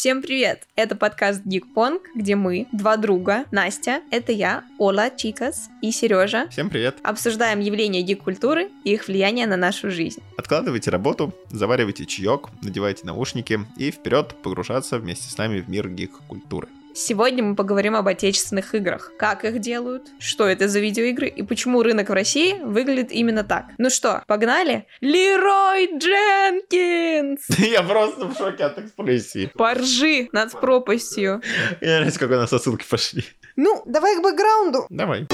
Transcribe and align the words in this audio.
Всем 0.00 0.22
привет! 0.22 0.66
Это 0.76 0.96
подкаст 0.96 1.42
Geek 1.44 1.74
Pong, 1.76 2.00
где 2.14 2.34
мы, 2.34 2.66
два 2.72 2.96
друга, 2.96 3.44
Настя, 3.50 4.00
это 4.10 4.32
я, 4.32 4.64
Ола, 4.78 5.10
Чикас 5.14 5.68
и 5.82 5.90
Сережа, 5.90 6.48
Всем 6.48 6.70
привет! 6.70 6.96
обсуждаем 7.02 7.60
явления 7.60 8.00
гик-культуры 8.00 8.70
и 8.84 8.94
их 8.94 9.08
влияние 9.08 9.46
на 9.46 9.58
нашу 9.58 9.90
жизнь. 9.90 10.22
Откладывайте 10.38 10.90
работу, 10.90 11.34
заваривайте 11.50 12.06
чаек, 12.06 12.48
надевайте 12.62 13.04
наушники 13.04 13.60
и 13.76 13.90
вперед 13.90 14.34
погружаться 14.42 14.98
вместе 14.98 15.30
с 15.30 15.36
нами 15.36 15.60
в 15.60 15.68
мир 15.68 15.86
гик-культуры. 15.90 16.68
Сегодня 16.92 17.44
мы 17.44 17.54
поговорим 17.54 17.94
об 17.94 18.08
отечественных 18.08 18.74
играх, 18.74 19.12
как 19.16 19.44
их 19.44 19.60
делают, 19.60 20.08
что 20.18 20.48
это 20.48 20.66
за 20.66 20.80
видеоигры 20.80 21.28
и 21.28 21.42
почему 21.42 21.82
рынок 21.82 22.08
в 22.08 22.12
России 22.12 22.58
выглядит 22.60 23.12
именно 23.12 23.44
так. 23.44 23.66
Ну 23.78 23.90
что, 23.90 24.24
погнали? 24.26 24.86
Лерой 25.00 25.86
Дженкинс! 25.96 27.46
Я 27.58 27.84
просто 27.84 28.26
в 28.26 28.36
шоке 28.36 28.64
от 28.64 28.78
экспрессии. 28.80 29.52
Поржи 29.54 30.28
над 30.32 30.52
пропастью. 30.52 31.40
Я 31.80 31.98
нравится, 31.98 32.18
как 32.18 32.30
у 32.30 32.34
нас 32.34 32.52
отсылки 32.52 32.84
пошли. 32.88 33.24
Ну, 33.54 33.82
давай 33.86 34.18
к 34.18 34.22
бэкграунду. 34.22 34.86
Давай. 34.90 35.28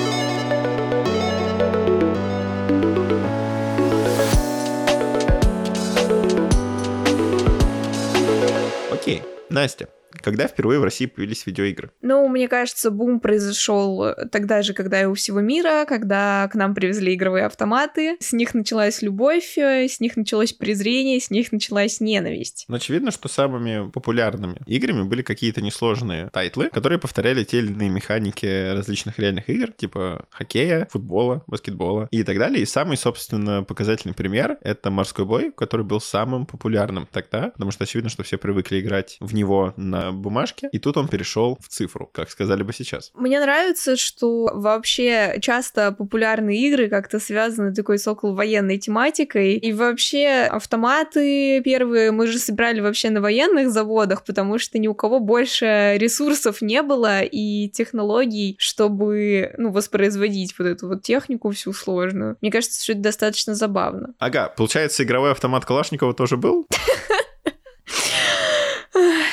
Окей, 8.92 9.22
Настя, 9.48 9.88
когда 10.22 10.48
впервые 10.48 10.80
в 10.80 10.84
России 10.84 11.06
появились 11.06 11.46
видеоигры? 11.46 11.90
Ну, 12.02 12.28
мне 12.28 12.48
кажется, 12.48 12.90
бум 12.90 13.20
произошел 13.20 14.14
тогда 14.30 14.62
же, 14.62 14.72
когда 14.72 15.02
и 15.02 15.04
у 15.04 15.14
всего 15.14 15.40
мира, 15.40 15.84
когда 15.86 16.48
к 16.50 16.54
нам 16.54 16.74
привезли 16.74 17.14
игровые 17.14 17.46
автоматы. 17.46 18.16
С 18.20 18.32
них 18.32 18.54
началась 18.54 19.02
любовь, 19.02 19.56
э, 19.58 19.88
с 19.88 20.00
них 20.00 20.16
началось 20.16 20.52
презрение, 20.52 21.20
с 21.20 21.30
них 21.30 21.52
началась 21.52 22.00
ненависть. 22.00 22.64
Но 22.68 22.76
очевидно, 22.76 23.10
что 23.10 23.28
самыми 23.28 23.90
популярными 23.90 24.60
играми 24.66 25.02
были 25.02 25.22
какие-то 25.22 25.60
несложные 25.60 26.30
тайтлы, 26.32 26.68
которые 26.70 26.98
повторяли 26.98 27.44
те 27.44 27.58
или 27.58 27.72
иные 27.72 27.88
механики 27.88 28.72
различных 28.72 29.18
реальных 29.18 29.48
игр, 29.48 29.72
типа 29.72 30.26
хоккея, 30.30 30.88
футбола, 30.90 31.42
баскетбола 31.46 32.08
и 32.10 32.22
так 32.22 32.38
далее. 32.38 32.62
И 32.62 32.66
самый, 32.66 32.96
собственно, 32.96 33.62
показательный 33.62 34.14
пример— 34.14 34.58
это 34.62 34.90
«Морской 34.90 35.24
бой», 35.24 35.52
который 35.52 35.84
был 35.84 36.00
самым 36.00 36.46
популярным 36.46 37.08
тогда, 37.10 37.50
потому 37.50 37.70
что 37.70 37.84
очевидно, 37.84 38.10
что 38.10 38.22
все 38.22 38.36
привыкли 38.36 38.80
играть 38.80 39.16
в 39.20 39.34
него 39.34 39.74
на 39.76 40.05
бумажке, 40.12 40.68
и 40.72 40.78
тут 40.78 40.96
он 40.96 41.08
перешел 41.08 41.58
в 41.60 41.68
цифру, 41.68 42.08
как 42.12 42.30
сказали 42.30 42.62
бы 42.62 42.72
сейчас. 42.72 43.10
Мне 43.14 43.40
нравится, 43.40 43.96
что 43.96 44.50
вообще 44.52 45.38
часто 45.40 45.92
популярные 45.92 46.58
игры 46.68 46.88
как-то 46.88 47.20
связаны 47.20 47.74
такой 47.74 47.98
с 47.98 48.06
околовоенной 48.06 48.78
тематикой. 48.78 49.54
И 49.54 49.72
вообще 49.72 50.48
автоматы 50.50 51.60
первые 51.62 52.12
мы 52.12 52.26
же 52.26 52.38
собирали 52.38 52.80
вообще 52.80 53.10
на 53.10 53.20
военных 53.20 53.70
заводах, 53.70 54.24
потому 54.24 54.58
что 54.58 54.78
ни 54.78 54.88
у 54.88 54.94
кого 54.94 55.20
больше 55.20 55.96
ресурсов 55.98 56.62
не 56.62 56.82
было 56.82 57.22
и 57.22 57.68
технологий, 57.68 58.56
чтобы 58.58 59.54
ну, 59.58 59.70
воспроизводить 59.70 60.54
вот 60.58 60.66
эту 60.66 60.88
вот 60.88 61.02
технику 61.02 61.50
всю 61.50 61.72
сложную. 61.72 62.36
Мне 62.40 62.50
кажется, 62.50 62.82
что 62.82 62.92
это 62.92 63.02
достаточно 63.02 63.54
забавно. 63.54 64.14
Ага, 64.18 64.52
получается, 64.56 65.02
игровой 65.02 65.32
автомат 65.32 65.64
Калашникова 65.64 66.14
тоже 66.14 66.36
был? 66.36 66.66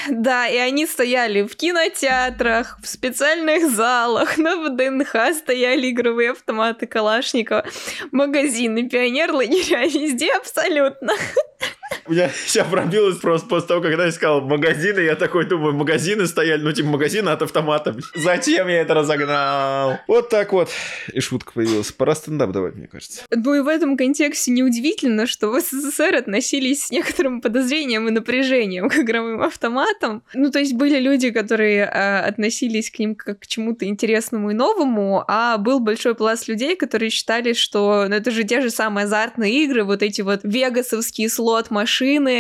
Да, 0.10 0.48
и 0.48 0.58
они 0.58 0.86
стояли 0.86 1.42
в 1.44 1.56
кинотеатрах, 1.56 2.78
в 2.82 2.88
специальных 2.88 3.70
залах, 3.70 4.38
на 4.38 4.58
ВДНХ 4.58 5.34
стояли 5.34 5.90
игровые 5.90 6.32
автоматы 6.32 6.86
Калашникова, 6.86 7.66
магазины, 8.12 8.90
пионер, 8.90 9.34
лагеря, 9.34 9.86
везде 9.86 10.34
абсолютно. 10.34 11.14
У 12.06 12.12
меня 12.12 12.30
сейчас 12.46 12.68
пробилось 12.68 13.18
просто 13.18 13.48
после 13.48 13.68
того, 13.68 13.82
когда 13.82 14.06
я 14.06 14.12
сказал 14.12 14.42
магазины, 14.42 15.00
я 15.00 15.16
такой 15.16 15.46
думаю, 15.46 15.74
магазины 15.74 16.28
стояли, 16.28 16.62
ну 16.62 16.72
типа 16.72 16.90
магазины 16.90 17.30
от 17.30 17.42
автомата. 17.42 17.96
Зачем 18.16 18.68
я 18.68 18.82
это 18.82 18.94
разогнал? 18.94 20.00
Вот 20.08 20.30
так 20.30 20.52
вот. 20.54 20.70
И 21.12 21.20
шутка 21.20 21.54
появилась. 21.54 21.92
Пора 21.92 22.16
стендап 22.16 22.52
давать, 22.52 22.76
мне 22.76 22.88
кажется. 22.88 23.22
Ну 23.30 23.54
и 23.54 23.62
в 23.62 23.68
этом 23.68 23.98
контексте 23.98 24.52
неудивительно, 24.52 25.28
что 25.28 25.50
в 25.50 25.60
СССР 25.60 26.16
относились 26.16 26.86
с 26.86 26.92
некоторым 26.92 27.42
подозрением 27.42 28.08
и 28.08 28.12
напряжением 28.12 28.90
к 28.90 28.98
игровым 28.98 29.42
автоматам. 29.42 30.24
Ну 30.34 30.52
то 30.52 30.60
есть 30.60 30.74
были 30.74 31.00
люди, 31.00 31.32
которые 31.32 31.86
э, 31.86 32.20
относились 32.20 32.92
к 32.92 33.00
ним 33.00 33.16
как 33.16 33.40
к 33.40 33.48
чему-то 33.48 33.86
интересному 33.86 34.52
и 34.52 34.54
новому, 34.54 35.24
а 35.28 35.58
был 35.58 35.80
большой 35.80 36.16
пласт 36.16 36.48
людей, 36.48 36.76
которые 36.76 37.10
считали, 37.10 37.54
что 37.54 38.06
ну, 38.08 38.16
это 38.16 38.32
же 38.32 38.44
те 38.44 38.62
же 38.62 38.70
самые 38.70 39.06
азартные 39.06 39.64
игры, 39.64 39.84
вот 39.84 40.04
эти 40.04 40.22
вот 40.22 40.42
вегасовские 40.44 41.30
слот-машины, 41.30 41.93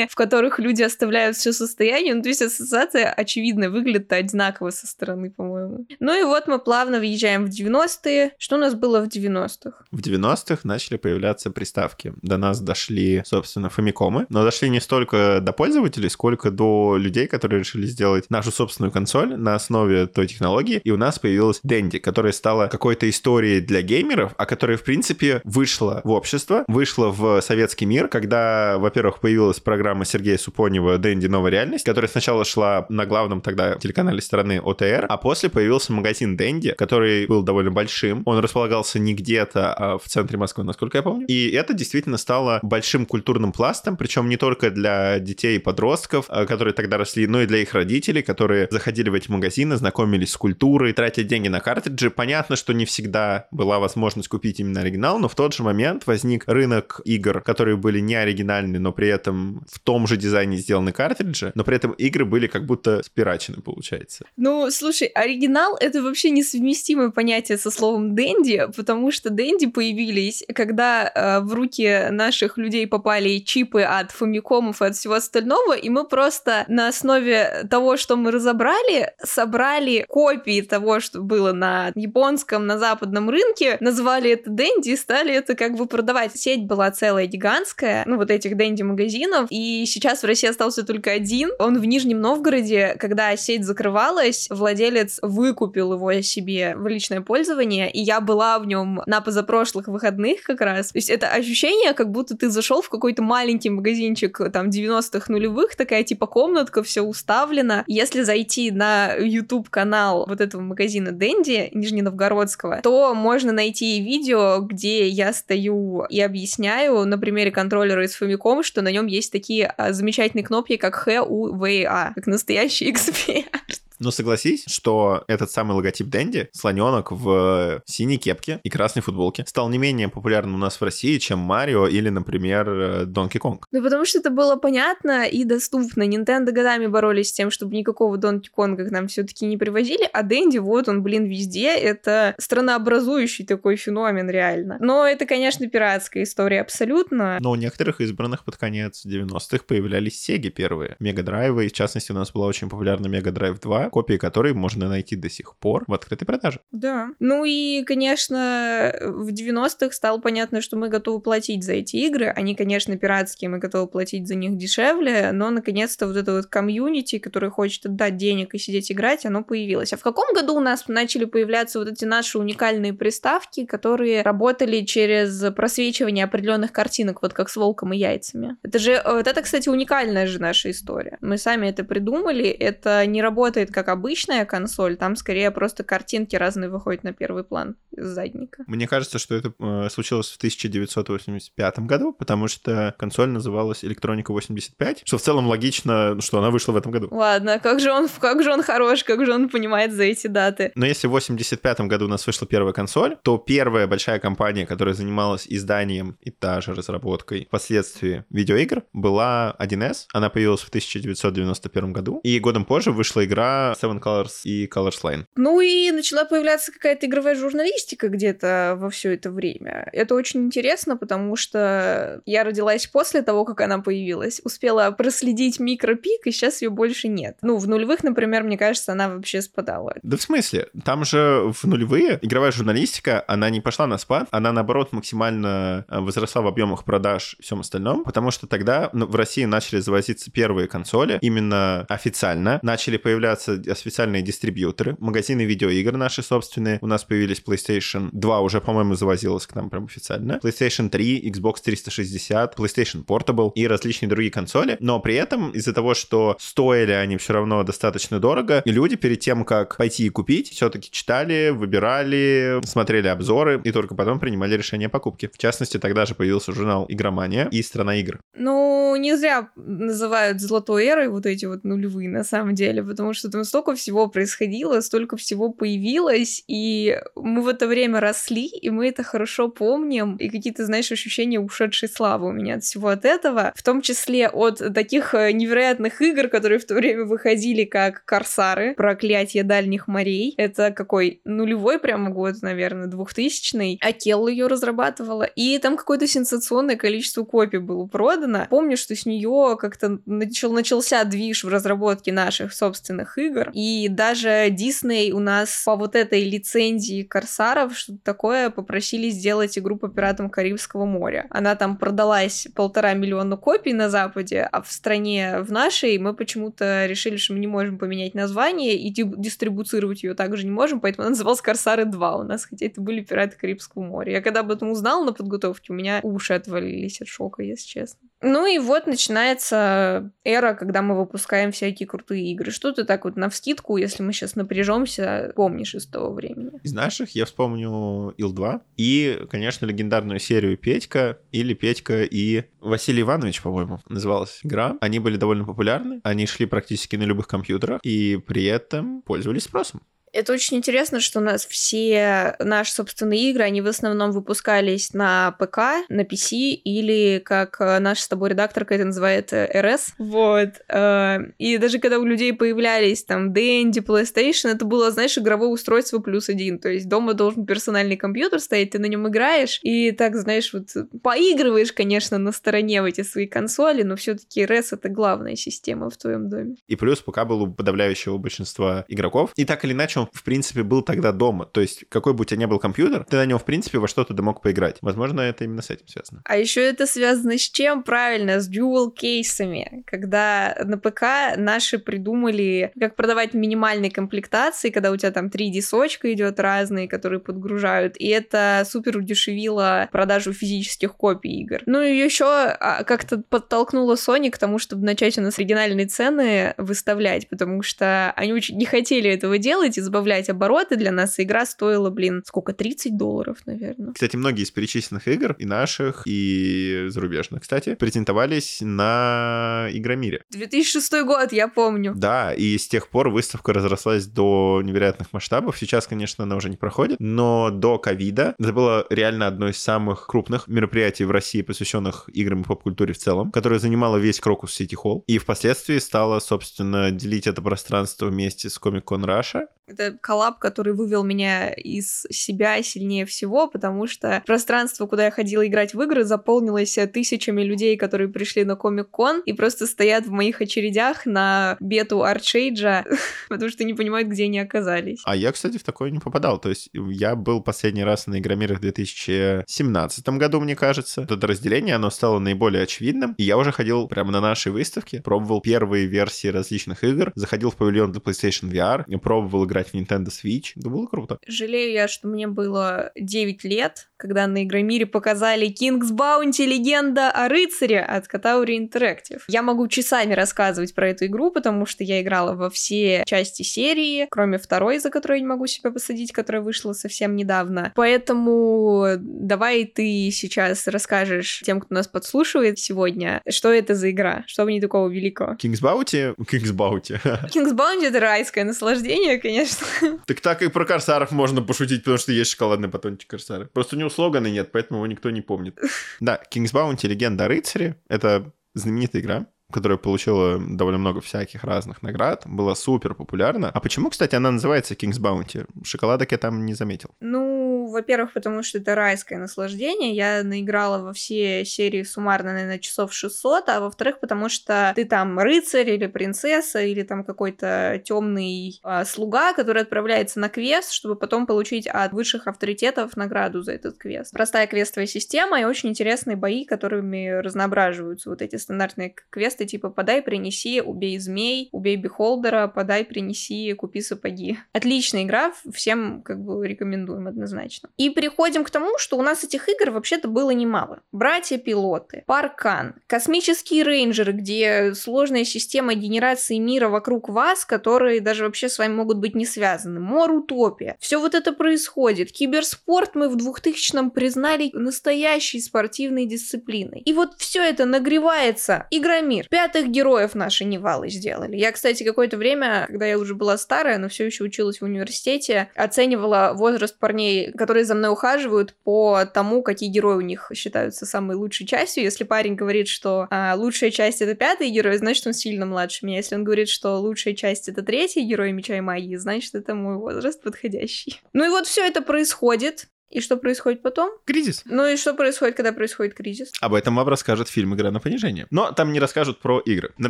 в 0.09 0.15
которых 0.15 0.59
люди 0.59 0.81
оставляют 0.81 1.35
все 1.35 1.53
состояние. 1.53 2.15
Ну, 2.15 2.21
то 2.21 2.29
есть 2.29 2.41
ассоциация, 2.41 3.11
очевидно, 3.11 3.69
выглядит 3.69 4.11
одинаково 4.11 4.71
со 4.71 4.87
стороны, 4.87 5.29
по-моему. 5.29 5.85
Ну 5.99 6.19
и 6.19 6.23
вот 6.23 6.47
мы 6.47 6.59
плавно 6.59 6.99
въезжаем 6.99 7.45
в 7.45 7.49
90-е. 7.49 8.33
Что 8.37 8.55
у 8.55 8.59
нас 8.59 8.75
было 8.75 9.01
в 9.01 9.07
90-х? 9.07 9.85
В 9.91 9.99
90-х 9.99 10.61
начали 10.63 10.97
появляться 10.97 11.51
приставки. 11.51 12.13
До 12.21 12.37
нас 12.37 12.61
дошли, 12.61 13.21
собственно, 13.25 13.69
фамикомы, 13.69 14.25
но 14.29 14.43
дошли 14.43 14.69
не 14.69 14.79
столько 14.79 15.39
до 15.41 15.53
пользователей, 15.53 16.09
сколько 16.09 16.51
до 16.51 16.97
людей, 16.97 17.27
которые 17.27 17.59
решили 17.59 17.85
сделать 17.85 18.29
нашу 18.29 18.51
собственную 18.51 18.91
консоль 18.91 19.35
на 19.35 19.55
основе 19.55 20.07
той 20.07 20.27
технологии. 20.27 20.81
И 20.83 20.91
у 20.91 20.97
нас 20.97 21.19
появилась 21.19 21.59
Dendy, 21.65 21.99
которая 21.99 22.31
стала 22.33 22.67
какой-то 22.67 23.09
историей 23.09 23.61
для 23.61 23.81
геймеров, 23.81 24.33
а 24.37 24.45
которая, 24.45 24.77
в 24.77 24.83
принципе, 24.83 25.41
вышла 25.43 26.01
в 26.03 26.11
общество, 26.11 26.63
вышла 26.67 27.09
в 27.09 27.41
советский 27.41 27.85
мир, 27.85 28.07
когда, 28.07 28.77
во-первых, 28.77 29.19
появилась 29.19 29.42
программа 29.51 30.05
Сергея 30.05 30.37
Супонева 30.37 30.97
«Дэнди. 30.97 31.27
Новая 31.27 31.51
реальность», 31.51 31.83
которая 31.83 32.09
сначала 32.09 32.45
шла 32.45 32.85
на 32.89 33.05
главном 33.05 33.41
тогда 33.41 33.75
телеканале 33.75 34.21
страны 34.21 34.59
ОТР, 34.59 35.05
а 35.09 35.17
после 35.17 35.49
появился 35.49 35.91
магазин 35.91 36.37
«Дэнди», 36.37 36.73
который 36.77 37.25
был 37.27 37.43
довольно 37.43 37.71
большим. 37.71 38.23
Он 38.25 38.39
располагался 38.39 38.99
не 38.99 39.13
где-то, 39.13 39.73
а 39.73 39.97
в 39.97 40.05
центре 40.05 40.37
Москвы, 40.37 40.63
насколько 40.63 40.97
я 40.97 41.03
помню. 41.03 41.25
И 41.27 41.49
это 41.51 41.73
действительно 41.73 42.17
стало 42.17 42.59
большим 42.61 43.05
культурным 43.05 43.51
пластом, 43.51 43.97
причем 43.97 44.29
не 44.29 44.37
только 44.37 44.69
для 44.71 45.19
детей 45.19 45.57
и 45.57 45.59
подростков, 45.59 46.25
а, 46.29 46.45
которые 46.45 46.73
тогда 46.73 46.97
росли, 46.97 47.27
но 47.27 47.41
и 47.41 47.45
для 47.45 47.59
их 47.59 47.73
родителей, 47.73 48.21
которые 48.21 48.67
заходили 48.71 49.09
в 49.09 49.13
эти 49.13 49.29
магазины, 49.29 49.75
знакомились 49.75 50.31
с 50.31 50.37
культурой, 50.37 50.93
тратили 50.93 51.25
деньги 51.25 51.47
на 51.47 51.59
картриджи. 51.59 52.09
Понятно, 52.09 52.55
что 52.55 52.73
не 52.73 52.85
всегда 52.85 53.47
была 53.51 53.79
возможность 53.79 54.29
купить 54.29 54.59
именно 54.59 54.81
оригинал, 54.81 55.19
но 55.19 55.27
в 55.27 55.35
тот 55.35 55.53
же 55.53 55.63
момент 55.63 56.05
возник 56.05 56.43
рынок 56.47 57.01
игр, 57.05 57.41
которые 57.41 57.77
были 57.77 57.99
не 57.99 58.15
оригинальны, 58.15 58.79
но 58.79 58.91
при 58.91 59.07
этом 59.07 59.32
в 59.71 59.79
том 59.79 60.07
же 60.07 60.17
дизайне 60.17 60.57
сделаны 60.57 60.91
картриджи, 60.91 61.51
но 61.55 61.63
при 61.63 61.75
этом 61.75 61.91
игры 61.91 62.25
были 62.25 62.47
как 62.47 62.66
будто 62.66 63.01
спирачены, 63.03 63.61
получается. 63.61 64.25
Ну, 64.38 64.69
слушай, 64.71 65.07
оригинал— 65.07 65.77
это 65.79 66.01
вообще 66.01 66.29
несовместимое 66.29 67.09
понятие 67.09 67.57
со 67.57 67.71
словом 67.71 68.16
«дэнди», 68.16 68.67
потому 68.75 69.11
что 69.11 69.29
«дэнди» 69.29 69.67
появились, 69.67 70.44
когда 70.53 71.11
э, 71.13 71.39
в 71.41 71.53
руки 71.53 72.07
наших 72.09 72.57
людей 72.57 72.88
попали 72.88 73.39
чипы 73.39 73.81
от 73.81 74.11
фамикомов 74.11 74.81
и 74.81 74.85
от 74.85 74.95
всего 74.95 75.16
остального, 75.16 75.73
и 75.73 75.89
мы 75.89 76.07
просто 76.07 76.65
на 76.67 76.88
основе 76.88 77.67
того, 77.69 77.97
что 77.97 78.15
мы 78.15 78.31
разобрали, 78.31 79.13
собрали 79.23 80.05
копии 80.07 80.61
того, 80.61 81.00
что 81.00 81.21
было 81.21 81.53
на 81.53 81.91
японском, 81.95 82.67
на 82.67 82.77
западном 82.77 83.29
рынке, 83.29 83.77
назвали 83.79 84.31
это 84.31 84.50
«дэнди» 84.50 84.89
и 84.89 84.97
стали 84.97 85.33
это 85.33 85.55
как 85.55 85.75
бы 85.75 85.85
продавать. 85.85 86.35
Сеть 86.35 86.65
была 86.65 86.91
целая 86.91 87.25
гигантская, 87.27 88.03
ну, 88.05 88.17
вот 88.17 88.31
этих 88.31 88.57
«дэнди» 88.57 88.83
магазинов, 88.83 89.22
и 89.49 89.85
сейчас 89.85 90.23
в 90.23 90.25
России 90.25 90.49
остался 90.49 90.85
только 90.85 91.11
один. 91.11 91.51
Он 91.59 91.79
в 91.79 91.85
Нижнем 91.85 92.21
Новгороде, 92.21 92.95
когда 92.99 93.35
сеть 93.35 93.65
закрывалась, 93.65 94.47
владелец 94.49 95.19
выкупил 95.21 95.93
его 95.93 96.21
себе 96.21 96.75
в 96.75 96.87
личное 96.87 97.21
пользование, 97.21 97.91
и 97.91 97.99
я 97.99 98.21
была 98.21 98.59
в 98.59 98.65
нем 98.65 99.01
на 99.05 99.21
позапрошлых 99.21 99.87
выходных 99.87 100.43
как 100.43 100.61
раз. 100.61 100.91
То 100.91 100.97
есть 100.97 101.09
это 101.09 101.27
ощущение, 101.27 101.93
как 101.93 102.11
будто 102.11 102.35
ты 102.37 102.49
зашел 102.49 102.81
в 102.81 102.89
какой-то 102.89 103.21
маленький 103.21 103.69
магазинчик 103.69 104.39
там 104.51 104.69
90-х 104.69 105.31
нулевых, 105.31 105.75
такая 105.75 106.03
типа 106.03 106.27
комнатка, 106.27 106.83
все 106.83 107.01
уставлено. 107.01 107.83
Если 107.87 108.21
зайти 108.21 108.71
на 108.71 109.13
YouTube 109.15 109.69
канал 109.69 110.25
вот 110.27 110.41
этого 110.41 110.61
магазина 110.61 111.11
Дэнди 111.11 111.69
Нижненовгородского, 111.73 112.81
то 112.81 113.13
можно 113.13 113.51
найти 113.51 114.01
видео, 114.01 114.59
где 114.59 115.07
я 115.07 115.33
стою 115.33 116.05
и 116.09 116.19
объясняю 116.19 117.05
на 117.05 117.17
примере 117.17 117.51
контроллера 117.51 118.05
из 118.05 118.19
Famicom, 118.19 118.63
что 118.63 118.81
на 118.81 118.91
нем 118.91 119.07
есть 119.13 119.31
такие 119.31 119.68
а, 119.68 119.94
замечательные 119.94 120.44
кнопки, 120.44 120.77
как 120.77 120.95
У, 121.21 121.54
В 121.54 121.65
и 121.65 121.83
А, 121.83 122.13
как 122.13 122.27
настоящий 122.27 122.89
эксперт. 122.92 123.82
Но 124.03 124.11
согласись, 124.11 124.65
что 124.67 125.23
этот 125.27 125.50
самый 125.50 125.73
логотип 125.73 126.07
Дэнди, 126.07 126.50
слоненок 126.51 127.11
в 127.11 127.81
синей 127.85 128.17
кепке 128.17 128.59
и 128.63 128.69
красной 128.69 129.01
футболке, 129.01 129.45
стал 129.47 129.69
не 129.69 129.77
менее 129.77 130.09
популярным 130.09 130.55
у 130.55 130.57
нас 130.57 130.79
в 130.79 130.83
России, 130.83 131.17
чем 131.17 131.39
Марио 131.39 131.88
или, 131.88 132.09
например, 132.09 133.05
Донки 133.05 133.38
Конг. 133.38 133.67
Ну, 133.71 133.81
потому 133.81 134.05
что 134.05 134.19
это 134.19 134.29
было 134.29 134.57
понятно 134.57 135.25
и 135.25 135.45
доступно. 135.45 136.03
Nintendo 136.03 136.51
годами 136.51 136.88
боролись 136.88 137.29
с 137.29 137.33
тем, 137.33 137.50
чтобы 137.50 137.75
никакого 137.75 138.17
Донки 138.17 138.50
Конга 138.50 138.85
к 138.85 138.91
нам 138.91 139.07
все-таки 139.07 139.45
не 139.45 139.55
привозили, 139.57 140.09
а 140.11 140.21
Дэнди, 140.23 140.57
вот 140.57 140.89
он, 140.89 141.01
блин, 141.01 141.25
везде. 141.25 141.73
Это 141.73 142.35
странообразующий 142.38 143.45
такой 143.45 143.77
феномен, 143.77 144.29
реально. 144.29 144.77
Но 144.81 145.07
это, 145.07 145.25
конечно, 145.25 145.67
пиратская 145.69 146.23
история 146.23 146.61
абсолютно. 146.61 147.38
Но 147.39 147.51
у 147.51 147.56
некоторых 147.56 148.01
избранных 148.01 148.44
под 148.44 148.57
конец 148.57 149.06
90-х 149.06 149.63
появлялись 149.65 150.21
Сеги 150.21 150.49
первые. 150.49 150.97
Мегадрайвы, 150.99 151.67
в 151.67 151.73
частности, 151.73 152.11
у 152.11 152.15
нас 152.15 152.31
была 152.31 152.47
очень 152.47 152.69
популярна 152.69 153.07
Мега 153.07 153.31
Драйв 153.31 153.59
2, 153.59 153.89
копии 153.94 154.18
которой 154.18 154.54
можно 154.54 154.90
найти 154.90 155.16
до 155.16 155.30
сих 155.30 155.56
пор 155.56 155.84
в 155.86 155.94
открытой 155.94 156.25
продаже. 156.25 156.62
Да. 156.72 157.10
Ну 157.19 157.45
и, 157.45 157.84
конечно, 157.84 158.92
в 159.00 159.30
90-х 159.30 159.92
стало 159.92 160.18
понятно, 160.18 160.62
что 160.62 160.78
мы 160.78 160.90
готовы 160.90 161.22
платить 161.22 161.63
за 161.63 161.74
эти 161.74 161.98
игры. 161.98 162.25
Они, 162.25 162.56
конечно, 162.56 162.98
пиратские, 162.98 163.51
мы 163.51 163.60
готовы 163.60 163.88
платить 163.88 164.28
за 164.28 164.34
них 164.34 164.57
дешевле, 164.57 165.31
но, 165.31 165.51
наконец-то, 165.51 166.07
вот 166.07 166.18
это 166.18 166.34
вот 166.34 166.48
комьюнити, 166.48 167.19
который 167.19 167.51
хочет 167.51 167.86
отдать 167.86 168.18
денег 168.18 168.56
и 168.56 168.57
сидеть 168.57 168.92
играть, 168.92 169.28
оно 169.28 169.44
появилось. 169.44 169.94
А 169.94 169.98
в 169.98 170.01
каком 170.01 170.34
году 170.34 170.56
у 170.56 170.60
нас 170.60 170.88
начали 170.88 171.25
появляться 171.25 171.78
вот 171.78 171.88
эти 171.88 172.06
наши 172.06 172.40
уникальные 172.40 172.94
приставки, 172.94 173.63
которые 173.63 174.24
работали 174.24 174.81
через 174.81 175.40
просвечивание 175.54 176.25
определенных 176.25 176.72
картинок, 176.72 177.22
вот 177.22 177.34
как 177.34 177.48
с 177.48 177.56
волком 177.56 177.94
и 177.94 177.98
яйцами? 177.98 178.57
Это 178.63 178.80
же, 178.80 179.00
вот 179.06 179.28
это, 179.28 179.42
кстати, 179.44 179.69
уникальная 179.69 180.25
же 180.25 180.40
наша 180.40 180.72
история. 180.72 181.19
Мы 181.22 181.38
сами 181.38 181.68
это 181.68 181.84
придумали, 181.84 182.48
это 182.48 183.06
не 183.06 183.22
работает 183.22 183.72
как 183.72 183.82
обычная 183.89 184.45
консоль, 184.45 184.97
там 184.97 185.15
скорее 185.15 185.51
просто 185.51 185.83
картинки 185.83 186.35
разные 186.35 186.69
выходят 186.69 187.03
на 187.03 187.13
первый 187.13 187.44
план 187.44 187.75
из 187.91 188.06
задника. 188.06 188.63
Мне 188.68 188.88
кажется, 188.88 189.19
что 189.19 189.35
это 189.35 189.53
э, 189.59 189.89
случилось 189.89 190.30
в 190.30 190.38
1985 190.38 191.80
году, 191.80 192.13
потому 192.13 192.47
что 192.47 192.95
консоль 192.97 193.30
называлась 193.30 193.83
Electronica 193.83 194.27
85, 194.27 195.03
что 195.06 195.18
в 195.18 195.21
целом 195.21 195.47
логично, 195.47 196.19
что 196.19 196.39
она 196.39 196.50
вышла 196.50 196.71
в 196.74 196.77
этом 196.77 196.91
году. 196.91 197.07
Ладно, 197.12 197.59
как 197.59 197.80
же 197.80 197.91
он, 197.91 198.07
как 198.19 198.44
же 198.44 198.51
он 198.51 198.63
хорош, 198.63 199.03
как 199.03 199.25
же 199.25 199.33
он 199.33 199.50
понимает 199.50 199.94
за 199.94 200.03
эти 200.03 200.27
даты. 200.27 200.71
Но 200.75 200.85
если 200.85 201.07
в 201.07 201.12
85 201.12 201.81
году 201.81 202.06
у 202.06 202.07
нас 202.07 202.25
вышла 202.25 202.47
первая 202.47 202.74
консоль, 202.74 203.18
то 203.24 203.38
первая 203.38 203.88
большая 203.88 204.19
компания, 204.19 204.65
которая 204.65 204.95
занималась 204.95 205.45
изданием 205.47 206.18
и 206.21 206.31
та 206.31 206.62
же 206.62 206.74
разработкой 206.74 207.45
впоследствии 207.45 208.25
видеоигр, 208.30 208.83
была 208.94 209.56
1С. 209.59 210.06
Она 210.13 210.30
появилась 210.30 210.62
в 210.62 210.69
1991 210.69 211.94
году, 211.94 212.19
и 212.24 212.39
годом 212.39 212.65
позже 212.65 212.91
вышла 212.91 213.24
игра 213.24 213.62
Seven 213.71 214.01
Colors 214.01 214.42
и 214.44 214.68
Colors 214.68 215.01
Line. 215.04 215.25
Ну 215.36 215.62
и 215.62 215.92
начала 215.92 216.25
появляться 216.25 216.71
какая-то 216.71 217.06
игровая 217.06 217.36
журналистика 217.36 218.10
где-то 218.10 218.75
во 218.77 218.89
все 218.89 219.13
это 219.13 219.31
время. 219.31 219.89
Это 219.94 220.15
очень 220.15 220.45
интересно, 220.45 220.98
потому 220.98 221.36
что 221.36 222.21
я 222.25 222.44
родилась 222.44 222.88
после 222.88 223.21
того, 223.21 223.45
как 223.45 223.62
она 223.62 223.80
появилась, 223.80 224.42
успела 224.44 224.92
проследить 224.92 225.60
микропик, 225.60 226.25
и 226.25 226.31
сейчас 226.31 226.62
ее 226.62 226.69
больше 226.69 227.07
нет. 227.07 227.38
Ну, 227.42 227.57
в 227.57 227.68
нулевых, 227.68 228.04
например, 228.04 228.44
мне 228.44 228.57
кажется, 228.57 228.92
она 228.92 229.10
вообще 229.10 229.42
спадала. 229.42 229.95
Да 230.04 230.18
в 230.18 230.21
смысле? 230.21 230.68
Там 230.83 231.06
же 231.06 231.51
в 231.54 231.63
нулевые 231.66 232.19
игровая 232.21 232.51
журналистика, 232.51 233.24
она 233.27 233.50
не 233.50 233.62
пошла 233.62 233.88
на 233.88 233.98
спад, 233.98 234.27
она, 234.31 234.51
наоборот, 234.51 234.92
максимально 234.92 235.86
э, 235.88 236.00
возросла 236.00 236.42
в 236.42 236.48
объемах 236.48 236.83
продаж 236.83 237.36
и 237.39 237.44
всем 237.44 237.59
остальном, 237.59 238.04
потому 238.04 238.31
что 238.31 238.48
тогда 238.48 238.89
ну, 238.94 239.06
в 239.06 239.16
России 239.16 239.45
начали 239.45 239.80
завозиться 239.80 240.31
первые 240.31 240.68
консоли, 240.68 241.18
именно 241.21 241.86
официально, 241.89 242.59
начали 242.62 242.98
появляться 242.98 243.52
официальные 243.53 244.21
дистрибьюторы, 244.21 244.95
магазины 245.00 245.41
видеоигр 245.41 245.97
наши 245.97 246.23
собственные, 246.23 246.79
у 246.81 246.88
нас 246.88 247.03
появились 247.03 247.41
PlayStation 247.45 248.09
2, 248.11 248.41
уже, 248.41 248.61
по-моему, 248.61 248.95
завозилась 248.95 249.47
к 249.47 249.55
нам 249.55 249.69
прям 249.69 249.85
официально, 249.85 250.39
PlayStation 250.44 250.89
3, 250.89 251.29
Xbox 251.31 251.55
360, 251.63 252.57
PlayStation 252.57 253.05
Portable 253.05 253.51
и 253.55 253.67
различные 253.67 254.09
другие 254.09 254.31
консоли, 254.31 254.77
но 254.79 255.00
при 255.00 255.15
этом 255.15 255.51
из-за 255.51 255.73
того, 255.73 255.94
что 255.94 256.35
стоили 256.39 256.91
они 256.91 257.17
все 257.17 257.33
равно 257.33 257.63
достаточно 257.63 258.19
дорого, 258.19 258.61
и 258.65 258.71
люди 258.71 258.95
перед 258.95 259.19
тем, 259.19 259.45
как 259.45 259.77
пойти 259.77 260.06
и 260.06 260.09
купить, 260.09 260.49
все-таки 260.49 260.89
читали, 260.91 261.49
выбирали, 261.49 262.61
смотрели 262.65 263.07
обзоры 263.07 263.61
и 263.63 263.71
только 263.71 263.95
потом 263.95 264.19
принимали 264.19 264.56
решение 264.56 264.88
о 264.88 264.89
покупке. 264.89 265.29
В 265.33 265.38
частности, 265.38 265.77
тогда 265.77 266.06
же 266.06 266.15
появился 266.15 266.51
журнал 266.51 266.85
«Игромания» 266.89 267.47
и 267.49 267.61
«Страна 267.61 267.95
игр». 267.95 268.19
Ну, 268.35 268.95
не 268.95 269.15
зря 269.17 269.49
называют 269.56 270.39
золотой 270.39 270.85
эрой 270.85 271.07
вот 271.09 271.25
эти 271.25 271.45
вот 271.45 271.63
нулевые, 271.63 272.09
на 272.09 272.23
самом 272.23 272.56
деле, 272.56 272.83
потому 272.83 273.13
что 273.13 273.29
там 273.29 273.43
столько 273.44 273.75
всего 273.75 274.07
происходило, 274.07 274.81
столько 274.81 275.18
всего 275.18 275.51
появилось, 275.51 276.44
и 276.48 277.00
мы 277.16 277.42
в 277.42 277.48
это 277.48 277.68
время 277.68 278.00
росли, 278.00 278.48
и 278.48 278.69
мы 278.69 278.90
это 278.90 279.04
хорошо 279.04 279.50
помним, 279.50 280.16
и 280.18 280.30
какие-то, 280.30 280.66
знаешь, 280.66 280.92
ощущения 280.92 281.40
ушедшей 281.40 281.90
славы 281.90 282.30
у 282.30 282.31
меня 282.31 282.56
от 282.56 282.63
всего 282.63 282.90
от 282.90 283.06
этого, 283.06 283.54
в 283.56 283.63
том 283.63 283.81
числе 283.81 284.28
от 284.28 284.57
таких 284.74 285.13
э, 285.13 285.31
невероятных 285.31 286.01
игр, 286.01 286.28
которые 286.28 286.60
в 286.60 286.66
то 286.66 286.75
время 286.75 287.06
выходили, 287.06 287.63
как 287.63 288.06
Корсары, 288.06 288.74
Проклятие 288.75 289.44
дальних 289.44 289.88
морей. 289.88 290.34
Это 290.38 290.72
какой 290.72 291.22
нулевой 291.25 291.80
прямо 291.80 292.10
год, 292.10 292.36
наверное, 292.42 292.88
двухтысячный. 292.88 293.80
Акел 293.81 294.28
ее 294.28 294.48
разрабатывала, 294.48 295.24
и 295.24 295.57
там 295.57 295.78
какое-то 295.78 296.07
сенсационное 296.07 296.75
количество 296.75 297.24
копий 297.24 297.57
было 297.57 297.86
продано. 297.86 298.48
Помню, 298.50 298.78
что 298.78 298.95
с 298.95 299.06
нее 299.06 299.57
как-то 299.60 300.00
начал, 300.06 300.51
начался 300.51 301.04
движ 301.04 301.44
в 301.44 301.50
разработке 301.50 302.12
наших 302.12 302.54
собственных 302.54 303.18
игр, 303.18 303.32
и 303.53 303.88
даже 303.89 304.50
Дисней 304.50 305.12
у 305.12 305.19
нас 305.19 305.63
по 305.65 305.75
вот 305.75 305.95
этой 305.95 306.24
лицензии 306.24 307.03
Корсаров, 307.03 307.77
что-то 307.77 308.00
такое, 308.03 308.50
попросили 308.50 309.09
сделать 309.09 309.57
игру 309.57 309.77
по 309.77 309.89
пиратам 309.89 310.30
Карибского 310.30 310.85
моря. 310.85 311.27
Она 311.30 311.56
там 311.56 311.77
продалась 311.77 312.47
полтора 312.56 312.94
миллиона 312.94 313.38
копий 313.38 313.74
на 313.74 313.89
Западе, 313.89 314.47
а 314.51 314.62
в 314.62 314.71
стране 314.71 315.39
в 315.41 315.51
нашей 315.51 315.97
мы 315.97 316.13
почему-то 316.13 316.85
решили, 316.85 317.18
что 317.18 317.33
мы 317.33 317.39
не 317.39 317.47
можем 317.47 317.77
поменять 317.77 318.13
название 318.13 318.75
и 318.75 318.91
дистрибуцировать 318.91 320.03
ее 320.03 320.13
также 320.13 320.45
не 320.45 320.51
можем, 320.51 320.80
поэтому 320.80 321.03
она 321.03 321.12
называлась 321.12 321.41
Корсары 321.41 321.85
2 321.85 322.18
у 322.18 322.24
нас, 322.24 322.45
хотя 322.45 322.65
это 322.65 322.81
были 322.81 323.01
пираты 323.01 323.38
Карибского 323.38 323.83
моря. 323.83 324.13
Я 324.13 324.21
когда 324.21 324.41
об 324.41 324.51
этом 324.51 324.71
узнала 324.71 325.03
на 325.03 325.13
подготовке, 325.13 325.74
у 325.74 325.75
меня 325.75 326.00
уши 326.03 326.33
отвалились 326.33 327.01
от 327.01 327.07
шока, 327.07 327.44
если 327.44 327.68
честно. 327.68 328.07
Ну 328.23 328.47
и 328.47 328.57
вот 328.57 328.87
начинается 328.87 330.11
эра, 330.23 330.53
когда 330.53 330.81
мы 330.81 330.97
выпускаем 330.97 331.51
всякие 331.51 331.87
крутые 331.87 332.31
игры. 332.31 332.51
Что 332.51 332.71
ты 332.71 332.85
так 332.85 333.03
вот 333.03 333.17
на 333.17 333.29
вскидку, 333.29 333.75
если 333.75 334.01
мы 334.01 334.13
сейчас 334.13 334.35
напряжемся, 334.35 335.33
помнишь 335.35 335.75
из 335.75 335.85
того 335.85 336.13
времени? 336.13 336.51
Из 336.63 336.71
наших 336.71 337.11
я 337.15 337.25
вспомню 337.25 338.13
Ил-2 338.17 338.61
и, 338.77 339.25
конечно, 339.29 339.65
легендарную 339.65 340.19
серию 340.19 340.57
Петька 340.57 341.19
или 341.33 341.53
Петька 341.53 342.03
и 342.03 342.45
Василий 342.61 343.01
Иванович, 343.01 343.41
по-моему, 343.41 343.81
называлась 343.89 344.39
игра. 344.41 344.77
Они 344.79 344.99
были 344.99 345.18
довольно 345.18 345.44
популярны, 345.44 345.99
они 346.03 346.25
шли 346.25 346.45
практически 346.45 346.95
на 346.95 347.03
любых 347.03 347.27
компьютерах 347.27 347.81
и 347.83 348.18
при 348.25 348.45
этом 348.45 349.01
пользовались 349.01 349.44
спросом. 349.44 349.81
Это 350.13 350.31
очень 350.31 350.57
интересно, 350.57 350.99
что 350.99 351.19
у 351.19 351.23
нас 351.23 351.45
все 351.45 352.35
наши 352.37 352.71
собственные 352.71 353.31
игры, 353.31 353.43
они 353.43 353.61
в 353.61 353.67
основном 353.67 354.11
выпускались 354.11 354.93
на 354.93 355.31
ПК, 355.39 355.87
на 355.89 356.01
PC 356.01 356.53
или, 356.63 357.19
как 357.19 357.59
э, 357.59 357.79
наш 357.79 357.99
с 357.99 358.07
тобой 358.07 358.29
редакторка 358.29 358.75
это 358.75 358.85
называет, 358.85 359.33
РС. 359.33 359.89
Э, 359.89 359.91
вот. 359.97 360.49
Э, 360.69 361.17
и 361.39 361.57
даже 361.57 361.79
когда 361.79 361.97
у 361.97 362.05
людей 362.05 362.31
появлялись 362.31 363.03
там 363.03 363.33
Dendy, 363.33 363.83
PlayStation, 363.83 364.49
это 364.49 364.65
было, 364.65 364.91
знаешь, 364.91 365.17
игровое 365.17 365.49
устройство 365.49 365.97
плюс 365.97 366.29
один. 366.29 366.59
То 366.59 366.69
есть 366.69 366.87
дома 366.87 367.15
должен 367.15 367.47
персональный 367.47 367.97
компьютер 367.97 368.39
стоять, 368.39 368.69
ты 368.69 368.79
на 368.79 368.85
нем 368.85 369.07
играешь, 369.07 369.59
и 369.63 369.91
так, 369.91 370.15
знаешь, 370.15 370.53
вот 370.53 370.69
поигрываешь, 371.01 371.73
конечно, 371.73 372.19
на 372.19 372.31
стороне 372.31 372.83
в 372.83 372.85
эти 372.85 373.01
свои 373.01 373.25
консоли, 373.25 373.81
но 373.81 373.95
все-таки 373.95 374.45
РС 374.45 374.73
это 374.73 374.89
главная 374.89 375.35
система 375.35 375.89
в 375.89 375.97
твоем 375.97 376.29
доме. 376.29 376.57
И 376.67 376.75
плюс 376.75 376.99
ПК 376.99 377.25
был 377.25 377.41
у 377.41 377.51
подавляющего 377.51 378.19
большинства 378.19 378.85
игроков. 378.87 379.31
И 379.35 379.45
так 379.45 379.65
или 379.65 379.73
иначе 379.73 380.03
он, 380.04 380.10
в 380.12 380.24
принципе, 380.24 380.64
был 380.64 380.81
тогда 380.81 381.12
дома. 381.12 381.45
То 381.45 381.62
есть, 381.62 381.86
какой 381.90 382.14
бы 382.14 382.22
у 382.22 382.26
тебя 382.26 382.42
ни 382.42 382.45
был 382.45 382.60
компьютер, 382.60 383.06
ты 383.10 383.18
на 383.18 383.26
нем, 383.26 383.40
в 383.40 383.45
принципе, 383.45 383.80
во 383.80 383.88
что-то 383.88 384.14
мог 384.22 384.42
поиграть. 384.42 384.78
Возможно, 384.81 385.22
это 385.22 385.44
именно 385.44 385.62
с 385.62 385.69
этим 385.69 385.88
связано. 385.88 386.22
А 386.26 386.38
еще 386.38 386.62
это 386.62 386.86
связано 386.86 387.38
с 387.38 387.42
чем? 387.42 387.83
Правильно, 387.83 388.40
с 388.40 388.50
dual 388.50 388.92
кейсами. 388.92 389.83
Когда 389.86 390.56
на 390.64 390.78
ПК 390.78 391.36
наши 391.38 391.80
придумали, 391.80 392.72
как 392.80 392.95
продавать 392.95 393.33
минимальные 393.33 393.92
комплектации, 393.92 394.69
когда 394.69 394.92
у 394.92 394.98
тебя 394.98 395.12
там 395.12 395.28
3D-сочка 395.28 396.12
идет 396.14 396.40
разные, 396.40 396.88
которые 396.88 397.19
подгружают. 397.19 397.95
И 397.98 398.07
это 398.07 398.64
супер 398.69 398.98
удешевило 398.98 399.90
продажу 399.92 400.33
физических 400.33 400.95
копий 400.95 401.42
игр. 401.42 401.62
Ну 401.66 401.81
и 401.81 401.98
еще 401.98 402.26
а, 402.26 402.83
как-то 402.83 403.22
подтолкнуло 403.30 403.95
Sony 403.95 404.30
к 404.30 404.38
тому, 404.38 404.60
чтобы 404.60 404.86
начать 404.86 405.18
у 405.18 405.22
нас 405.22 405.38
оригинальные 405.38 405.88
цены 405.88 406.54
выставлять, 406.57 407.28
потому 407.30 407.62
что 407.62 408.12
они 408.16 408.33
очень 408.33 408.57
не 408.57 408.66
хотели 408.66 409.10
этого 409.10 409.38
делать 409.38 409.78
из 409.78 409.90
разбавлять 409.94 410.30
обороты 410.30 410.76
для 410.76 410.92
нас, 410.92 411.19
игра 411.19 411.45
стоила, 411.45 411.92
блин, 411.92 412.23
сколько, 412.26 412.54
30 412.54 412.97
долларов, 412.97 413.38
наверное. 413.45 413.94
Кстати, 413.94 414.16
многие 414.16 414.44
из 414.44 414.52
перечисленных 414.52 415.07
игр, 415.07 415.35
и 415.38 415.45
наших, 415.45 416.04
и 416.06 416.85
зарубежных, 416.88 417.44
кстати, 417.44 417.76
презентовались 417.76 418.59
на 418.62 419.68
Игромире. 419.71 420.23
2006 420.31 421.04
год, 421.04 421.31
я 421.31 421.47
помню. 421.47 421.94
Да, 421.95 422.33
и 422.33 422.57
с 422.57 422.68
тех 422.68 422.90
пор 422.90 423.09
выставка 423.09 423.54
разрослась 423.54 424.07
до 424.07 424.62
невероятных 424.64 425.14
масштабов. 425.14 425.57
Сейчас, 425.57 425.85
конечно, 425.85 426.23
она 426.23 426.38
уже 426.38 426.50
не 426.50 426.57
проходит, 426.57 426.97
но 427.00 427.52
до 427.52 427.78
ковида 427.78 428.35
это 428.40 428.54
было 428.54 428.88
реально 428.90 429.28
одно 429.28 429.50
из 429.50 429.57
самых 429.57 430.07
крупных 430.07 430.47
мероприятий 430.47 431.06
в 431.06 431.12
России, 431.12 431.44
посвященных 431.44 432.09
играм 432.14 432.42
и 432.42 432.44
поп-культуре 432.44 432.94
в 432.94 432.97
целом, 432.97 433.31
которое 433.31 433.59
занимало 433.59 433.97
весь 433.97 434.19
Крокус 434.19 434.54
Сити 434.54 434.73
Холл. 434.73 435.04
И 435.07 435.19
впоследствии 435.19 435.78
стало, 435.78 436.19
собственно, 436.19 436.90
делить 436.90 437.28
это 437.28 437.42
пространство 437.42 438.07
вместе 438.07 438.50
с 438.50 438.59
Comic 438.59 438.83
Con 438.83 439.06
Russia. 439.06 439.45
Это 439.66 439.82
коллаб, 440.02 440.40
который 440.40 440.73
вывел 440.73 441.04
меня 441.04 441.52
из 441.52 442.06
себя 442.09 442.61
сильнее 442.63 443.06
всего, 443.06 443.47
потому 443.47 443.87
что 443.87 444.21
пространство, 444.25 444.87
куда 444.87 445.06
я 445.06 445.11
ходила 445.11 445.45
играть 445.45 445.73
в 445.73 445.81
игры, 445.81 446.04
заполнилось 446.04 446.78
тысячами 446.94 447.42
людей, 447.44 447.78
которые 447.78 448.09
пришли 448.09 448.44
на 448.44 448.56
Комик-кон 448.56 449.21
и 449.25 449.33
просто 449.33 449.68
стоят 449.68 450.06
в 450.06 450.11
моих 450.11 450.42
очередях 450.42 451.06
на 451.06 451.57
бету 451.59 452.04
Арчейджа, 452.04 452.85
потому 453.30 453.49
что 453.49 453.63
не 453.63 453.73
понимают, 453.73 454.09
где 454.09 454.25
они 454.25 454.40
оказались. 454.40 455.02
А 455.06 455.16
я, 455.16 455.31
кстати, 455.31 455.57
в 455.57 455.63
такое 455.63 455.92
не 455.92 455.99
попадал. 455.99 456.40
То 456.40 456.49
есть 456.49 456.69
я 456.73 457.16
был 457.16 457.42
последний 457.42 457.83
раз 457.83 458.07
на 458.07 458.19
Игромирах 458.19 458.57
в 458.59 458.61
2017 458.61 460.09
году, 460.09 460.40
мне 460.40 460.56
кажется. 460.56 461.02
Это 461.02 461.28
разделение, 461.28 461.75
оно 461.75 461.90
стало 461.90 462.19
наиболее 462.19 462.63
очевидным. 462.63 463.13
И 463.18 463.23
я 463.23 463.37
уже 463.37 463.52
ходил 463.52 463.87
прямо 463.87 464.11
на 464.11 464.21
нашей 464.21 464.52
выставке, 464.52 465.02
пробовал 465.02 465.42
первые 465.42 465.85
версии 465.85 466.28
различных 466.28 466.83
игр, 466.83 467.11
заходил 467.16 467.52
в 467.52 467.56
павильон 467.56 467.92
для 467.92 468.02
PlayStation 468.02 468.52
VR, 468.52 468.85
пробовал 468.99 469.45
играть 469.45 469.62
в 469.67 469.73
Nintendo 469.73 470.07
Switch. 470.07 470.53
Это 470.55 470.69
было 470.69 470.87
круто. 470.87 471.19
Жалею 471.27 471.71
я, 471.71 471.87
что 471.87 472.07
мне 472.07 472.27
было 472.27 472.91
9 472.95 473.43
лет, 473.43 473.89
когда 473.97 474.27
на 474.27 474.43
Игромире 474.43 474.85
показали 474.85 475.47
King's 475.47 475.91
Bounty 475.91 476.45
Легенда 476.45 477.09
о 477.09 477.29
рыцаре 477.29 477.81
от 477.81 478.07
Katauri 478.07 478.57
Interactive. 478.57 479.21
Я 479.27 479.41
могу 479.41 479.67
часами 479.67 480.13
рассказывать 480.13 480.75
про 480.75 480.89
эту 480.89 481.05
игру, 481.05 481.31
потому 481.31 481.65
что 481.65 481.83
я 481.83 482.01
играла 482.01 482.33
во 482.33 482.49
все 482.49 483.03
части 483.05 483.43
серии, 483.43 484.07
кроме 484.09 484.37
второй, 484.37 484.79
за 484.79 484.89
которую 484.89 485.19
я 485.19 485.21
не 485.21 485.27
могу 485.27 485.47
себя 485.47 485.71
посадить, 485.71 486.11
которая 486.11 486.41
вышла 486.41 486.73
совсем 486.73 487.15
недавно. 487.15 487.71
Поэтому 487.75 488.87
давай 488.99 489.65
ты 489.65 490.11
сейчас 490.11 490.67
расскажешь 490.67 491.41
тем, 491.45 491.61
кто 491.61 491.73
нас 491.75 491.87
подслушивает 491.87 492.59
сегодня, 492.59 493.21
что 493.29 493.51
это 493.51 493.75
за 493.75 493.91
игра, 493.91 494.23
что 494.27 494.45
в 494.45 494.49
ней 494.49 494.59
такого 494.59 494.89
великого. 494.89 495.33
King's 495.33 495.61
Bounty? 495.61 496.15
King's 496.17 496.51
Bounty. 496.51 496.99
King's 497.33 497.53
Bounty— 497.53 497.85
это 497.87 497.99
райское 497.99 498.43
наслаждение, 498.43 499.17
конечно. 499.17 499.53
Так 500.06 500.22
так 500.22 500.42
и 500.42 500.50
про 500.50 500.66
корсаров 500.66 501.12
можно 501.12 501.42
пошутить, 501.42 501.81
потому 501.81 501.98
что 501.98 502.12
есть 502.12 502.31
шоколадный 502.31 502.68
батончик 502.68 503.10
корсары. 503.10 503.48
Просто 503.48 503.76
у 503.76 503.80
него 503.80 503.90
слогана 503.90 504.28
нет, 504.28 504.52
поэтому 504.52 504.80
его 504.80 504.88
никто 504.88 505.10
не 505.10 505.22
помнит. 505.22 505.60
Да, 506.00 506.22
King's 506.31 506.54
Bounty 506.54 506.88
Легенда 506.88 507.26
о 507.26 507.28
рыцаре— 507.28 507.78
это 507.88 508.31
знаменитая 508.54 509.02
игра, 509.02 509.28
которая 509.54 509.78
получила 509.78 510.40
довольно 510.40 510.80
много 510.80 511.00
всяких 511.00 511.44
разных 511.44 511.81
наград, 511.81 512.24
была 512.26 512.56
супер 512.56 512.93
популярна. 512.93 513.50
А 513.54 513.60
почему, 513.60 513.89
кстати, 513.89 514.15
она 514.15 514.32
называется 514.32 514.74
King's 514.74 515.00
Bounty? 515.00 515.45
Шоколадок 515.63 516.12
я 516.12 516.17
там 516.17 516.45
не 516.45 516.54
заметил. 516.54 516.89
Ну, 517.00 517.67
во-первых, 517.72 518.13
потому 518.13 518.43
что 518.43 518.58
это 518.58 518.76
райское 518.76 519.19
наслаждение. 519.19 519.93
Я 519.95 520.24
наиграла 520.24 520.84
во 520.84 520.93
все 520.93 521.45
серии 521.45 521.84
суммарно, 521.84 522.34
наверное, 522.34 522.60
часов 522.60 522.93
600, 522.93 523.50
а 523.50 523.60
во-вторых, 523.60 524.00
потому 524.00 524.30
что 524.30 524.74
ты 524.76 524.86
там 524.86 525.19
рыцарь 525.19 525.69
или 525.69 525.88
принцесса, 525.88 526.62
или 526.62 526.84
там 526.84 527.04
какой-то 527.04 527.82
темный 527.86 528.60
а, 528.63 528.86
слуга, 528.86 529.34
который 529.34 529.62
отправляется 529.62 530.19
на 530.19 530.30
квест, 530.30 530.72
чтобы 530.72 530.95
потом 530.95 531.26
получить 531.26 531.67
от 531.67 531.93
высших 531.93 532.28
авторитетов 532.28 532.95
награду 532.98 533.41
за 533.41 533.54
этот 533.54 533.78
квест. 533.78 534.12
Простая 534.12 534.48
квестовая 534.48 534.88
система 534.88 535.39
и 535.39 535.43
очень 535.43 535.69
интересные 535.69 536.15
бои, 536.15 536.45
которыми 536.45 537.10
разноображиваются 537.10 538.10
вот 538.10 538.22
эти 538.22 538.36
стандартные 538.36 538.95
квесты, 539.10 539.42
типа 539.45 539.69
«подай, 539.69 540.02
принеси, 540.02 540.62
убей 540.62 540.97
змей, 541.00 541.50
убей 541.52 541.76
бихолдера, 541.76 542.47
подай, 542.47 542.86
принеси, 542.86 543.54
купи 543.54 543.82
сапоги». 543.82 544.38
Отличная 544.52 545.04
игра, 545.04 545.34
всем 545.52 546.02
как 546.04 546.23
бы 546.23 546.47
рекомендуем 546.47 547.08
однозначно. 547.08 547.69
И 547.78 547.89
переходим 547.89 548.43
к 548.43 548.50
тому, 548.50 548.78
что 548.78 548.97
у 548.97 549.02
нас 549.02 549.23
этих 549.23 549.50
игр 549.50 549.71
вообще-то 549.71 550.08
было 550.08 550.32
немало. 550.32 550.82
Братья-пилоты, 550.91 552.04
Паркан, 552.06 552.76
Космические 552.88 553.63
рейнджеры, 553.63 554.12
где 554.12 554.73
сложная 554.76 555.23
система 555.23 555.73
генерации 555.73 556.38
мира 556.38 556.69
вокруг 556.69 557.10
вас, 557.10 557.45
которые 557.45 558.02
даже 558.02 558.26
вообще 558.26 558.50
с 558.50 558.60
вами 558.60 558.73
могут 558.73 558.97
быть 558.97 559.15
не 559.15 559.26
связаны. 559.26 559.80
Мор 559.80 560.12
Утопия. 560.12 560.76
Все 560.80 561.00
вот 561.00 561.15
это 561.15 561.34
происходит. 561.34 562.12
Киберспорт 562.12 562.95
мы 562.95 563.10
в 563.10 563.15
2000-м 563.15 563.91
признали 563.91 564.52
настоящей 564.54 565.39
спортивной 565.39 566.06
дисциплиной. 566.06 566.82
И 566.82 566.93
вот 566.93 567.15
все 567.17 567.41
это 567.41 567.65
нагревается. 567.65 568.67
Игромир. 568.69 569.28
Пятых 569.34 569.69
героев 569.69 570.13
наши 570.13 570.45
Нивалы 570.45 570.89
сделали. 570.89 571.36
Я, 571.36 571.52
кстати, 571.52 571.82
какое-то 571.82 572.17
время, 572.17 572.65
когда 572.67 572.86
я 572.86 572.99
уже 572.99 573.15
была 573.15 573.36
старая, 573.39 573.80
но 573.80 573.89
все 573.89 574.06
еще 574.06 574.23
училась 574.23 574.62
в 574.62 574.63
университете, 574.63 575.49
оценивала 575.56 576.34
возраст 576.36 576.78
парней, 576.78 577.32
которые 577.32 577.65
за 577.65 577.73
мной 577.73 577.89
ухаживают 577.89 578.54
по 578.63 579.06
тому, 579.12 579.41
какие 579.41 579.71
герои 579.71 579.95
у 579.95 580.02
них 580.02 580.30
считаются 580.36 580.86
самой 580.86 581.15
лучшей 581.15 581.47
частью. 581.47 581.84
Если 581.84 582.04
парень 582.04 582.36
говорит, 582.36 582.67
что 582.67 583.08
а, 583.10 583.34
лучшая 583.36 583.71
часть 583.71 584.04
это 584.04 584.13
пятый 584.13 584.52
герой, 584.52 584.78
значит 584.78 585.08
он 585.08 585.13
сильно 585.13 585.47
младше 585.47 585.84
меня. 585.88 585.97
Если 585.97 586.13
он 586.13 586.23
говорит, 586.23 586.47
что 586.47 586.78
лучшая 586.78 587.15
часть 587.15 587.49
это 587.49 587.63
третий 587.63 588.04
герой 588.04 588.34
меча 588.34 588.56
и 588.56 588.62
магии, 588.62 588.97
значит 588.97 589.34
это 589.34 589.56
мой 589.56 589.78
возраст 589.78 590.21
подходящий. 590.21 591.02
Ну 591.13 591.25
и 591.25 591.30
вот 591.30 591.47
все 591.47 591.65
это 591.65 591.82
происходит. 591.82 592.67
И 592.93 593.02
что 593.02 593.17
происходит 593.17 593.63
потом? 593.63 593.91
Кризис. 594.06 594.43
Ну 594.45 594.67
и 594.67 594.78
что 594.78 594.93
происходит, 594.93 595.36
когда 595.36 595.52
происходит 595.52 595.95
кризис? 595.95 596.32
Об 596.41 596.54
этом 596.54 596.76
вам 596.76 596.88
расскажет 596.88 597.28
фильм 597.28 597.56
«Игра 597.56 597.71
на 597.71 597.80
понижение». 597.80 598.28
Но 598.30 598.52
там 598.52 598.71
не 598.71 598.80
расскажут 598.80 599.19
про 599.19 599.39
игры. 599.39 599.71
На 599.80 599.89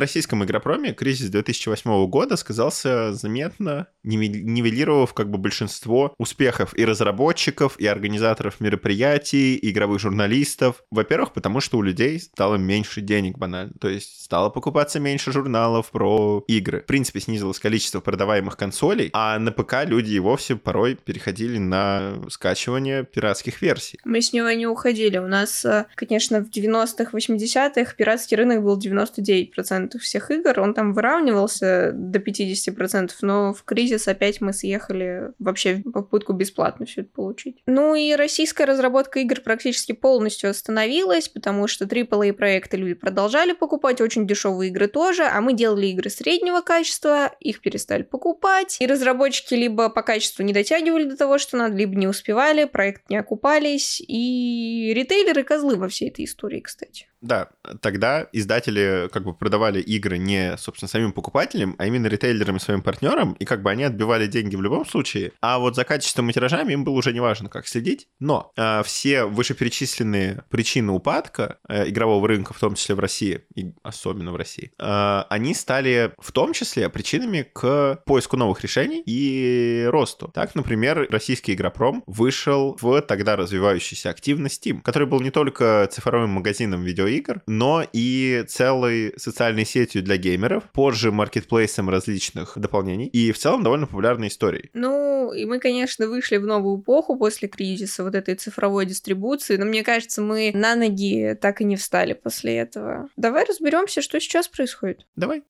российском 0.00 0.42
игропроме 0.42 0.94
кризис 0.94 1.28
2008 1.28 2.06
года 2.06 2.36
сказался 2.36 3.12
заметно, 3.12 3.88
нивелировав 4.02 5.12
как 5.12 5.28
бы 5.28 5.36
большинство 5.36 6.14
успехов 6.16 6.76
и 6.78 6.84
разработчиков, 6.86 7.78
и 7.78 7.86
организаторов 7.86 8.58
мероприятий, 8.60 9.56
и 9.56 9.70
игровых 9.70 10.00
журналистов. 10.00 10.82
Во-первых, 10.90 11.34
потому 11.34 11.60
что 11.60 11.76
у 11.76 11.82
людей 11.82 12.18
стало 12.18 12.56
меньше 12.56 13.02
денег 13.02 13.36
банально. 13.36 13.74
То 13.80 13.88
есть 13.90 14.24
стало 14.24 14.48
покупаться 14.48 14.98
меньше 14.98 15.30
журналов 15.30 15.90
про 15.90 16.42
игры. 16.48 16.80
В 16.80 16.86
принципе, 16.86 17.20
снизилось 17.20 17.58
количество 17.58 18.00
продаваемых 18.00 18.56
консолей, 18.56 19.10
а 19.12 19.38
на 19.38 19.52
ПК 19.52 19.84
люди 19.84 20.14
и 20.14 20.18
вовсе 20.20 20.56
порой 20.56 20.94
переходили 20.94 21.58
на 21.58 22.14
скачивание 22.30 22.93
пиратских 23.02 23.60
версий. 23.62 23.98
Мы 24.04 24.20
с 24.20 24.32
него 24.32 24.50
не 24.50 24.66
уходили. 24.66 25.18
У 25.18 25.26
нас, 25.26 25.64
э, 25.64 25.86
конечно, 25.96 26.40
в 26.40 26.50
90-х, 26.50 27.10
80-х 27.12 27.94
пиратский 27.96 28.36
рынок 28.36 28.62
был 28.62 28.78
99% 28.78 29.98
всех 29.98 30.30
игр. 30.30 30.60
Он 30.60 30.74
там 30.74 30.92
выравнивался 30.92 31.90
до 31.92 32.20
50%, 32.20 33.10
но 33.22 33.52
в 33.52 33.64
кризис 33.64 34.06
опять 34.06 34.40
мы 34.40 34.52
съехали 34.52 35.32
вообще 35.38 35.82
в 35.84 35.90
попытку 35.90 36.32
бесплатно 36.32 36.86
все 36.86 37.02
это 37.02 37.10
получить. 37.10 37.56
Ну 37.66 37.94
и 37.94 38.14
российская 38.14 38.64
разработка 38.64 39.18
игр 39.20 39.40
практически 39.40 39.92
полностью 39.92 40.50
остановилась, 40.50 41.28
потому 41.28 41.66
что 41.66 41.84
AAA 41.84 42.32
проекты 42.32 42.76
люди 42.76 42.94
продолжали 42.94 43.52
покупать, 43.52 44.00
очень 44.00 44.26
дешевые 44.26 44.70
игры 44.70 44.88
тоже, 44.88 45.24
а 45.24 45.40
мы 45.40 45.54
делали 45.54 45.86
игры 45.86 46.10
среднего 46.10 46.60
качества, 46.60 47.32
их 47.40 47.60
перестали 47.60 48.02
покупать, 48.02 48.76
и 48.80 48.86
разработчики 48.86 49.54
либо 49.54 49.88
по 49.88 50.02
качеству 50.02 50.42
не 50.42 50.52
дотягивали 50.52 51.04
до 51.04 51.16
того, 51.16 51.38
что 51.38 51.56
надо, 51.56 51.76
либо 51.76 51.94
не 51.96 52.06
успевали, 52.06 52.64
проект 52.84 53.08
не 53.08 53.16
окупались, 53.16 54.02
и 54.06 54.92
ритейлеры 54.94 55.42
козлы 55.42 55.76
во 55.76 55.88
всей 55.88 56.10
этой 56.10 56.26
истории, 56.26 56.60
кстати. 56.60 57.06
Да, 57.22 57.48
тогда 57.80 58.28
издатели 58.32 59.08
как 59.10 59.24
бы 59.24 59.32
продавали 59.32 59.80
игры 59.80 60.18
не, 60.18 60.58
собственно, 60.58 60.90
самим 60.90 61.12
покупателям, 61.12 61.74
а 61.78 61.86
именно 61.86 62.06
ритейлерам 62.06 62.56
и 62.56 62.60
своим 62.60 62.82
партнерам, 62.82 63.32
и 63.32 63.46
как 63.46 63.62
бы 63.62 63.70
они 63.70 63.84
отбивали 63.84 64.26
деньги 64.26 64.56
в 64.56 64.60
любом 64.60 64.84
случае, 64.84 65.32
а 65.40 65.58
вот 65.58 65.74
за 65.74 65.84
качеством 65.84 66.28
и 66.28 66.34
тиражами 66.34 66.74
им 66.74 66.84
было 66.84 66.96
уже 66.96 67.14
не 67.14 67.20
важно, 67.20 67.48
как 67.48 67.66
следить. 67.66 68.08
Но 68.20 68.52
э, 68.56 68.82
все 68.84 69.24
вышеперечисленные 69.24 70.44
причины 70.50 70.92
упадка 70.92 71.58
э, 71.66 71.88
игрового 71.88 72.28
рынка, 72.28 72.52
в 72.52 72.58
том 72.58 72.74
числе 72.74 72.94
в 72.94 73.00
России, 73.00 73.40
и 73.54 73.72
особенно 73.82 74.30
в 74.32 74.36
России, 74.36 74.72
э, 74.78 75.22
они 75.30 75.54
стали 75.54 76.12
в 76.18 76.30
том 76.30 76.52
числе 76.52 76.90
причинами 76.90 77.48
к 77.50 78.02
поиску 78.04 78.36
новых 78.36 78.60
решений 78.60 79.02
и 79.06 79.86
росту. 79.88 80.30
Так, 80.34 80.54
например, 80.54 81.06
российский 81.08 81.54
игропром 81.54 82.04
вышел 82.06 82.63
в 82.72 83.00
тогда 83.02 83.36
развивающийся 83.36 84.10
активно 84.10 84.48
Steam, 84.48 84.80
который 84.82 85.08
был 85.08 85.20
не 85.20 85.30
только 85.30 85.88
цифровым 85.90 86.30
магазином 86.30 86.82
видеоигр, 86.82 87.14
игр, 87.14 87.42
но 87.46 87.84
и 87.92 88.44
целой 88.48 89.14
социальной 89.16 89.64
сетью 89.64 90.02
для 90.02 90.16
геймеров, 90.16 90.64
позже 90.72 91.10
маркетплейсом 91.10 91.88
различных 91.88 92.52
дополнений 92.56 93.06
и 93.06 93.32
в 93.32 93.38
целом 93.38 93.62
довольно 93.62 93.86
популярной 93.86 94.28
историей. 94.28 94.70
Ну, 94.74 95.32
и 95.32 95.44
мы, 95.44 95.58
конечно, 95.58 96.08
вышли 96.08 96.36
в 96.36 96.46
новую 96.46 96.80
эпоху 96.80 97.16
после 97.16 97.48
кризиса 97.48 98.04
вот 98.04 98.14
этой 98.14 98.34
цифровой 98.34 98.86
дистрибуции, 98.86 99.56
но 99.56 99.64
мне 99.64 99.82
кажется, 99.82 100.22
мы 100.22 100.52
на 100.54 100.74
ноги 100.74 101.36
так 101.40 101.60
и 101.60 101.64
не 101.64 101.76
встали 101.76 102.12
после 102.12 102.56
этого. 102.56 103.08
Давай 103.16 103.44
разберемся, 103.44 104.02
что 104.02 104.20
сейчас 104.20 104.48
происходит. 104.48 105.06
Давай. 105.16 105.42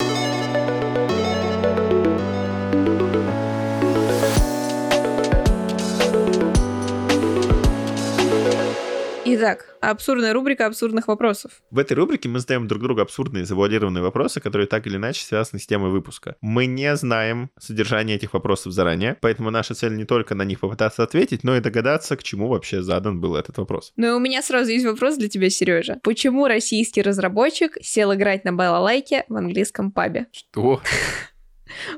Итак, 9.36 9.76
абсурдная 9.80 10.32
рубрика 10.32 10.64
абсурдных 10.64 11.08
вопросов. 11.08 11.60
В 11.72 11.80
этой 11.80 11.94
рубрике 11.94 12.28
мы 12.28 12.38
задаем 12.38 12.68
друг 12.68 12.80
другу 12.80 13.00
абсурдные 13.00 13.44
завуалированные 13.44 14.00
вопросы, 14.00 14.40
которые 14.40 14.68
так 14.68 14.86
или 14.86 14.94
иначе 14.94 15.24
связаны 15.24 15.58
с 15.58 15.66
темой 15.66 15.90
выпуска. 15.90 16.36
Мы 16.40 16.66
не 16.66 16.94
знаем 16.94 17.50
содержание 17.58 18.14
этих 18.14 18.32
вопросов 18.32 18.72
заранее, 18.72 19.16
поэтому 19.20 19.50
наша 19.50 19.74
цель 19.74 19.96
не 19.96 20.04
только 20.04 20.36
на 20.36 20.44
них 20.44 20.60
попытаться 20.60 21.02
ответить, 21.02 21.42
но 21.42 21.56
и 21.56 21.60
догадаться, 21.60 22.16
к 22.16 22.22
чему 22.22 22.46
вообще 22.46 22.80
задан 22.80 23.20
был 23.20 23.34
этот 23.34 23.58
вопрос. 23.58 23.92
Ну 23.96 24.06
и 24.06 24.10
у 24.10 24.20
меня 24.20 24.40
сразу 24.40 24.70
есть 24.70 24.86
вопрос 24.86 25.16
для 25.16 25.28
тебя, 25.28 25.50
Сережа. 25.50 25.98
Почему 26.04 26.46
российский 26.46 27.02
разработчик 27.02 27.76
сел 27.82 28.14
играть 28.14 28.44
на 28.44 28.52
балалайке 28.52 29.24
в 29.28 29.34
английском 29.34 29.90
пабе? 29.90 30.28
Что? 30.30 30.80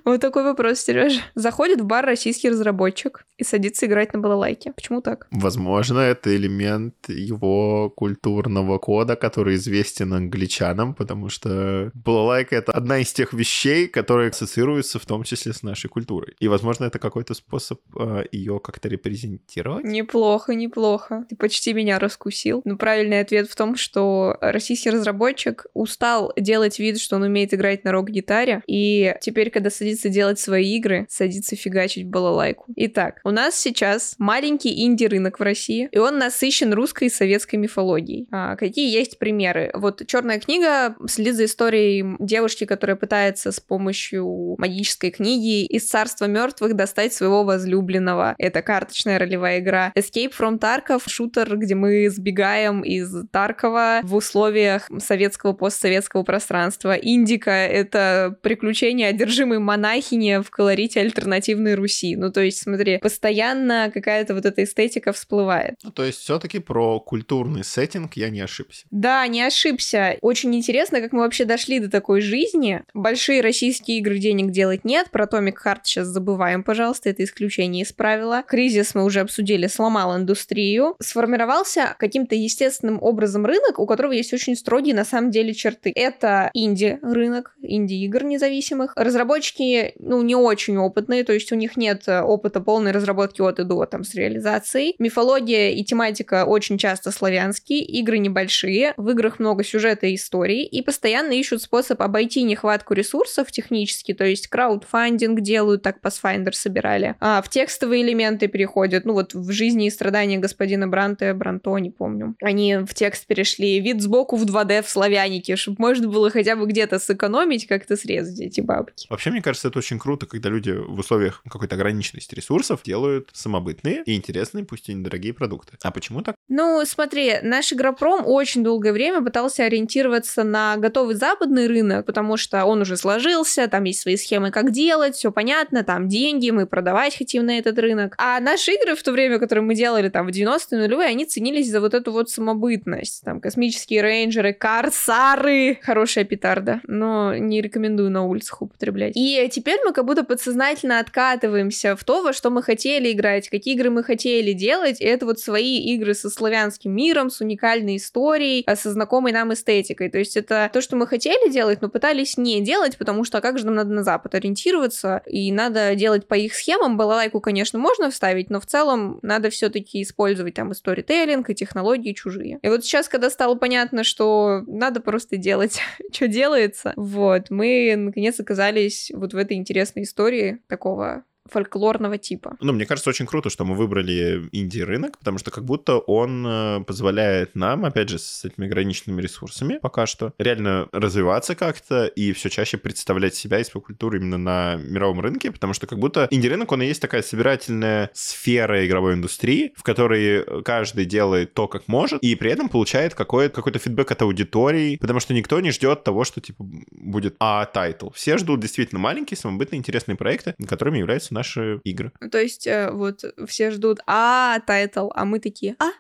Вот 0.04 0.21
такой 0.21 0.45
вопрос, 0.45 0.80
Сережа. 0.80 1.21
Заходит 1.35 1.80
в 1.80 1.85
бар 1.85 2.04
российский 2.04 2.50
разработчик 2.50 3.26
и 3.38 3.45
садится 3.45 3.87
играть 3.87 4.12
на 4.12 4.21
балалайке. 4.21 4.73
Почему 4.73 5.00
так? 5.00 5.26
Возможно, 5.30 6.00
это 6.00 6.35
элемент 6.35 6.95
его 7.09 7.90
культурного 7.90 8.78
кода, 8.78 9.16
который 9.16 9.56
известен 9.56 10.12
англичанам, 10.12 10.95
потому 10.95 11.28
что 11.28 11.90
балалайка— 11.95 12.56
это 12.56 12.73
одна 12.73 12.99
из 12.99 13.12
тех 13.12 13.33
вещей, 13.33 13.88
которые 13.88 14.30
ассоциируются 14.30 14.99
в 14.99 15.06
том 15.06 15.25
числе 15.25 15.52
с 15.52 15.62
нашей 15.62 15.88
культурой. 15.88 16.35
И, 16.38 16.49
возможно, 16.49 16.85
это 16.85 16.99
какой-то 16.99 17.35
способ 17.35 17.80
э, 17.99 18.25
ее 18.33 18.61
как-то 18.61 18.88
репрезентировать. 18.88 19.85
Неплохо, 19.85 20.54
неплохо. 20.54 21.26
Ты 21.28 21.37
почти 21.37 21.73
меня 21.73 21.99
раскусил. 21.99 22.62
Но 22.64 22.76
правильный 22.76 23.21
ответ 23.21 23.49
в 23.49 23.56
том, 23.56 23.76
что 23.76 24.38
российский 24.40 24.90
разработчик 24.90 25.66
устал 25.75 26.33
делать 26.37 26.78
вид, 26.78 27.00
что 27.00 27.16
он 27.16 27.23
умеет 27.23 27.52
играть 27.54 27.85
на 27.85 27.92
рок-гитаре, 27.92 28.62
и 28.66 29.14
теперь, 29.21 29.50
когда 29.50 29.66
садится 29.71 30.09
делать 30.09 30.39
свои 30.39 30.77
игры, 30.77 31.07
садится 31.09 31.57
фигачить 31.57 32.07
балалайку. 32.07 32.67
Итак, 32.77 33.21
у 33.25 33.31
нас 33.31 33.59
сейчас 33.59 34.15
маленький 34.19 34.85
инди-рынок 34.85 35.39
в 35.39 35.43
России, 35.43 35.89
и 35.93 35.99
он 35.99 36.19
насыщен 36.19 36.73
русской 36.73 37.05
и 37.05 37.11
советской 37.11 37.57
мифологией. 37.57 38.27
А, 38.31 38.57
какие 38.57 38.93
есть 38.93 39.19
примеры? 39.19 39.71
Вот 39.75 40.07
«Черная 40.07 40.39
книга» 40.39 40.97
следит 41.09 41.37
за 41.37 41.45
историей 41.45 42.17
девушки, 42.19 42.65
которая 42.65 42.97
пытается 42.97 43.53
с 43.53 43.61
помощью 43.61 44.57
магической 44.59 45.11
книги 45.11 45.65
из 45.65 45.87
царства 45.87 46.27
мертвых 46.27 46.75
достать 46.75 47.13
своего 47.13 47.45
возлюбленного. 47.45 48.35
Это 48.39 48.63
карточная 48.63 49.19
ролевая 49.19 49.61
игра. 49.61 49.93
Escape 49.97 50.33
from 50.39 50.59
Tarkov— 50.59 51.03
шутер, 51.07 51.57
где 51.57 51.75
мы 51.75 52.09
сбегаем 52.11 52.83
из 52.83 53.13
Таркова 53.31 54.01
в 54.03 54.15
условиях 54.15 54.89
советского 54.99 55.53
постсоветского 55.53 56.23
пространства. 56.23 56.93
Индика— 56.93 57.51
это 57.51 58.37
приключение 58.43 59.13
одержимой 59.47 59.59
монахини 59.59 60.43
в 60.43 60.50
колорите 60.50 61.00
альтернативной 61.00 61.75
Руси. 61.75 62.17
Ну, 62.17 62.31
то 62.31 62.41
есть, 62.41 62.62
смотри, 62.62 62.99
постоянно 62.99 63.91
какая-то 63.93 64.35
вот 64.35 64.45
эта 64.45 64.65
эстетика 64.65 65.12
всплывает. 65.12 65.76
Ну, 65.83 65.91
то 65.91 66.05
есть, 66.05 66.19
все-таки 66.19 66.59
про 66.59 67.00
культурный 67.00 67.65
сеттинг 67.65 68.15
я 68.15 68.31
не 68.31 68.41
ошибся. 68.41 68.87
Да, 68.91 69.26
не 69.26 69.43
ошибся. 69.43 70.17
Очень 70.21 70.55
интересно, 70.55 71.00
как 71.00 71.12
мы 71.12 71.21
вообще 71.21 71.45
дошли 71.45 71.79
до 71.79 71.91
такой 71.91 72.21
жизни. 72.21 72.83
Большие 72.95 73.41
российские 73.41 73.99
игры 73.99 74.19
денег 74.19 74.50
делать 74.50 74.85
нет. 74.85 75.11
Про 75.11 75.26
Atomic 75.26 75.55
Heart 75.65 75.81
сейчас 75.85 76.09
забываем, 76.09 76.62
пожалуйста, 76.62 77.11
это 77.11 77.25
исключение 77.25 77.85
из 77.85 77.93
правила. 77.93 78.43
Кризис 78.47 78.95
мы 78.95 79.05
уже 79.05 79.21
обсудили, 79.21 79.67
сломал 79.67 80.17
индустрию. 80.17 80.97
Сформировался 81.00 81.95
каким-то 81.99 82.35
естественным 82.35 82.99
образом 83.00 83.47
рынок, 83.47 83.79
у 83.79 83.87
которого 83.87 84.12
есть 84.12 84.33
очень 84.33 84.57
строгие 84.57 84.95
на 84.95 85.05
самом 85.05 85.31
деле 85.31 85.55
черты. 85.55 85.93
Это 85.95 86.50
инди-рынок, 86.53 87.55
инди-игр 87.62 88.25
независимых. 88.25 88.93
Разработчики 88.97 89.36
разработчики, 89.37 89.95
ну, 89.99 90.23
не 90.23 90.35
очень 90.35 90.76
опытные, 90.78 91.25
то 91.25 91.33
есть 91.33 91.52
у 91.52 91.55
них 91.55 91.76
нет 91.76 92.05
э, 92.07 92.21
опыта 92.21 92.61
полной 92.61 92.93
разработки 92.93 93.40
от 93.40 93.59
и 93.59 93.64
до, 93.64 93.85
там, 93.87 94.05
с 94.05 94.14
реализацией. 94.14 94.95
Мифология 94.99 95.71
и 95.71 95.85
тематика 95.85 96.45
очень 96.45 96.78
часто 96.78 97.11
славянские, 97.11 97.81
игры 97.81 98.19
небольшие, 98.19 98.95
в 98.97 99.11
играх 99.11 99.38
много 99.38 99.64
сюжета 99.64 100.07
и 100.07 100.14
истории, 100.14 100.64
и 100.64 100.83
постоянно 100.83 101.33
ищут 101.33 101.62
способ 101.62 102.00
обойти 102.02 102.43
нехватку 102.43 102.95
ресурсов 102.95 103.50
технически, 103.52 104.14
то 104.14 104.25
есть 104.25 104.49
краудфандинг 104.49 105.40
делают, 105.40 105.83
так 105.83 105.99
Pathfinder 106.02 106.52
собирали, 106.52 107.14
а 107.21 107.43
в 107.43 107.49
текстовые 107.49 108.02
элементы 108.02 108.49
переходят, 108.49 109.05
ну, 109.05 109.12
вот 109.12 109.35
в 109.35 109.50
жизни 109.52 109.87
и 109.87 109.90
страдания 109.90 110.38
господина 110.38 110.88
Бранте, 110.88 111.33
Бранто, 111.35 111.76
не 111.76 111.90
помню. 111.90 112.35
Они 112.40 112.76
в 112.76 112.95
текст 112.95 113.26
перешли, 113.26 113.81
вид 113.81 114.00
сбоку 114.00 114.37
в 114.37 114.45
2D 114.45 114.83
в 114.83 114.88
славянике, 114.88 115.57
чтобы 115.57 115.76
можно 115.78 116.09
было 116.09 116.31
хотя 116.31 116.57
бы 116.57 116.66
где-то 116.66 116.99
сэкономить, 116.99 117.66
как-то 117.66 117.97
срезать 117.97 118.40
эти 118.40 118.61
бабки. 118.61 119.07
Вообще, 119.11 119.25
мне 119.30 119.42
кажется, 119.42 119.69
это 119.69 119.78
очень 119.78 119.99
круто, 119.99 120.26
когда 120.26 120.49
люди 120.49 120.71
в 120.71 120.99
условиях 120.99 121.43
какой-то 121.49 121.76
ограниченности 121.76 122.34
ресурсов 122.34 122.82
делают 122.84 123.30
самобытные 123.32 124.02
и 124.04 124.15
интересные, 124.15 124.65
пусть 124.65 124.89
и 124.89 124.95
недорогие 124.95 125.32
продукты. 125.32 125.76
А 125.82 125.91
почему 125.91 126.23
так? 126.23 126.36
Ну, 126.49 126.82
смотри, 126.84 127.34
наш 127.43 127.73
Игропром 127.73 128.26
очень 128.26 128.62
долгое 128.62 128.93
время 128.93 129.23
пытался 129.23 129.65
ориентироваться 129.65 130.45
на 130.45 130.76
готовый 130.76 131.15
западный 131.15 131.67
рынок, 131.67 132.06
потому 132.06 132.36
что 132.36 132.65
он 132.65 132.82
уже 132.82 132.97
сложился, 132.97 133.69
там 133.69 133.84
есть 133.84 134.00
свои 134.00 134.17
схемы, 134.17 134.50
как 134.50 134.71
делать, 134.71 135.17
все 135.17 135.32
понятно, 135.32 135.82
там 135.82 136.08
деньги, 136.08 136.50
мы 136.50 136.67
продавать 136.67 137.17
хотим 137.17 137.47
на 137.47 137.58
этот 137.58 137.78
рынок. 137.78 138.15
А 138.19 138.41
наши 138.41 138.73
игры 138.73 138.95
в 138.95 139.02
то 139.02 139.12
время, 139.12 139.39
которые 139.39 139.65
мы 139.65 139.75
делали 139.75 140.08
там 140.08 140.26
в 140.26 140.30
90-е 140.30 140.78
нулевые, 140.78 141.08
они 141.08 141.25
ценились 141.25 141.71
за 141.71 141.80
вот 141.80 141.95
эту 141.95 142.12
вот 142.12 142.30
самобытность. 142.30 143.23
Там 143.25 143.41
космические 143.41 144.02
рейнджеры, 144.02 144.52
карсары, 144.52 145.78
хорошая 145.82 146.25
петарда, 146.25 146.80
но 146.86 147.36
не 147.36 147.60
рекомендую 147.60 148.10
на 148.10 148.25
улицах 148.25 148.62
употреблять. 148.62 149.16
И 149.17 149.49
теперь 149.50 149.81
мы 149.83 149.95
как 149.95 150.05
будто 150.05 150.25
подсознательно 150.25 151.00
откатываемся 151.00 151.97
в 151.97 152.05
то, 152.05 152.23
во 152.23 152.35
что 152.35 152.50
мы 152.50 152.63
хотели 152.63 153.13
играть, 153.13 153.49
какие 153.49 153.75
игры 153.75 153.89
мы 153.89 154.05
хотели 154.05 154.52
делать. 154.52 155.00
И 155.00 155.05
это 155.07 155.25
вот 155.25 155.41
свои 155.41 155.79
игры 155.79 156.13
со 156.13 156.29
славянским 156.29 156.95
миром, 156.95 157.31
с 157.31 157.41
уникальной 157.41 157.97
историей, 157.97 158.63
а 158.67 158.76
со 158.76 158.93
знакомой 158.93 159.33
нам 159.33 159.55
эстетикой. 159.55 160.11
То 160.11 160.19
есть 160.19 160.37
это 160.37 160.69
то, 160.71 160.83
что 160.83 160.97
мы 160.97 161.07
хотели 161.07 161.50
делать, 161.50 161.81
но 161.81 161.89
пытались 161.89 162.37
не 162.37 162.61
делать, 162.61 162.99
потому 162.99 163.25
что 163.25 163.39
а 163.39 163.41
как 163.41 163.59
же 163.59 163.65
нам 163.65 163.76
надо 163.76 163.95
на 163.95 164.05
Запад 164.05 164.35
ориентироваться, 164.35 165.23
и 165.25 165.50
надо 165.50 165.95
делать 165.95 166.29
по 166.29 166.35
их 166.35 166.55
схемам. 166.55 166.99
Балалайку, 166.99 167.41
конечно, 167.41 167.79
можно 167.79 168.11
вставить, 168.11 168.50
но 168.50 168.61
в 168.61 168.67
целом 168.67 169.19
надо 169.23 169.49
все-таки 169.49 170.02
использовать 170.02 170.52
там 170.52 170.73
и 170.73 170.75
сторителлинг, 170.75 171.49
и 171.49 171.55
технологии 171.55 172.13
чужие. 172.13 172.59
И 172.61 172.69
вот 172.69 172.85
сейчас, 172.85 173.09
когда 173.09 173.31
стало 173.31 173.55
понятно, 173.55 174.05
что 174.05 174.63
надо 174.67 175.00
просто 175.00 175.39
делать, 175.39 175.81
что 176.13 176.29
делается, 176.29 176.93
вот, 176.97 177.49
мы 177.49 177.95
наконец 177.97 178.39
оказались 178.39 179.05
вот 179.14 179.34
в 179.34 179.36
этой 179.36 179.56
интересной 179.56 180.04
истории 180.04 180.62
такого 180.69 181.25
фольклорного 181.50 182.19
типа. 182.19 182.56
Ну, 182.61 182.73
мне 182.73 182.87
кажется, 182.87 183.11
очень 183.11 183.26
круто, 183.26 183.50
что 183.50 183.65
мы 183.65 183.75
выбрали 183.75 184.49
инди-рынок, 184.52 185.19
потому 185.19 185.39
что 185.39 185.50
как 185.50 185.65
будто 185.65 185.99
он 185.99 186.47
э, 186.47 186.85
позволяет 186.85 187.54
нам, 187.54 187.85
опять 187.85 188.09
же, 188.09 188.19
с 188.19 188.45
этими 188.45 188.67
ограниченными 188.67 189.21
ресурсами 189.23 189.78
пока 189.80 190.06
что, 190.06 190.32
реально 190.39 190.89
развиваться 190.93 191.54
как-то 191.54 192.06
и 192.06 192.32
все 192.32 192.50
чаще 192.50 192.76
представлять 192.76 193.35
себя 193.35 193.61
и 193.61 193.65
свою 193.65 193.85
культуру 193.85 194.17
именно 194.17 194.39
на 194.39 194.76
мировом 194.76 195.21
рынке, 195.21 195.50
потому 195.50 195.75
что 195.75 195.87
как 195.87 195.99
будто 195.99 196.26
инди-рынок, 196.30 196.73
он 196.73 196.82
и 196.82 196.87
есть 196.87 197.00
такая 197.00 197.23
собирательная 197.23 198.11
сфера 198.13 198.87
игровой 198.87 199.15
индустрии, 199.15 199.73
в 199.76 199.82
которой 199.82 200.63
каждый 200.63 201.04
делает 201.04 201.54
то, 201.54 201.69
как 201.69 201.89
может, 201.89 202.23
и 202.23 202.35
при 202.35 202.50
этом 202.50 202.69
получает 202.69 203.15
какой-то 203.15 203.54
какой 203.54 203.73
фидбэк 203.73 204.11
от 204.11 204.23
аудитории, 204.23 204.97
потому 204.97 205.21
что 205.21 205.35
никто 205.35 205.61
не 205.61 205.71
ждет 205.71 206.04
того, 206.04 206.25
что, 206.25 206.41
типа, 206.41 206.65
будет 206.91 207.37
A-title. 207.39 208.11
Все 208.11 208.39
ждут 208.39 208.61
действительно 208.61 209.00
маленькие, 209.00 209.37
самобытные, 209.37 209.78
интересные 209.78 210.17
проекты, 210.17 210.54
которыми 210.67 210.99
являются 210.99 211.35
наши 211.37 211.81
игры. 211.85 212.13
То 212.33 212.39
есть 212.39 212.67
э, 212.67 212.91
вот 212.91 213.25
все 213.47 213.71
ждут 213.71 214.01
A-title, 214.06 215.11
а 215.15 215.25
мы 215.25 215.39
такие 215.39 215.77
а. 215.79 215.91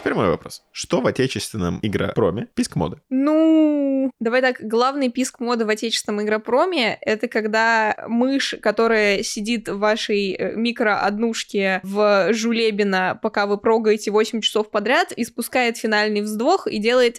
Теперь 0.00 0.14
мой 0.14 0.28
вопрос. 0.28 0.62
Что 0.72 1.02
в 1.02 1.06
отечественном 1.06 1.78
игропроме 1.82 2.48
писк 2.54 2.74
моды? 2.74 3.02
Ну, 3.10 4.10
давай 4.18 4.40
так, 4.40 4.56
главный 4.62 5.10
писк 5.10 5.40
моды 5.40 5.66
в 5.66 5.68
отечественном 5.68 6.22
игропроме— 6.22 6.96
это 7.02 7.28
когда 7.28 7.94
мышь, 8.08 8.54
которая 8.62 9.22
сидит 9.22 9.68
в 9.68 9.78
вашей 9.78 10.32
э, 10.32 10.56
микро-однушке 10.56 11.80
в 11.82 12.32
Жулебина, 12.32 13.18
пока 13.20 13.46
вы 13.46 13.58
прогаете 13.58 14.10
8 14.10 14.40
часов 14.40 14.70
подряд, 14.70 15.12
испускает 15.12 15.76
финальный 15.76 16.22
вздох 16.22 16.66
и 16.66 16.78
делает 16.78 17.18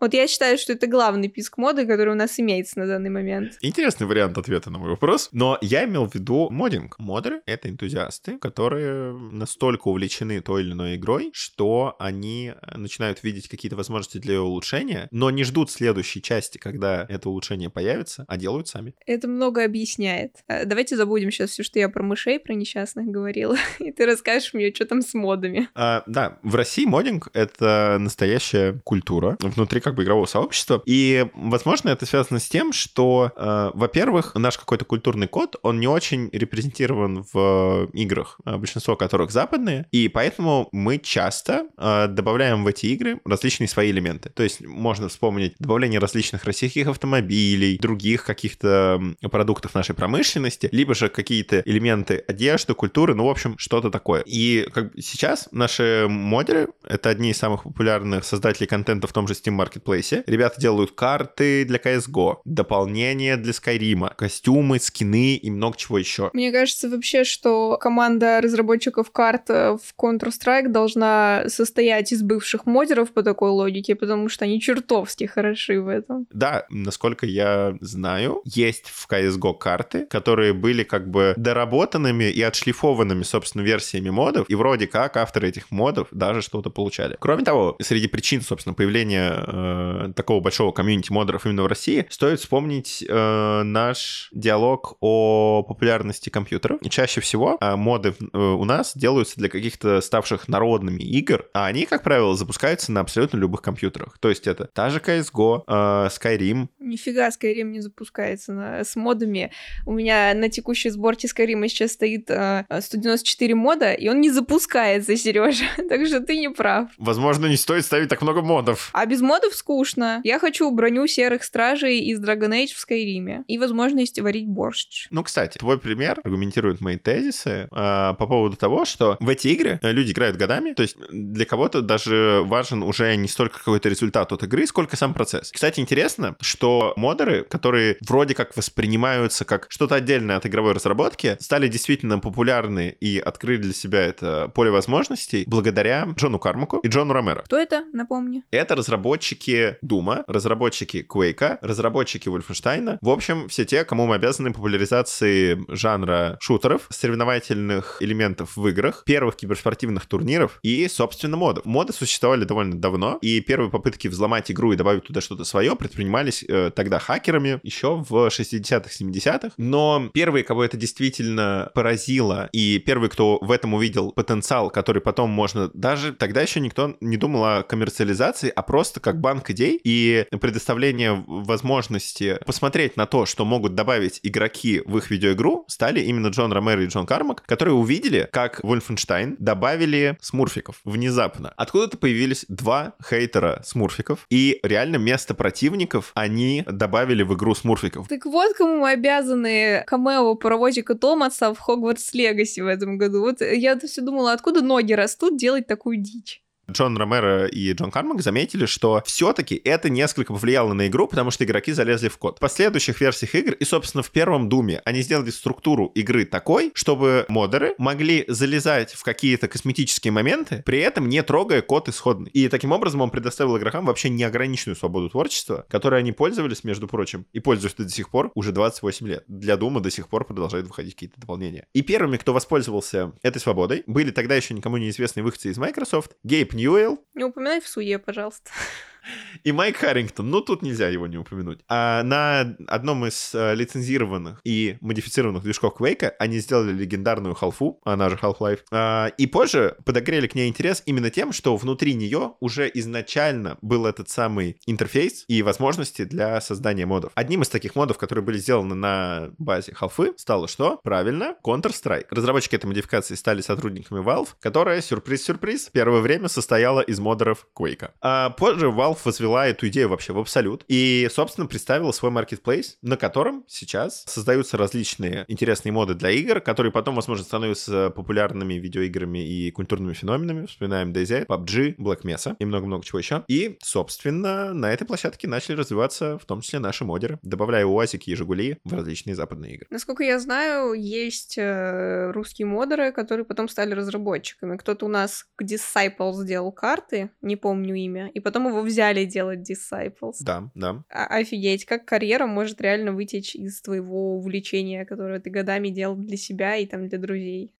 вот 0.00 0.14
я 0.14 0.26
считаю, 0.26 0.58
что 0.58 0.72
это 0.72 0.86
главный 0.86 1.28
писк 1.28 1.58
моды, 1.58 1.86
который 1.86 2.12
у 2.12 2.16
нас 2.16 2.38
имеется 2.38 2.78
на 2.78 2.86
данный 2.86 3.10
момент. 3.10 3.56
Интересный 3.60 4.06
вариант 4.06 4.36
ответа 4.36 4.70
на 4.70 4.78
мой 4.78 4.90
вопрос, 4.90 5.28
но 5.32 5.58
я 5.60 5.84
имел 5.84 6.08
в 6.08 6.14
виду 6.14 6.50
модинг. 6.50 6.98
Модеры— 6.98 7.40
это 7.46 7.68
энтузиасты, 7.68 8.38
которые 8.38 9.12
настолько 9.12 9.88
увлечены 9.88 10.40
той 10.40 10.62
или 10.62 10.72
иной 10.72 10.96
игрой, 10.96 11.30
что 11.32 11.96
они 11.98 12.52
начинают 12.74 13.22
видеть 13.22 13.48
какие-то 13.48 13.76
возможности 13.76 14.18
для 14.18 14.34
ее 14.34 14.40
улучшения, 14.40 15.08
но 15.10 15.30
не 15.30 15.44
ждут 15.44 15.70
следующей 15.70 16.22
части, 16.22 16.58
когда 16.58 17.06
это 17.08 17.28
улучшение 17.30 17.70
появится, 17.70 18.24
а 18.28 18.36
делают 18.36 18.68
сами. 18.68 18.94
Это 19.06 19.28
много 19.28 19.64
объясняет. 19.64 20.36
А, 20.48 20.64
давайте 20.64 20.96
забудем 20.96 21.30
сейчас 21.30 21.50
все, 21.50 21.62
что 21.62 21.78
я 21.78 21.88
про 21.88 22.02
мышей, 22.02 22.38
про 22.38 22.54
несчастных 22.54 23.06
говорила, 23.06 23.56
и 23.78 23.92
ты 23.92 24.06
расскажешь 24.06 24.54
мне, 24.54 24.72
что 24.74 24.86
там 24.86 25.02
с 25.02 25.14
модами. 25.14 25.68
А, 25.74 26.02
да, 26.06 26.38
в 26.42 26.54
России 26.54 26.84
модинг— 26.84 27.28
это 27.32 27.96
настоящая 27.98 28.80
культура. 28.84 29.36
Внутри 29.40 29.78
внутри 29.78 29.80
как 29.88 29.94
бы 29.94 30.02
игрового 30.02 30.26
сообщества. 30.26 30.82
И, 30.84 31.26
возможно, 31.34 31.88
это 31.88 32.04
связано 32.04 32.40
с 32.40 32.48
тем, 32.48 32.74
что, 32.74 33.32
э, 33.34 33.70
во-первых, 33.72 34.34
наш 34.34 34.58
какой-то 34.58 34.84
культурный 34.84 35.28
код, 35.28 35.56
он 35.62 35.80
не 35.80 35.88
очень 35.88 36.28
репрезентирован 36.30 37.24
в 37.32 37.88
играх, 37.94 38.38
э, 38.44 38.56
большинство 38.58 38.96
которых 38.96 39.30
западные, 39.30 39.86
и 39.90 40.08
поэтому 40.08 40.68
мы 40.72 40.98
часто 40.98 41.68
э, 41.78 42.06
добавляем 42.08 42.64
в 42.64 42.66
эти 42.66 42.86
игры 42.86 43.20
различные 43.24 43.66
свои 43.66 43.90
элементы. 43.90 44.28
То 44.28 44.42
есть 44.42 44.60
можно 44.60 45.08
вспомнить 45.08 45.54
добавление 45.58 46.00
различных 46.00 46.44
российских 46.44 46.86
автомобилей, 46.86 47.78
других 47.78 48.24
каких-то 48.24 49.00
продуктов 49.30 49.74
нашей 49.74 49.94
промышленности, 49.94 50.68
либо 50.70 50.94
же 50.94 51.08
какие-то 51.08 51.62
элементы 51.64 52.22
одежды, 52.28 52.74
культуры, 52.74 53.14
ну, 53.14 53.24
в 53.24 53.30
общем, 53.30 53.56
что-то 53.56 53.90
такое. 53.90 54.22
И 54.26 54.68
как 54.70 54.92
сейчас 54.98 55.48
наши 55.50 56.06
модеры— 56.10 56.68
это 56.84 57.08
одни 57.08 57.30
из 57.30 57.38
самых 57.38 57.62
популярных 57.62 58.24
создателей 58.24 58.66
контента 58.66 59.06
в 59.06 59.12
том 59.14 59.26
же 59.26 59.32
Steam 59.32 59.56
Marketplace. 59.78 60.22
Ребята 60.26 60.60
делают 60.60 60.92
карты 60.92 61.64
для 61.64 61.78
CSGO, 61.78 62.38
дополнения 62.44 63.36
для 63.36 63.52
Skyrim, 63.52 64.14
костюмы, 64.16 64.78
скины 64.78 65.36
и 65.36 65.50
много 65.50 65.76
чего 65.76 65.98
еще. 65.98 66.30
Мне 66.32 66.52
кажется 66.52 66.88
вообще, 66.88 67.24
что 67.24 67.76
команда 67.80 68.40
разработчиков 68.40 69.10
карт 69.10 69.50
э, 69.50 69.76
в 69.76 69.94
Counter-Strike 70.00 70.68
должна 70.68 71.44
состоять 71.48 72.12
из 72.12 72.22
бывших 72.22 72.66
модеров 72.66 73.12
по 73.12 73.22
такой 73.22 73.50
логике, 73.50 73.94
потому 73.94 74.28
что 74.28 74.44
они 74.44 74.60
чертовски 74.60 75.24
хороши 75.24 75.80
в 75.80 75.88
этом. 75.88 76.26
Да, 76.32 76.66
насколько 76.70 77.26
я 77.26 77.76
знаю, 77.80 78.42
есть 78.44 78.88
в 78.88 79.08
CSGO 79.10 79.56
карты, 79.56 80.06
которые 80.06 80.52
были 80.52 80.84
как 80.84 81.10
бы 81.10 81.34
доработанными 81.36 82.24
и 82.24 82.42
отшлифованными, 82.42 83.22
собственно, 83.22 83.62
версиями 83.62 84.10
модов, 84.10 84.48
и 84.48 84.54
вроде 84.54 84.86
как 84.86 85.16
авторы 85.16 85.48
этих 85.48 85.70
модов 85.70 86.08
даже 86.10 86.42
что-то 86.42 86.70
получали. 86.70 87.16
Кроме 87.20 87.44
того, 87.44 87.76
среди 87.80 88.08
причин, 88.08 88.40
собственно, 88.40 88.74
появления 88.74 89.32
э, 89.68 90.12
такого 90.14 90.40
большого 90.40 90.72
комьюнити 90.72 91.12
модеров 91.12 91.46
именно 91.46 91.62
в 91.62 91.66
России, 91.66 92.06
стоит 92.10 92.40
вспомнить 92.40 93.04
э, 93.08 93.62
наш 93.62 94.28
диалог 94.32 94.96
о 95.00 95.62
популярности 95.62 96.30
компьютера. 96.30 96.78
И 96.82 96.90
чаще 96.90 97.20
всего 97.20 97.58
э, 97.60 97.76
моды 97.76 98.14
э, 98.20 98.38
у 98.38 98.64
нас 98.64 98.96
делаются 98.96 99.36
для 99.36 99.48
каких-то 99.48 100.00
ставших 100.00 100.48
народными 100.48 101.02
игр, 101.02 101.46
а 101.52 101.66
они, 101.66 101.86
как 101.86 102.02
правило, 102.02 102.34
запускаются 102.34 102.92
на 102.92 103.00
абсолютно 103.00 103.36
любых 103.38 103.62
компьютерах. 103.62 104.18
То 104.18 104.28
есть 104.28 104.46
это 104.46 104.66
та 104.66 104.90
же 104.90 104.98
CSGO, 104.98 105.64
э, 105.66 106.08
Skyrim. 106.08 106.68
Нифига 106.80 107.28
Skyrim 107.28 107.64
не 107.64 107.80
запускается 107.80 108.52
на, 108.52 108.84
с 108.84 108.96
модами. 108.96 109.52
У 109.86 109.92
меня 109.92 110.32
на 110.34 110.48
текущей 110.48 110.90
сборке 110.90 111.28
Skyrim 111.28 111.66
сейчас 111.68 111.92
стоит 111.92 112.30
э, 112.30 112.64
194 112.80 113.54
мода, 113.54 113.92
и 113.92 114.08
он 114.08 114.20
не 114.20 114.30
запускается, 114.30 115.16
Сережа. 115.28 115.64
так 115.88 116.06
что 116.06 116.20
ты 116.20 116.38
не 116.38 116.50
прав. 116.50 116.88
Возможно, 116.98 117.46
не 117.46 117.56
стоит 117.56 117.84
ставить 117.84 118.08
так 118.08 118.22
много 118.22 118.42
модов. 118.42 118.90
А 118.92 119.06
без 119.06 119.20
модов 119.20 119.54
скучно. 119.58 120.20
Я 120.24 120.38
хочу 120.38 120.70
броню 120.70 121.06
серых 121.06 121.44
стражей 121.44 122.00
из 122.00 122.20
Dragon 122.20 122.50
Age 122.50 122.74
в 122.74 122.78
Скайриме. 122.78 123.44
И 123.46 123.58
возможность 123.58 124.18
варить 124.20 124.48
борщ. 124.48 125.08
Ну, 125.10 125.22
кстати, 125.22 125.58
твой 125.58 125.78
пример 125.78 126.20
аргументирует 126.24 126.80
мои 126.80 126.96
тезисы 126.96 127.50
э, 127.50 127.66
по 127.70 128.26
поводу 128.26 128.56
того, 128.56 128.84
что 128.84 129.16
в 129.20 129.28
эти 129.28 129.48
игры 129.48 129.78
э, 129.82 129.92
люди 129.92 130.12
играют 130.12 130.36
годами. 130.36 130.72
То 130.72 130.82
есть 130.82 130.96
для 131.10 131.44
кого-то 131.44 131.82
даже 131.82 132.42
важен 132.44 132.82
уже 132.82 133.14
не 133.16 133.28
столько 133.28 133.58
какой-то 133.58 133.88
результат 133.88 134.32
от 134.32 134.42
игры, 134.42 134.66
сколько 134.66 134.96
сам 134.96 135.14
процесс. 135.14 135.50
Кстати, 135.52 135.80
интересно, 135.80 136.36
что 136.40 136.92
модеры, 136.96 137.44
которые 137.44 137.96
вроде 138.06 138.34
как 138.34 138.56
воспринимаются 138.56 139.44
как 139.44 139.66
что-то 139.68 139.96
отдельное 139.96 140.36
от 140.36 140.46
игровой 140.46 140.72
разработки, 140.72 141.36
стали 141.40 141.68
действительно 141.68 142.18
популярны 142.18 142.96
и 143.00 143.18
открыли 143.18 143.62
для 143.62 143.72
себя 143.72 144.00
это 144.00 144.48
поле 144.54 144.70
возможностей 144.70 145.44
благодаря 145.46 146.06
Джону 146.16 146.38
Кармаку 146.38 146.78
и 146.78 146.88
Джону 146.88 147.12
Ромеро. 147.12 147.42
Кто 147.42 147.58
это, 147.58 147.84
напомни? 147.92 148.42
Это 148.50 148.74
разработчики 148.74 149.47
Дума, 149.82 150.24
разработчики 150.26 151.06
Quake, 151.08 151.58
разработчики 151.62 152.28
Wolfenstein. 152.28 152.98
В 153.00 153.08
общем, 153.08 153.48
все 153.48 153.64
те, 153.64 153.84
кому 153.84 154.06
мы 154.06 154.16
обязаны 154.16 154.52
популяризации 154.52 155.64
жанра 155.68 156.36
шутеров, 156.40 156.86
соревновательных 156.90 157.98
элементов 158.00 158.56
в 158.56 158.68
играх, 158.68 159.02
первых 159.04 159.36
киберспортивных 159.36 160.06
турниров 160.06 160.58
и, 160.62 160.88
собственно, 160.88 161.36
модов. 161.36 161.64
Моды 161.64 161.92
существовали 161.92 162.44
довольно 162.44 162.78
давно, 162.78 163.18
и 163.22 163.40
первые 163.40 163.70
попытки 163.70 164.08
взломать 164.08 164.50
игру 164.50 164.72
и 164.72 164.76
добавить 164.76 165.04
туда 165.04 165.20
что-то 165.20 165.44
свое 165.44 165.76
предпринимались 165.76 166.44
э, 166.46 166.70
тогда 166.74 166.98
хакерами 166.98 167.60
еще 167.62 167.96
в 167.96 168.28
60-х, 168.28 168.90
70-х. 169.00 169.50
Но 169.56 170.10
первые, 170.12 170.44
кого 170.44 170.64
это 170.64 170.76
действительно 170.76 171.70
поразило, 171.74 172.48
и 172.52 172.78
первые, 172.78 173.10
кто 173.10 173.38
в 173.40 173.50
этом 173.50 173.74
увидел 173.74 174.12
потенциал, 174.12 174.70
который 174.70 175.00
потом 175.02 175.30
можно... 175.30 175.70
Даже 175.74 176.12
тогда 176.12 176.42
еще 176.42 176.60
никто 176.60 176.96
не 177.00 177.16
думал 177.16 177.44
о 177.44 177.62
коммерциализации, 177.62 178.52
а 178.54 178.62
просто 178.62 179.00
как 179.00 179.20
банк 179.20 179.37
идей 179.50 179.80
и 179.82 180.26
предоставление 180.40 181.24
возможности 181.26 182.38
посмотреть 182.44 182.96
на 182.96 183.06
то, 183.06 183.26
что 183.26 183.44
могут 183.44 183.74
добавить 183.74 184.20
игроки 184.22 184.82
в 184.84 184.98
их 184.98 185.10
видеоигру, 185.10 185.64
стали 185.68 186.00
именно 186.00 186.28
Джон 186.28 186.52
Ромеро 186.52 186.82
и 186.82 186.86
Джон 186.86 187.06
Кармак, 187.06 187.42
которые 187.46 187.74
увидели, 187.74 188.28
как 188.32 188.60
Wolfenstein 188.60 189.36
добавили 189.38 190.16
смурфиков 190.20 190.80
внезапно. 190.84 191.52
Откуда-то 191.56 191.96
появились 191.98 192.44
два 192.48 192.94
хейтера 193.08 193.62
смурфиков, 193.64 194.26
и 194.30 194.60
реально 194.62 194.96
место 194.96 195.34
противников 195.34 196.12
они 196.14 196.64
добавили 196.66 197.22
в 197.22 197.34
игру 197.34 197.54
смурфиков. 197.54 198.08
Так 198.08 198.26
вот, 198.26 198.54
кому 198.56 198.84
обязаны 198.84 199.84
камео 199.86 200.34
паровозика 200.34 200.94
Томаса 200.94 201.54
в 201.54 201.58
Хогвартс 201.58 202.14
Легаси 202.14 202.60
в 202.60 202.66
этом 202.66 202.98
году. 202.98 203.20
Вот 203.20 203.40
я 203.40 203.78
все 203.78 204.00
думала, 204.00 204.32
откуда 204.32 204.60
ноги 204.62 204.92
растут 204.92 205.36
делать 205.36 205.66
такую 205.66 205.98
дичь. 205.98 206.42
Джон 206.70 206.96
Ромеро 206.98 207.46
и 207.46 207.72
Джон 207.72 207.90
Кармак 207.90 208.20
заметили, 208.20 208.66
что 208.66 209.02
все-таки 209.06 209.60
это 209.64 209.88
несколько 209.88 210.34
повлияло 210.34 210.74
на 210.74 210.86
игру, 210.88 211.06
потому 211.06 211.30
что 211.30 211.44
игроки 211.44 211.72
залезли 211.72 212.08
в 212.08 212.18
код. 212.18 212.36
В 212.36 212.40
последующих 212.40 213.00
версиях 213.00 213.34
игр 213.34 213.52
и, 213.52 213.64
собственно, 213.64 214.02
в 214.02 214.10
первом 214.10 214.48
Думе 214.48 214.82
они 214.84 215.00
сделали 215.00 215.30
структуру 215.30 215.86
игры 215.94 216.26
такой, 216.26 216.70
чтобы 216.74 217.24
модеры 217.28 217.74
могли 217.78 218.24
залезать 218.28 218.92
в 218.92 219.02
какие-то 219.02 219.48
косметические 219.48 220.12
моменты, 220.12 220.62
при 220.66 220.80
этом 220.80 221.08
не 221.08 221.22
трогая 221.22 221.62
код 221.62 221.88
исходный. 221.88 222.30
И 222.32 222.48
таким 222.48 222.72
образом 222.72 223.00
он 223.00 223.10
предоставил 223.10 223.56
игрокам 223.56 223.86
вообще 223.86 224.10
неограниченную 224.10 224.76
свободу 224.76 225.08
творчества, 225.08 225.64
которой 225.70 226.00
они 226.00 226.12
пользовались, 226.12 226.64
между 226.64 226.86
прочим, 226.86 227.24
и 227.32 227.40
пользуются 227.40 227.82
до 227.82 227.88
сих 227.88 228.10
пор 228.10 228.30
уже 228.34 228.52
28 228.52 229.08
лет. 229.08 229.24
Для 229.26 229.56
Дума 229.56 229.80
до 229.80 229.90
сих 229.90 230.08
пор 230.08 230.26
продолжают 230.26 230.66
выходить 230.66 230.94
какие-то 230.94 231.18
дополнения. 231.18 231.66
И 231.72 231.80
первыми, 231.80 232.18
кто 232.18 232.34
воспользовался 232.34 233.12
этой 233.22 233.38
свободой, 233.38 233.84
были 233.86 234.10
тогда 234.10 234.34
еще 234.34 234.52
никому 234.52 234.76
неизвестные 234.76 235.24
выходцы 235.24 235.48
из 235.48 235.56
Microsoft, 235.56 236.12
Гейб 236.24 236.57
Ньюэлл. 236.58 236.98
Не 237.14 237.22
упоминай 237.22 237.60
в 237.60 237.68
суе, 237.68 238.00
пожалуйста. 238.00 238.50
И 239.44 239.52
Майк 239.52 239.76
Харрингтон, 239.76 240.30
ну 240.30 240.40
тут 240.40 240.62
нельзя 240.62 240.88
его 240.88 241.06
не 241.06 241.16
упомянуть. 241.16 241.60
А 241.68 242.02
на 242.02 242.56
одном 242.66 243.06
из 243.06 243.32
а, 243.34 243.54
лицензированных 243.54 244.40
и 244.44 244.76
модифицированных 244.80 245.42
движков 245.42 245.80
Quake 245.80 246.12
они 246.18 246.38
сделали 246.38 246.72
легендарную 246.72 247.34
халфу, 247.34 247.80
она 247.84 248.08
же 248.08 248.16
Half-Life, 248.16 248.60
а, 248.70 249.08
и 249.16 249.26
позже 249.26 249.76
подогрели 249.84 250.26
к 250.26 250.34
ней 250.34 250.48
интерес 250.48 250.82
именно 250.86 251.10
тем, 251.10 251.32
что 251.32 251.56
внутри 251.56 251.94
нее 251.94 252.34
уже 252.40 252.70
изначально 252.74 253.58
был 253.62 253.86
этот 253.86 254.08
самый 254.08 254.60
интерфейс 254.66 255.24
и 255.28 255.42
возможности 255.42 256.04
для 256.04 256.40
создания 256.40 256.86
модов. 256.86 257.12
Одним 257.14 257.42
из 257.42 257.48
таких 257.48 257.74
модов, 257.74 257.98
которые 257.98 258.24
были 258.24 258.38
сделаны 258.38 258.74
на 258.74 259.30
базе 259.38 259.74
халфы, 259.74 260.12
стало 260.16 260.48
что? 260.48 260.80
Правильно, 260.82 261.36
Counter-Strike. 261.44 262.06
Разработчики 262.10 262.56
этой 262.56 262.66
модификации 262.66 263.14
стали 263.14 263.40
сотрудниками 263.40 264.00
Valve, 264.00 264.28
которая, 264.40 264.80
сюрприз-сюрприз, 264.80 265.70
первое 265.72 266.00
время 266.00 266.28
состояла 266.28 266.80
из 266.80 266.98
модеров 266.98 267.46
Quake. 267.56 267.90
А 268.00 268.30
позже 268.30 268.66
Valve 268.66 268.97
Valve 268.98 269.02
возвела 269.04 269.46
эту 269.46 269.68
идею 269.68 269.88
вообще 269.88 270.12
в 270.12 270.18
абсолют 270.18 270.64
и, 270.68 271.08
собственно, 271.12 271.46
представила 271.46 271.92
свой 271.92 272.10
marketplace, 272.10 272.76
на 272.82 272.96
котором 272.96 273.44
сейчас 273.48 274.04
создаются 274.06 274.56
различные 274.56 275.24
интересные 275.28 275.72
моды 275.72 275.94
для 275.94 276.10
игр, 276.10 276.40
которые 276.40 276.72
потом, 276.72 276.96
возможно, 276.96 277.24
становятся 277.24 277.90
популярными 277.90 278.54
видеоиграми 278.54 279.26
и 279.26 279.50
культурными 279.50 279.92
феноменами. 279.92 280.46
Вспоминаем 280.46 280.92
DayZ, 280.92 281.26
PUBG, 281.26 281.76
Black 281.76 282.02
Mesa 282.02 282.36
и 282.38 282.44
много-много 282.44 282.84
чего 282.84 282.98
еще. 282.98 283.24
И, 283.28 283.56
собственно, 283.62 284.52
на 284.52 284.72
этой 284.72 284.86
площадке 284.86 285.28
начали 285.28 285.56
развиваться 285.56 286.18
в 286.18 286.24
том 286.24 286.40
числе 286.40 286.58
наши 286.58 286.84
модеры, 286.84 287.18
добавляя 287.22 287.66
УАЗики 287.66 288.10
и 288.10 288.14
Жигули 288.14 288.58
в 288.64 288.74
различные 288.74 289.14
западные 289.14 289.54
игры. 289.54 289.66
Насколько 289.70 290.04
я 290.04 290.18
знаю, 290.18 290.72
есть 290.72 291.36
э, 291.38 292.10
русские 292.12 292.46
модеры, 292.46 292.92
которые 292.92 293.24
потом 293.24 293.48
стали 293.48 293.74
разработчиками. 293.74 294.56
Кто-то 294.56 294.86
у 294.86 294.88
нас 294.88 295.24
к 295.36 295.42
Disciple 295.42 296.12
сделал 296.14 296.52
карты, 296.52 297.10
не 297.20 297.36
помню 297.36 297.74
имя, 297.74 298.08
и 298.08 298.20
потом 298.20 298.48
его 298.48 298.62
взяли 298.62 298.77
взяли 298.78 299.04
делать 299.04 299.40
Disciples. 299.40 300.18
Да, 300.20 300.50
да. 300.54 300.84
А 300.88 301.06
офигеть, 301.06 301.64
как 301.64 301.84
карьера 301.84 302.26
может 302.26 302.60
реально 302.60 302.92
вытечь 302.92 303.34
из 303.34 303.60
твоего 303.60 304.16
увлечения, 304.16 304.84
которое 304.84 305.18
ты 305.18 305.30
годами 305.30 305.68
делал 305.68 305.96
для 305.96 306.16
себя 306.16 306.56
и 306.56 306.64
там 306.64 306.88
для 306.88 306.98
друзей. 306.98 307.52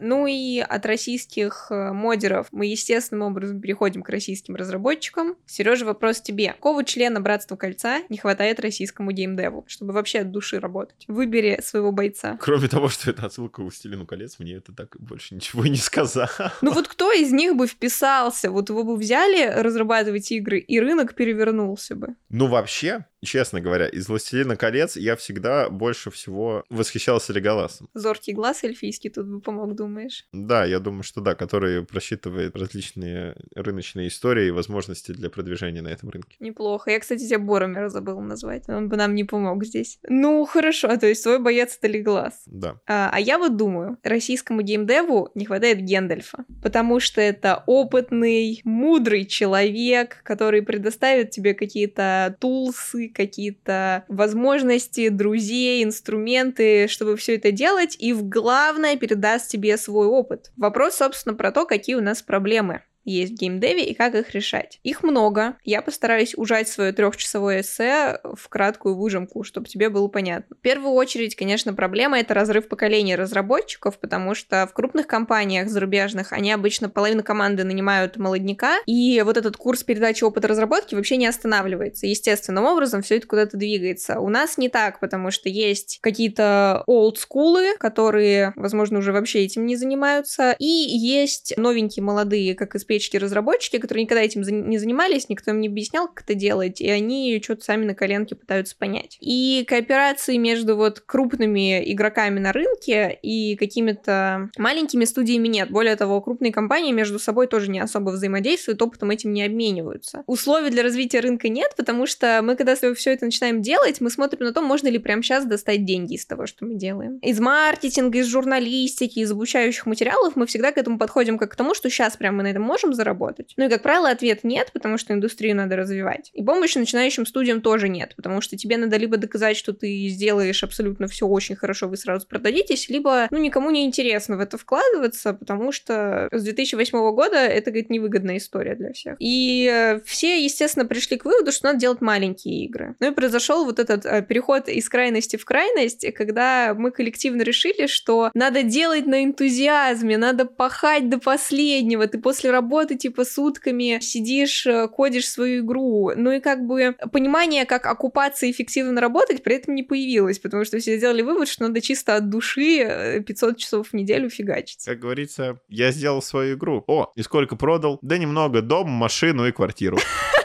Ну 0.00 0.26
и 0.26 0.58
от 0.58 0.86
российских 0.86 1.68
э, 1.70 1.92
модеров 1.92 2.48
мы 2.52 2.66
естественным 2.66 3.28
образом 3.28 3.60
переходим 3.60 4.02
к 4.02 4.08
российским 4.08 4.56
разработчикам. 4.56 5.36
Сережа, 5.46 5.84
вопрос 5.84 6.20
тебе. 6.20 6.52
Какого 6.54 6.84
члена 6.84 7.20
Братства 7.20 7.56
Кольца 7.56 8.00
не 8.08 8.18
хватает 8.18 8.60
российскому 8.60 9.12
геймдеву, 9.12 9.64
чтобы 9.68 9.92
вообще 9.92 10.20
от 10.20 10.30
души 10.30 10.58
работать? 10.58 11.04
Выбери 11.08 11.60
своего 11.62 11.92
бойца. 11.92 12.38
Кроме 12.40 12.68
того, 12.68 12.88
что 12.88 13.10
это 13.10 13.26
отсылка 13.26 13.56
к 13.56 13.58
«Властелину 13.58 14.06
колец», 14.06 14.38
мне 14.38 14.54
это 14.54 14.72
так 14.72 14.96
больше 14.98 15.34
ничего 15.34 15.64
и 15.64 15.70
не 15.70 15.76
сказал. 15.76 16.28
Ну 16.62 16.72
вот 16.72 16.88
кто 16.88 17.12
из 17.12 17.32
них 17.32 17.56
бы 17.56 17.66
вписался? 17.66 18.50
Вот 18.50 18.68
его 18.68 18.84
бы 18.84 18.96
взяли 18.96 19.50
разрабатывать 19.60 20.30
игры, 20.32 20.58
и 20.58 20.80
рынок 20.80 21.14
перевернулся 21.14 21.94
бы. 21.94 22.14
Ну 22.28 22.46
вообще, 22.46 23.06
честно 23.22 23.60
говоря, 23.60 23.86
из 23.86 24.08
«Властелина 24.08 24.56
колец» 24.56 24.96
я 24.96 25.16
всегда 25.16 25.68
больше 25.68 26.10
всего 26.10 26.64
восхищался 26.70 27.32
Леголасом. 27.32 27.88
Зоркий 27.94 28.32
глаз 28.32 28.64
эльфийский 28.64 29.10
тут 29.10 29.26
бы 29.26 29.40
помог, 29.40 29.74
думаешь? 29.74 30.26
Да, 30.32 30.64
я 30.64 30.80
думаю, 30.80 31.02
что 31.02 31.20
да, 31.20 31.34
который 31.34 31.84
просчитывает 31.84 32.56
различные 32.56 33.36
рыночные 33.54 34.08
истории 34.08 34.48
и 34.48 34.50
возможности 34.50 35.12
для 35.12 35.30
продвижения 35.30 35.82
на 35.82 35.88
этом 35.88 36.10
рынке. 36.10 36.36
Неплохо. 36.40 36.90
Я, 36.90 37.00
кстати, 37.00 37.26
тебя 37.26 37.38
Боромера 37.38 37.88
забыл 37.88 38.20
назвать. 38.20 38.68
Он 38.68 38.88
бы 38.88 38.96
нам 38.96 39.14
не 39.14 39.24
помог 39.24 39.64
здесь. 39.64 39.98
Ну, 40.08 40.44
хорошо, 40.44 40.96
то 40.96 41.06
есть 41.06 41.22
твой 41.22 41.38
боец 41.38 41.76
это 41.76 41.88
Леглас. 41.88 42.42
Да. 42.46 42.76
А, 42.86 43.10
а 43.12 43.20
я 43.20 43.38
вот 43.38 43.56
думаю, 43.56 43.98
российскому 44.02 44.62
геймдеву 44.62 45.30
не 45.34 45.44
хватает 45.44 45.80
Гендальфа, 45.80 46.44
потому 46.62 47.00
что 47.00 47.20
это 47.20 47.62
опытный, 47.66 48.60
мудрый 48.64 49.24
человек, 49.26 50.22
который 50.22 50.62
предоставит 50.62 51.30
тебе 51.30 51.54
какие-то 51.54 52.36
тулсы, 52.40 53.09
какие-то 53.14 54.04
возможности, 54.08 55.08
друзей, 55.08 55.84
инструменты, 55.84 56.88
чтобы 56.88 57.16
все 57.16 57.36
это 57.36 57.52
делать, 57.52 57.96
и 57.98 58.12
в 58.12 58.28
главное 58.28 58.96
передаст 58.96 59.50
тебе 59.50 59.76
свой 59.76 60.06
опыт. 60.06 60.50
Вопрос, 60.56 60.96
собственно, 60.96 61.34
про 61.34 61.52
то, 61.52 61.66
какие 61.66 61.94
у 61.96 62.00
нас 62.00 62.22
проблемы 62.22 62.82
есть 63.10 63.32
в 63.32 63.36
геймдеве 63.36 63.84
и 63.84 63.94
как 63.94 64.14
их 64.14 64.30
решать. 64.30 64.80
Их 64.82 65.02
много. 65.02 65.56
Я 65.64 65.82
постараюсь 65.82 66.34
ужать 66.36 66.68
свое 66.68 66.92
трехчасовое 66.92 67.60
эссе 67.60 68.20
в 68.22 68.48
краткую 68.48 68.96
выжимку, 68.96 69.44
чтобы 69.44 69.68
тебе 69.68 69.88
было 69.88 70.08
понятно. 70.08 70.56
В 70.56 70.60
первую 70.60 70.92
очередь, 70.92 71.36
конечно, 71.36 71.74
проблема 71.74 72.18
это 72.18 72.34
разрыв 72.34 72.68
поколения 72.68 73.16
разработчиков, 73.16 73.98
потому 73.98 74.34
что 74.34 74.66
в 74.66 74.72
крупных 74.72 75.06
компаниях 75.06 75.68
зарубежных 75.68 76.32
они 76.32 76.52
обычно 76.52 76.88
половину 76.88 77.22
команды 77.22 77.64
нанимают 77.64 78.16
молодняка, 78.16 78.78
и 78.86 79.22
вот 79.24 79.36
этот 79.36 79.56
курс 79.56 79.82
передачи 79.82 80.24
опыта 80.24 80.48
разработки 80.48 80.94
вообще 80.94 81.16
не 81.16 81.26
останавливается. 81.26 82.06
Естественным 82.06 82.64
образом 82.64 83.02
все 83.02 83.16
это 83.16 83.26
куда-то 83.26 83.56
двигается. 83.56 84.20
У 84.20 84.28
нас 84.28 84.58
не 84.58 84.68
так, 84.68 85.00
потому 85.00 85.30
что 85.30 85.48
есть 85.48 85.98
какие-то 86.00 86.84
олдскулы, 86.86 87.76
которые, 87.78 88.52
возможно, 88.56 88.98
уже 88.98 89.12
вообще 89.12 89.44
этим 89.44 89.66
не 89.66 89.76
занимаются, 89.76 90.54
и 90.58 90.64
есть 90.64 91.54
новенькие 91.56 92.02
молодые, 92.02 92.54
как 92.54 92.74
из 92.74 92.84
печки-разработчики, 93.00 93.78
которые 93.78 94.04
никогда 94.04 94.22
этим 94.22 94.42
не 94.42 94.78
занимались, 94.78 95.28
никто 95.28 95.50
им 95.52 95.60
не 95.60 95.68
объяснял, 95.68 96.06
как 96.06 96.24
это 96.24 96.34
делать, 96.34 96.80
и 96.80 96.90
они 96.90 97.40
что-то 97.42 97.64
сами 97.64 97.86
на 97.86 97.94
коленке 97.94 98.34
пытаются 98.34 98.76
понять. 98.76 99.16
И 99.20 99.64
кооперации 99.66 100.36
между 100.36 100.76
вот 100.76 101.00
крупными 101.00 101.92
игроками 101.92 102.38
на 102.38 102.52
рынке 102.52 103.18
и 103.22 103.56
какими-то 103.56 104.50
маленькими 104.58 105.06
студиями 105.06 105.48
нет. 105.48 105.70
Более 105.70 105.96
того, 105.96 106.20
крупные 106.20 106.52
компании 106.52 106.92
между 106.92 107.18
собой 107.18 107.46
тоже 107.46 107.70
не 107.70 107.80
особо 107.80 108.10
взаимодействуют, 108.10 108.82
опытом 108.82 109.10
этим 109.10 109.32
не 109.32 109.44
обмениваются. 109.44 110.22
Условий 110.26 110.70
для 110.70 110.82
развития 110.82 111.20
рынка 111.20 111.48
нет, 111.48 111.72
потому 111.76 112.06
что 112.06 112.40
мы, 112.42 112.56
когда 112.56 112.74
все 112.74 113.12
это 113.12 113.24
начинаем 113.24 113.62
делать, 113.62 114.00
мы 114.00 114.10
смотрим 114.10 114.44
на 114.44 114.52
то, 114.52 114.60
можно 114.60 114.88
ли 114.88 114.98
прямо 114.98 115.22
сейчас 115.22 115.46
достать 115.46 115.84
деньги 115.84 116.14
из 116.14 116.26
того, 116.26 116.46
что 116.46 116.66
мы 116.66 116.74
делаем. 116.74 117.18
Из 117.18 117.40
маркетинга, 117.40 118.18
из 118.18 118.26
журналистики, 118.26 119.20
из 119.20 119.30
обучающих 119.32 119.86
материалов 119.86 120.36
мы 120.36 120.46
всегда 120.46 120.72
к 120.72 120.78
этому 120.78 120.98
подходим 120.98 121.38
как 121.38 121.52
к 121.52 121.56
тому, 121.56 121.74
что 121.74 121.88
сейчас 121.88 122.16
прямо 122.16 122.40
мы 122.40 122.42
на 122.44 122.48
этом 122.48 122.62
можем 122.62 122.79
можем 122.80 122.94
заработать? 122.94 123.52
Ну 123.56 123.66
и, 123.66 123.68
как 123.68 123.82
правило, 123.82 124.10
ответ 124.10 124.44
нет, 124.44 124.70
потому 124.72 124.98
что 124.98 125.12
индустрию 125.12 125.56
надо 125.56 125.76
развивать. 125.76 126.30
И 126.32 126.42
помощи 126.42 126.78
начинающим 126.78 127.26
студиям 127.26 127.60
тоже 127.60 127.88
нет, 127.88 128.14
потому 128.16 128.40
что 128.40 128.56
тебе 128.56 128.76
надо 128.76 128.96
либо 128.96 129.16
доказать, 129.16 129.56
что 129.56 129.72
ты 129.72 130.08
сделаешь 130.08 130.62
абсолютно 130.64 131.06
все 131.06 131.26
очень 131.26 131.56
хорошо, 131.56 131.88
вы 131.88 131.96
сразу 131.96 132.26
продадитесь, 132.26 132.88
либо, 132.88 133.28
ну, 133.30 133.38
никому 133.38 133.70
не 133.70 133.84
интересно 133.84 134.36
в 134.36 134.40
это 134.40 134.56
вкладываться, 134.56 135.34
потому 135.34 135.72
что 135.72 136.28
с 136.32 136.42
2008 136.42 136.98
года 137.14 137.36
это, 137.36 137.70
говорит, 137.70 137.90
невыгодная 137.90 138.38
история 138.38 138.74
для 138.74 138.92
всех. 138.92 139.16
И 139.18 139.68
э, 139.70 140.00
все, 140.04 140.42
естественно, 140.42 140.86
пришли 140.86 141.16
к 141.16 141.24
выводу, 141.24 141.52
что 141.52 141.66
надо 141.66 141.78
делать 141.78 142.00
маленькие 142.00 142.64
игры. 142.64 142.96
Ну 143.00 143.10
и 143.10 143.14
произошел 143.14 143.64
вот 143.64 143.78
этот 143.78 144.06
э, 144.06 144.22
переход 144.22 144.68
из 144.68 144.88
крайности 144.88 145.36
в 145.36 145.44
крайность, 145.44 146.06
когда 146.14 146.74
мы 146.74 146.90
коллективно 146.90 147.42
решили, 147.42 147.86
что 147.86 148.30
надо 148.34 148.62
делать 148.62 149.06
на 149.06 149.24
энтузиазме, 149.24 150.16
надо 150.16 150.46
пахать 150.46 151.08
до 151.08 151.18
последнего, 151.18 152.06
ты 152.06 152.18
после 152.18 152.50
работы 152.50 152.69
работы, 152.70 152.96
типа, 152.96 153.24
сутками 153.24 153.98
сидишь, 154.00 154.64
э, 154.66 154.86
кодишь 154.88 155.28
свою 155.28 155.64
игру. 155.64 156.12
Ну 156.14 156.30
и 156.30 156.40
как 156.40 156.64
бы 156.66 156.94
понимание, 157.12 157.64
как 157.64 157.86
окупаться 157.86 158.46
и 158.46 158.52
эффективно 158.52 159.00
работать, 159.00 159.42
при 159.42 159.56
этом 159.56 159.74
не 159.74 159.82
появилось, 159.82 160.38
потому 160.38 160.64
что 160.64 160.78
все 160.78 160.96
сделали 160.96 161.22
вывод, 161.22 161.48
что 161.48 161.64
надо 161.64 161.80
чисто 161.80 162.14
от 162.16 162.30
души 162.30 163.24
500 163.26 163.54
э, 163.54 163.58
часов 163.58 163.88
в 163.88 163.94
неделю 163.94 164.30
фигачить. 164.30 164.84
Как 164.84 165.00
говорится, 165.00 165.58
я 165.68 165.90
сделал 165.90 166.22
свою 166.22 166.56
игру. 166.56 166.84
О, 166.86 167.12
и 167.16 167.22
сколько 167.22 167.56
продал? 167.56 167.98
Да 168.02 168.18
немного, 168.18 168.62
дом, 168.62 168.88
машину 168.88 169.48
и 169.48 169.52
квартиру. 169.52 169.98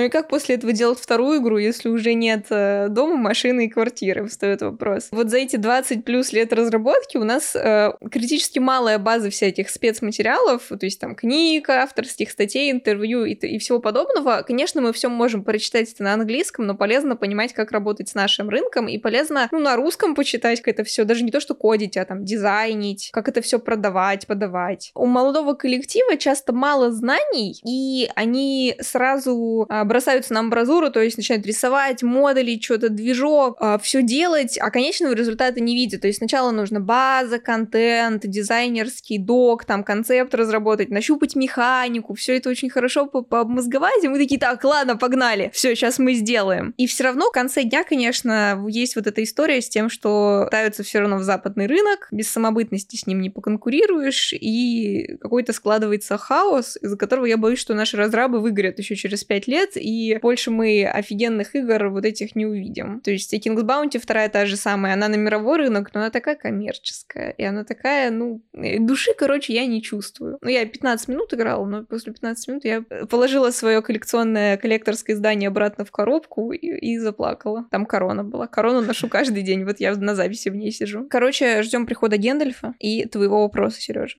Ну 0.00 0.06
и 0.06 0.08
как 0.08 0.28
после 0.28 0.54
этого 0.54 0.72
делать 0.72 0.98
вторую 0.98 1.42
игру, 1.42 1.58
если 1.58 1.90
уже 1.90 2.14
нет 2.14 2.46
э, 2.48 2.88
дома, 2.88 3.16
машины 3.16 3.66
и 3.66 3.68
квартиры, 3.68 4.26
встает 4.28 4.62
вопрос. 4.62 5.08
Вот 5.10 5.28
за 5.28 5.36
эти 5.36 5.56
20 5.56 6.06
плюс 6.06 6.32
лет 6.32 6.54
разработки 6.54 7.18
у 7.18 7.24
нас 7.24 7.54
э, 7.54 7.92
критически 8.10 8.58
малая 8.58 8.98
база 8.98 9.28
всяких 9.28 9.68
спецматериалов, 9.68 10.68
то 10.68 10.86
есть 10.86 10.98
там 10.98 11.14
книг, 11.14 11.68
авторских 11.68 12.30
статей, 12.30 12.70
интервью 12.70 13.26
и, 13.26 13.34
и 13.34 13.58
всего 13.58 13.78
подобного. 13.78 14.42
Конечно, 14.46 14.80
мы 14.80 14.94
все 14.94 15.10
можем 15.10 15.44
прочитать 15.44 15.92
это 15.92 16.02
на 16.02 16.14
английском, 16.14 16.66
но 16.66 16.74
полезно 16.74 17.14
понимать, 17.14 17.52
как 17.52 17.70
работать 17.70 18.08
с 18.08 18.14
нашим 18.14 18.48
рынком, 18.48 18.88
и 18.88 18.96
полезно, 18.96 19.50
ну, 19.52 19.58
на 19.58 19.76
русском 19.76 20.14
почитать, 20.14 20.62
как 20.62 20.72
это 20.72 20.84
все, 20.84 21.04
даже 21.04 21.24
не 21.24 21.30
то, 21.30 21.40
что 21.40 21.54
кодить, 21.54 21.98
а 21.98 22.06
там 22.06 22.24
дизайнить, 22.24 23.10
как 23.12 23.28
это 23.28 23.42
все 23.42 23.58
продавать, 23.58 24.26
подавать. 24.26 24.92
У 24.94 25.04
молодого 25.04 25.52
коллектива 25.52 26.16
часто 26.16 26.54
мало 26.54 26.90
знаний, 26.90 27.60
и 27.66 28.08
они 28.14 28.76
сразу 28.80 29.66
а, 29.68 29.84
бросаются 29.90 30.32
на 30.32 30.40
амбразуру, 30.40 30.90
то 30.90 31.02
есть 31.02 31.16
начинают 31.16 31.44
рисовать 31.44 32.04
модули, 32.04 32.60
что-то 32.62 32.90
движок, 32.90 33.56
а, 33.58 33.76
все 33.78 34.02
делать, 34.02 34.56
а 34.56 34.70
конечного 34.70 35.14
результата 35.14 35.60
не 35.60 35.74
видят. 35.74 36.02
То 36.02 36.06
есть 36.06 36.18
сначала 36.18 36.52
нужно 36.52 36.80
база, 36.80 37.40
контент, 37.40 38.24
дизайнерский 38.24 39.18
док, 39.18 39.64
там 39.64 39.82
концепт 39.82 40.32
разработать, 40.32 40.90
нащупать 40.90 41.34
механику, 41.34 42.14
все 42.14 42.36
это 42.36 42.50
очень 42.50 42.70
хорошо 42.70 43.06
пообмозговать, 43.06 44.04
и 44.04 44.08
мы 44.08 44.18
такие, 44.18 44.38
так, 44.38 44.62
ладно, 44.62 44.96
погнали, 44.96 45.50
все, 45.52 45.74
сейчас 45.74 45.98
мы 45.98 46.14
сделаем. 46.14 46.72
И 46.76 46.86
все 46.86 47.04
равно 47.04 47.26
в 47.26 47.32
конце 47.32 47.64
дня, 47.64 47.82
конечно, 47.82 48.64
есть 48.68 48.94
вот 48.94 49.08
эта 49.08 49.24
история 49.24 49.60
с 49.60 49.68
тем, 49.68 49.90
что 49.90 50.44
ставится 50.46 50.84
все 50.84 51.00
равно 51.00 51.16
в 51.16 51.22
западный 51.22 51.66
рынок, 51.66 52.06
без 52.12 52.30
самобытности 52.30 52.94
с 52.94 53.08
ним 53.08 53.20
не 53.20 53.30
поконкурируешь, 53.30 54.32
и 54.34 55.16
какой-то 55.20 55.52
складывается 55.52 56.16
хаос, 56.16 56.78
из-за 56.80 56.96
которого 56.96 57.24
я 57.24 57.36
боюсь, 57.36 57.58
что 57.58 57.74
наши 57.74 57.96
разрабы 57.96 58.38
выгорят 58.38 58.78
еще 58.78 58.94
через 58.94 59.24
пять 59.24 59.48
лет, 59.48 59.76
и 59.80 60.18
больше 60.18 60.50
мы 60.50 60.84
офигенных 60.84 61.54
игр 61.54 61.88
вот 61.88 62.04
этих 62.04 62.36
не 62.36 62.46
увидим. 62.46 63.00
То 63.00 63.10
есть 63.10 63.32
King's 63.34 63.62
Bounty 63.62 63.98
вторая 63.98 64.28
та 64.28 64.46
же 64.46 64.56
самая, 64.56 64.94
она 64.94 65.08
на 65.08 65.16
мировой 65.16 65.58
рынок, 65.58 65.90
но 65.94 66.00
она 66.00 66.10
такая 66.10 66.36
коммерческая, 66.36 67.30
и 67.30 67.42
она 67.42 67.64
такая, 67.64 68.10
ну, 68.10 68.42
э, 68.52 68.78
души, 68.78 69.12
короче, 69.16 69.52
я 69.52 69.66
не 69.66 69.82
чувствую. 69.82 70.38
Ну, 70.40 70.48
я 70.48 70.64
15 70.64 71.08
минут 71.08 71.34
играла, 71.34 71.64
но 71.64 71.84
после 71.84 72.12
15 72.12 72.48
минут 72.48 72.64
я 72.64 72.82
положила 73.08 73.50
свое 73.50 73.82
коллекционное 73.82 74.56
коллекторское 74.56 75.16
издание 75.16 75.48
обратно 75.48 75.84
в 75.84 75.90
коробку 75.90 76.52
и, 76.52 76.66
и 76.66 76.98
заплакала. 76.98 77.66
Там 77.70 77.86
корона 77.86 78.24
была. 78.24 78.46
Корону 78.46 78.82
ношу 78.82 79.08
каждый 79.08 79.42
день, 79.42 79.64
вот 79.64 79.80
я 79.80 79.94
на 79.96 80.14
записи 80.14 80.48
в 80.48 80.56
ней 80.56 80.70
сижу. 80.70 81.06
Короче, 81.08 81.62
ждем 81.62 81.86
прихода 81.86 82.16
Гендальфа 82.16 82.74
и 82.78 83.06
твоего 83.06 83.42
вопроса, 83.42 83.80
Сережа 83.80 84.16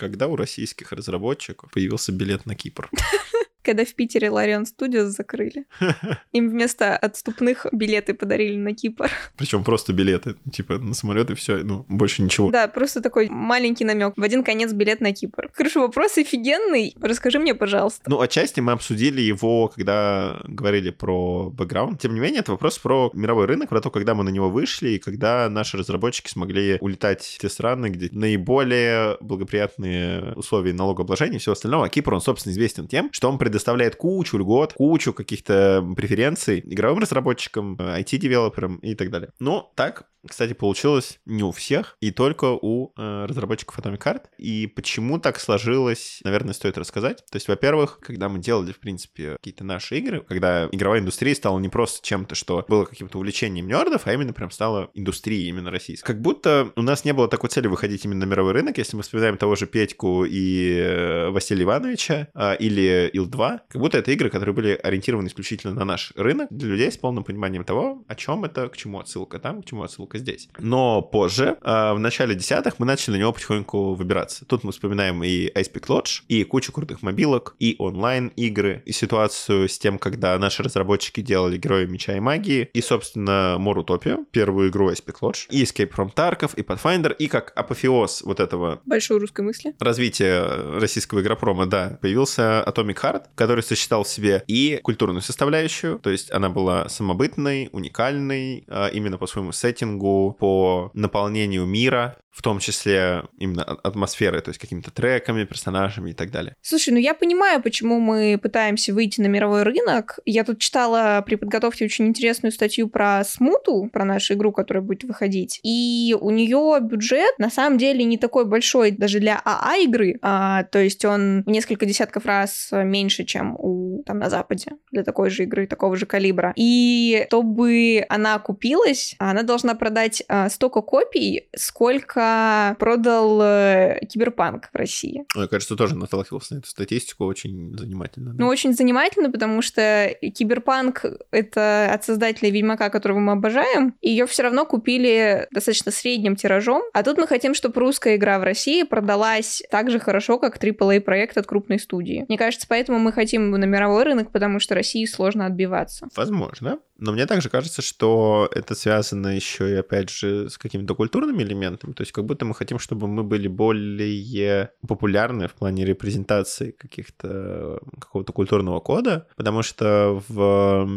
когда 0.00 0.28
у 0.28 0.36
российских 0.36 0.92
разработчиков 0.92 1.70
появился 1.70 2.10
билет 2.10 2.46
на 2.46 2.54
Кипр. 2.54 2.88
когда 3.62 3.84
в 3.84 3.94
Питере 3.94 4.30
Ларион 4.30 4.64
Studios 4.64 5.06
закрыли. 5.06 5.66
Им 6.32 6.50
вместо 6.50 6.96
отступных 6.96 7.66
билеты 7.72 8.14
подарили 8.14 8.56
на 8.56 8.74
Кипр. 8.74 9.10
Причем 9.36 9.64
просто 9.64 9.92
билеты, 9.92 10.36
типа 10.52 10.78
на 10.78 10.94
самолет 10.94 11.30
и 11.30 11.34
все, 11.34 11.58
ну, 11.58 11.84
больше 11.88 12.22
ничего. 12.22 12.50
Да, 12.50 12.68
просто 12.68 13.00
такой 13.00 13.28
маленький 13.28 13.84
намек. 13.84 14.14
В 14.16 14.22
один 14.22 14.44
конец 14.44 14.72
билет 14.72 15.00
на 15.00 15.12
Кипр. 15.12 15.50
Хорошо, 15.52 15.80
вопрос 15.80 16.18
офигенный. 16.18 16.94
Расскажи 17.00 17.38
мне, 17.38 17.54
пожалуйста. 17.54 18.02
Ну, 18.08 18.20
отчасти 18.20 18.60
мы 18.60 18.72
обсудили 18.72 19.20
его, 19.20 19.68
когда 19.68 20.40
говорили 20.44 20.90
про 20.90 21.50
бэкграунд. 21.50 22.00
Тем 22.00 22.14
не 22.14 22.20
менее, 22.20 22.40
это 22.40 22.52
вопрос 22.52 22.78
про 22.78 23.10
мировой 23.14 23.46
рынок, 23.46 23.68
про 23.68 23.80
то, 23.80 23.90
когда 23.90 24.14
мы 24.14 24.24
на 24.24 24.30
него 24.30 24.50
вышли 24.50 24.90
и 24.90 24.98
когда 24.98 25.48
наши 25.48 25.76
разработчики 25.76 26.28
смогли 26.28 26.78
улетать 26.80 27.22
в 27.24 27.38
те 27.38 27.48
страны, 27.48 27.88
где 27.88 28.08
наиболее 28.12 29.16
благоприятные 29.20 30.32
условия 30.34 30.72
налогообложения 30.72 31.36
и 31.36 31.38
всего 31.38 31.52
остального. 31.52 31.86
А 31.86 31.88
Кипр, 31.88 32.14
он, 32.14 32.20
собственно, 32.20 32.52
известен 32.52 32.86
тем, 32.86 33.10
что 33.12 33.28
он 33.28 33.38
предоставляет 33.50 33.96
кучу 33.96 34.38
льгот, 34.38 34.72
кучу 34.74 35.12
каких-то 35.12 35.84
преференций 35.96 36.60
игровым 36.60 37.00
разработчикам, 37.00 37.74
IT-девелоперам 37.74 38.76
и 38.76 38.94
так 38.94 39.10
далее. 39.10 39.30
Но 39.40 39.72
так 39.74 40.04
кстати, 40.26 40.52
получилось 40.52 41.18
не 41.26 41.42
у 41.42 41.52
всех, 41.52 41.96
и 42.00 42.10
только 42.10 42.46
у 42.60 42.92
э, 42.96 43.26
разработчиков 43.26 43.78
Atomic 43.78 43.98
Heart. 43.98 44.22
И 44.38 44.66
почему 44.66 45.18
так 45.18 45.40
сложилось, 45.40 46.20
наверное, 46.24 46.54
стоит 46.54 46.78
рассказать. 46.78 47.18
То 47.30 47.36
есть, 47.36 47.48
во-первых, 47.48 47.98
когда 48.00 48.28
мы 48.28 48.38
делали, 48.38 48.72
в 48.72 48.80
принципе, 48.80 49.32
какие-то 49.36 49.64
наши 49.64 49.98
игры, 49.98 50.22
когда 50.22 50.68
игровая 50.72 51.00
индустрия 51.00 51.34
стала 51.34 51.58
не 51.58 51.68
просто 51.68 52.06
чем-то, 52.06 52.34
что 52.34 52.64
было 52.68 52.84
каким-то 52.84 53.18
увлечением 53.18 53.66
нердов, 53.66 54.06
а 54.06 54.12
именно 54.12 54.32
прям 54.32 54.50
стала 54.50 54.90
индустрией 54.94 55.48
именно 55.48 55.70
российской. 55.70 56.06
Как 56.06 56.20
будто 56.20 56.72
у 56.76 56.82
нас 56.82 57.04
не 57.04 57.12
было 57.12 57.28
такой 57.28 57.50
цели 57.50 57.66
выходить 57.66 58.04
именно 58.04 58.26
на 58.26 58.30
мировой 58.30 58.52
рынок, 58.52 58.78
если 58.78 58.96
мы 58.96 59.02
вспоминаем 59.02 59.36
того 59.36 59.56
же 59.56 59.66
Петьку 59.66 60.24
и 60.24 60.76
э, 60.76 61.30
Василия 61.30 61.64
Ивановича 61.64 62.28
э, 62.34 62.56
или 62.58 63.10
Ил-2, 63.12 63.60
как 63.68 63.80
будто 63.80 63.98
это 63.98 64.10
игры, 64.12 64.30
которые 64.30 64.54
были 64.54 64.72
ориентированы 64.82 65.28
исключительно 65.28 65.74
на 65.74 65.84
наш 65.84 66.12
рынок 66.16 66.48
для 66.50 66.68
людей 66.68 66.92
с 66.92 66.96
полным 66.96 67.24
пониманием 67.24 67.64
того, 67.64 68.04
о 68.06 68.14
чем 68.14 68.44
это, 68.44 68.68
к 68.68 68.76
чему 68.76 69.00
отсылка 69.00 69.38
там, 69.38 69.62
к 69.62 69.66
чему 69.66 69.82
отсылка 69.82 70.09
ссылка 70.10 70.18
здесь. 70.18 70.48
Но 70.58 71.02
позже, 71.02 71.56
э, 71.62 71.92
в 71.92 71.98
начале 71.98 72.34
десятых, 72.34 72.78
мы 72.78 72.86
начали 72.86 73.14
на 73.14 73.20
него 73.20 73.32
потихоньку 73.32 73.94
выбираться. 73.94 74.44
Тут 74.44 74.64
мы 74.64 74.72
вспоминаем 74.72 75.22
и 75.22 75.48
Ice 75.48 75.72
Peak 75.72 75.86
Lodge, 75.88 76.22
и 76.28 76.44
кучу 76.44 76.72
крутых 76.72 77.02
мобилок, 77.02 77.54
и 77.58 77.76
онлайн-игры, 77.78 78.82
и 78.84 78.92
ситуацию 78.92 79.68
с 79.68 79.78
тем, 79.78 79.98
когда 79.98 80.38
наши 80.38 80.62
разработчики 80.62 81.20
делали 81.20 81.58
Герои 81.58 81.86
Меча 81.86 82.16
и 82.16 82.20
Магии, 82.20 82.68
и, 82.72 82.80
собственно, 82.80 83.56
More 83.58 83.84
Utopia, 83.84 84.24
первую 84.30 84.70
игру 84.70 84.90
Ice 84.90 85.04
Peak 85.04 85.20
Lodge, 85.22 85.46
и 85.50 85.62
Escape 85.62 85.92
from 85.94 86.12
Tarkov, 86.14 86.52
и 86.56 86.62
Pathfinder, 86.62 87.14
и 87.14 87.28
как 87.28 87.52
апофеоз 87.54 88.22
вот 88.22 88.40
этого... 88.40 88.80
Большой 88.86 89.18
русской 89.18 89.42
мысли. 89.42 89.74
Развития 89.78 90.78
российского 90.78 91.20
игропрома, 91.20 91.66
да, 91.66 91.98
появился 92.00 92.64
Atomic 92.66 92.96
Heart, 93.02 93.22
который 93.34 93.62
сочетал 93.62 94.04
в 94.04 94.08
себе 94.08 94.42
и 94.46 94.80
культурную 94.82 95.22
составляющую, 95.22 95.98
то 95.98 96.10
есть 96.10 96.30
она 96.30 96.48
была 96.48 96.88
самобытной, 96.88 97.68
уникальной, 97.72 98.64
а, 98.68 98.88
именно 98.88 99.18
по 99.18 99.26
своему 99.26 99.52
сеттингу, 99.52 99.99
по 100.00 100.90
наполнению 100.94 101.66
мира, 101.66 102.16
в 102.30 102.42
том 102.42 102.58
числе 102.58 103.24
именно 103.38 103.64
атмосферы, 103.64 104.40
то 104.40 104.50
есть 104.50 104.60
какими-то 104.60 104.90
треками, 104.90 105.44
персонажами 105.44 106.10
и 106.10 106.12
так 106.12 106.30
далее. 106.30 106.54
Слушай, 106.62 106.90
ну 106.90 106.98
я 106.98 107.14
понимаю, 107.14 107.62
почему 107.62 107.98
мы 107.98 108.38
пытаемся 108.40 108.94
выйти 108.94 109.20
на 109.20 109.26
мировой 109.26 109.64
рынок. 109.64 110.20
Я 110.24 110.44
тут 110.44 110.60
читала 110.60 111.22
при 111.26 111.34
подготовке 111.34 111.84
очень 111.84 112.06
интересную 112.06 112.52
статью 112.52 112.88
про 112.88 113.24
Смуту, 113.24 113.90
про 113.92 114.04
нашу 114.04 114.34
игру, 114.34 114.52
которая 114.52 114.82
будет 114.82 115.04
выходить. 115.04 115.60
И 115.62 116.16
у 116.18 116.30
нее 116.30 116.78
бюджет 116.80 117.38
на 117.38 117.50
самом 117.50 117.78
деле 117.78 118.04
не 118.04 118.16
такой 118.16 118.44
большой 118.44 118.92
даже 118.92 119.18
для 119.18 119.40
АА 119.44 119.76
игры, 119.78 120.18
а, 120.22 120.64
то 120.64 120.78
есть 120.78 121.04
он 121.04 121.42
в 121.44 121.50
несколько 121.50 121.86
десятков 121.86 122.26
раз 122.26 122.68
меньше, 122.72 123.24
чем 123.24 123.56
у 123.58 124.02
там 124.06 124.18
на 124.18 124.30
Западе 124.30 124.72
для 124.92 125.02
такой 125.02 125.30
же 125.30 125.44
игры, 125.44 125.66
такого 125.66 125.96
же 125.96 126.06
калибра. 126.06 126.52
И 126.56 127.24
чтобы 127.26 128.04
она 128.08 128.38
купилась, 128.38 129.14
она 129.18 129.42
должна 129.42 129.74
продать 129.74 130.22
а, 130.28 130.48
столько 130.48 130.80
копий, 130.80 131.48
сколько 131.56 132.19
сколько 132.20 132.76
продал 132.78 133.40
э, 133.42 134.00
Киберпанк 134.08 134.70
в 134.72 134.76
России. 134.76 135.24
Мне 135.34 135.48
кажется, 135.48 135.76
тоже 135.76 135.96
наталкивался 135.96 136.54
на 136.54 136.58
эту 136.58 136.68
статистику, 136.68 137.24
очень 137.24 137.76
занимательно. 137.76 138.32
Да? 138.32 138.44
Ну, 138.44 138.48
очень 138.48 138.72
занимательно, 138.72 139.30
потому 139.30 139.62
что 139.62 140.14
Киберпанк— 140.20 141.04
это 141.30 141.90
от 141.92 142.04
создателя 142.04 142.50
Ведьмака, 142.50 142.90
которого 142.90 143.18
мы 143.18 143.32
обожаем, 143.32 143.94
ее 144.00 144.26
все 144.26 144.42
равно 144.42 144.66
купили 144.66 145.46
достаточно 145.50 145.92
средним 145.92 146.36
тиражом, 146.36 146.82
а 146.92 147.02
тут 147.02 147.18
мы 147.18 147.26
хотим, 147.26 147.54
чтобы 147.54 147.80
русская 147.80 148.16
игра 148.16 148.38
в 148.38 148.42
России 148.42 148.82
продалась 148.82 149.62
так 149.70 149.90
же 149.90 149.98
хорошо, 149.98 150.38
как 150.38 150.62
AAA-проект 150.62 151.36
от 151.36 151.46
крупной 151.46 151.78
студии. 151.78 152.24
Мне 152.28 152.38
кажется, 152.38 152.66
поэтому 152.68 152.98
мы 152.98 153.12
хотим 153.12 153.50
на 153.50 153.64
мировой 153.64 154.04
рынок, 154.04 154.30
потому 154.30 154.60
что 154.60 154.74
России 154.74 155.04
сложно 155.04 155.46
отбиваться. 155.46 156.08
Возможно. 156.16 156.78
Но 157.00 157.12
мне 157.12 157.26
также 157.26 157.48
кажется, 157.48 157.82
что 157.82 158.48
это 158.54 158.74
связано 158.74 159.34
еще 159.34 159.70
и, 159.70 159.74
опять 159.74 160.10
же, 160.10 160.48
с 160.50 160.58
какими-то 160.58 160.94
культурными 160.94 161.42
элементами. 161.42 161.92
То 161.92 162.02
есть 162.02 162.12
как 162.12 162.26
будто 162.26 162.44
мы 162.44 162.54
хотим, 162.54 162.78
чтобы 162.78 163.08
мы 163.08 163.24
были 163.24 163.48
более 163.48 164.70
популярны 164.86 165.48
в 165.48 165.54
плане 165.54 165.84
репрезентации 165.84 166.72
каких-то 166.72 167.80
какого-то 167.98 168.32
культурного 168.32 168.80
кода, 168.80 169.26
потому 169.36 169.62
что 169.62 170.22
в 170.28 170.88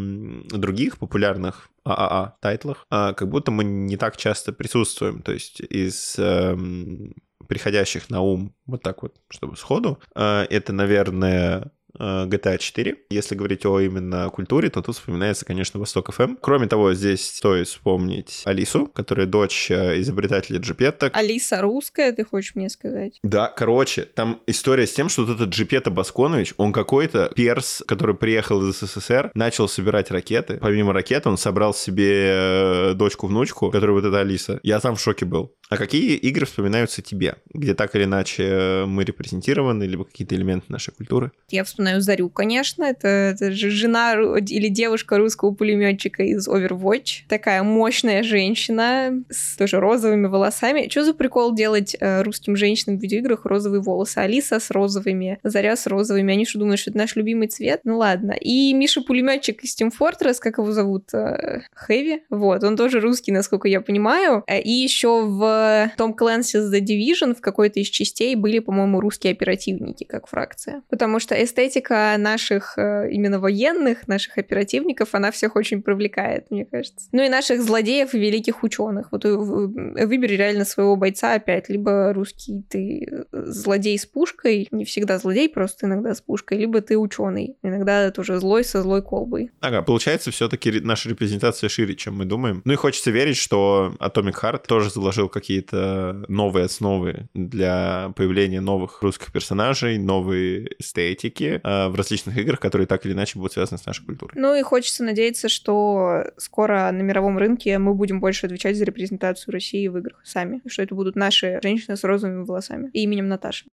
других 0.52 0.98
популярных 0.98 1.70
ААА 1.86 2.36
тайтлах 2.40 2.86
а, 2.90 3.14
как 3.14 3.30
будто 3.30 3.52
мы 3.52 3.64
не 3.64 3.98
так 3.98 4.18
часто 4.18 4.54
присутствуем. 4.54 5.22
То 5.22 5.34
есть 5.34 5.60
из 5.60 6.16
эм, 6.18 7.14
приходящих 7.48 8.10
на 8.10 8.22
ум 8.22 8.54
вот 8.66 8.82
так 8.82 9.04
вот, 9.04 9.16
чтобы 9.30 9.58
сходу, 9.58 10.00
э, 10.16 10.46
это, 10.50 10.74
наверное, 10.74 11.72
GTA 12.00 12.58
4. 12.58 12.96
Если 13.10 13.36
говорить 13.36 13.66
о 13.66 13.80
именно 13.80 14.30
культуре, 14.30 14.70
то 14.70 14.82
тут 14.82 14.96
вспоминается, 14.96 15.46
конечно, 15.46 15.80
Восток 15.80 16.10
FM. 16.10 16.38
Кроме 16.42 16.68
того, 16.68 16.94
здесь 16.94 17.26
стоит 17.26 17.68
вспомнить 17.68 18.42
Алису, 18.46 18.88
которая 18.88 19.26
дочь 19.26 19.70
э, 19.70 20.00
изобретателя 20.02 20.60
джипеток. 20.60 21.16
Алиса 21.16 21.62
русская, 21.62 22.12
ты 22.12 22.24
хочешь 22.24 22.56
мне 22.56 22.70
сказать? 22.70 23.20
Да, 23.24 23.48
короче, 23.48 24.04
там 24.04 24.42
история 24.48 24.88
с 24.88 24.94
тем, 24.94 25.10
что 25.10 25.26
вот 25.26 25.36
этот 25.36 25.50
Джипета 25.50 25.92
Басконович, 25.92 26.54
он 26.58 26.72
какой-то 26.72 27.32
перс, 27.36 27.84
который 27.88 28.16
приехал 28.16 28.68
из 28.68 28.76
СССР, 28.78 29.32
начал 29.34 29.68
собирать 29.68 30.12
ракеты. 30.12 30.58
Помимо 30.58 30.94
ракет 30.94 31.28
он 31.28 31.38
собрал 31.38 31.74
себе 31.74 32.26
э, 32.28 32.94
дочку-внучку, 32.96 33.72
которая 33.72 33.96
вот 33.96 34.06
эта 34.06 34.20
Алиса. 34.20 34.60
Я 34.64 34.80
сам 34.80 34.96
в 34.96 35.02
шоке 35.02 35.26
был. 35.26 35.54
А 35.70 35.78
какие 35.78 36.16
игры 36.16 36.46
вспоминаются 36.46 37.02
тебе, 37.02 37.38
где 37.52 37.74
так 37.74 37.96
или 37.96 38.04
иначе 38.04 38.84
мы 38.86 39.04
репрезентированы, 39.04 39.84
либо 39.86 40.06
какие-то 40.06 40.36
элементы 40.36 40.68
нашей 40.70 40.94
культуры? 40.94 41.32
Я 41.50 41.64
вспоминаю 41.64 41.83
Зарю, 42.00 42.30
конечно. 42.30 42.84
Это, 42.84 43.08
это 43.08 43.52
же 43.52 43.70
жена 43.70 44.14
или 44.14 44.68
девушка 44.68 45.18
русского 45.18 45.52
пулеметчика 45.52 46.24
из 46.24 46.48
Overwatch. 46.48 47.24
Такая 47.28 47.64
мощная 47.64 48.24
женщина 48.24 49.24
с 49.30 49.56
тоже 49.58 49.80
розовыми 49.80 50.28
волосами. 50.28 50.90
Что 50.90 51.04
за 51.04 51.14
прикол 51.14 51.54
делать 51.54 51.96
э, 52.00 52.22
русским 52.24 52.56
женщинам 52.56 53.00
в 53.00 53.02
видеоиграх 53.02 53.46
розовые 53.46 53.82
волосы? 53.82 54.20
Алиса 54.20 54.60
с 54.60 54.72
розовыми, 54.72 55.40
Заря 55.44 55.76
с 55.76 55.88
розовыми. 55.88 56.34
Они 56.34 56.46
что 56.46 56.60
думают, 56.60 56.80
что 56.80 56.92
это 56.92 56.98
наш 56.98 57.16
любимый 57.16 57.48
цвет? 57.48 57.82
Ну 57.84 57.98
ладно. 57.98 58.32
И 58.32 58.74
Миша 58.74 59.02
пулеметчик 59.02 59.64
из 59.64 59.80
Team 59.80 59.92
Fortress, 59.98 60.36
как 60.40 60.58
его 60.58 60.72
зовут? 60.72 61.14
Э, 61.14 61.62
Хэви. 61.74 62.24
Вот, 62.30 62.64
он 62.64 62.78
тоже 62.78 63.00
русский, 63.00 63.32
насколько 63.32 63.68
я 63.68 63.82
понимаю. 63.82 64.44
Э, 64.48 64.62
и 64.62 64.72
еще 64.72 65.26
в 65.26 65.92
том 65.98 66.16
Clancy's 66.20 66.72
The 66.72 66.80
Division 66.80 67.36
в 67.36 67.42
какой-то 67.42 67.80
из 67.80 67.88
частей 67.88 68.36
были, 68.36 68.60
по-моему, 68.60 69.00
русские 69.00 69.34
оперативники 69.34 70.04
как 70.04 70.28
фракция. 70.28 70.84
Потому 70.90 71.20
что 71.20 71.42
эстетика 71.42 71.73
наших 71.82 72.78
э, 72.78 73.10
именно 73.12 73.40
военных, 73.40 74.08
наших 74.08 74.38
оперативников, 74.38 75.10
она 75.14 75.32
всех 75.32 75.56
очень 75.56 75.82
привлекает, 75.82 76.52
мне 76.52 76.66
кажется. 76.66 77.08
Ну 77.12 77.24
и 77.24 77.30
наших 77.30 77.62
злодеев 77.62 78.14
и 78.14 78.20
великих 78.20 78.64
ученых. 78.64 79.12
Вот 79.12 79.26
э, 79.26 79.36
выбери 79.36 80.36
реально 80.36 80.66
своего 80.66 80.96
бойца 80.96 81.34
опять. 81.34 81.70
Либо 81.70 82.14
русский 82.14 82.64
ты 82.70 83.08
э, 83.10 83.24
злодей 83.32 83.98
с 83.98 84.06
пушкой, 84.06 84.68
не 84.72 84.86
всегда 84.86 85.18
злодей, 85.18 85.50
просто 85.50 85.86
иногда 85.86 86.14
с 86.14 86.22
пушкой, 86.22 86.58
либо 86.58 86.82
ты 86.82 86.98
ученый. 86.98 87.58
Иногда 87.64 88.12
тоже 88.12 88.40
злой 88.40 88.64
со 88.64 88.82
злой 88.82 89.02
колбой. 89.02 89.52
Ага, 89.62 89.82
получается, 89.82 90.32
все-таки 90.32 90.80
наша 90.82 91.10
репрезентация 91.10 91.70
шире, 91.70 91.96
чем 91.96 92.18
мы 92.18 92.26
думаем. 92.26 92.62
Ну 92.66 92.74
и 92.74 92.76
хочется 92.76 93.12
верить, 93.12 93.38
что 93.38 93.96
Atomic 94.00 94.36
Heart 94.42 94.68
тоже 94.68 94.90
заложил 94.90 95.30
какие 95.30 95.54
какие-то 95.54 96.26
новые 96.28 96.66
основы 96.66 97.28
для 97.34 98.12
появления 98.16 98.62
новых 98.62 99.02
русских 99.02 99.32
персонажей, 99.32 99.98
новые 99.98 100.72
эстетики 100.80 101.62
э, 101.63 101.63
в 101.64 101.96
различных 101.96 102.38
играх, 102.38 102.60
которые 102.60 102.88
так 102.88 103.06
или 103.06 103.14
иначе 103.14 103.40
будут 103.40 103.54
связаны 103.54 103.78
с 103.78 103.86
нашей 103.86 104.06
культурой. 104.06 104.34
Ну 104.36 104.54
и 104.54 104.62
хочется 104.62 105.04
надеяться, 105.04 105.50
что 105.50 106.26
скоро 106.38 106.92
на 106.92 107.02
мировом 107.02 107.38
рынке 107.38 107.78
мы 107.78 107.94
будем 107.94 108.20
больше 108.20 108.46
отвечать 108.46 108.76
за 108.76 108.84
репрезентацию 108.84 109.54
России 109.54 109.88
в 109.88 109.98
играх 109.98 110.22
сами, 110.26 110.62
что 110.68 110.82
это 110.82 110.94
будут 110.94 111.16
наши 111.16 111.60
женщины 111.64 111.96
с 111.96 112.04
розовыми 112.04 112.44
волосами 112.44 112.90
и 112.94 113.04
именем 113.04 113.28
Наташи. 113.28 113.66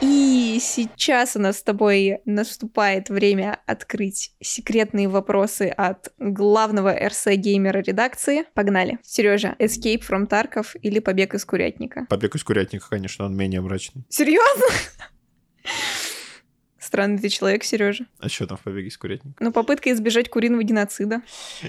И 0.00 0.58
сейчас 0.62 1.36
у 1.36 1.38
нас 1.40 1.58
с 1.58 1.62
тобой 1.62 2.20
наступает 2.24 3.10
время 3.10 3.60
открыть 3.66 4.32
секретные 4.40 5.08
вопросы 5.08 5.68
от 5.76 6.12
главного 6.18 6.90
РС-геймера 6.90 7.82
редакции. 7.82 8.44
Погнали. 8.54 8.98
Сережа, 9.02 9.56
Escape 9.58 10.00
from 10.00 10.26
Tarkov 10.26 10.68
или 10.80 11.00
Побег 11.00 11.34
из 11.34 11.44
Курятника? 11.44 12.06
Побег 12.08 12.34
из 12.34 12.42
Курятника, 12.42 12.88
конечно, 12.88 13.26
он 13.26 13.36
менее 13.36 13.60
мрачный. 13.60 14.04
Серьезно? 14.08 14.66
Странный 16.90 17.18
ты 17.18 17.28
человек, 17.28 17.62
Сережа. 17.62 18.04
А 18.18 18.28
что 18.28 18.48
там 18.48 18.56
в 18.58 18.62
побеге 18.62 18.88
из 18.88 18.98
курятника? 18.98 19.36
Ну, 19.38 19.52
попытка 19.52 19.92
избежать 19.92 20.28
куриного 20.28 20.64
геноцида. 20.64 21.22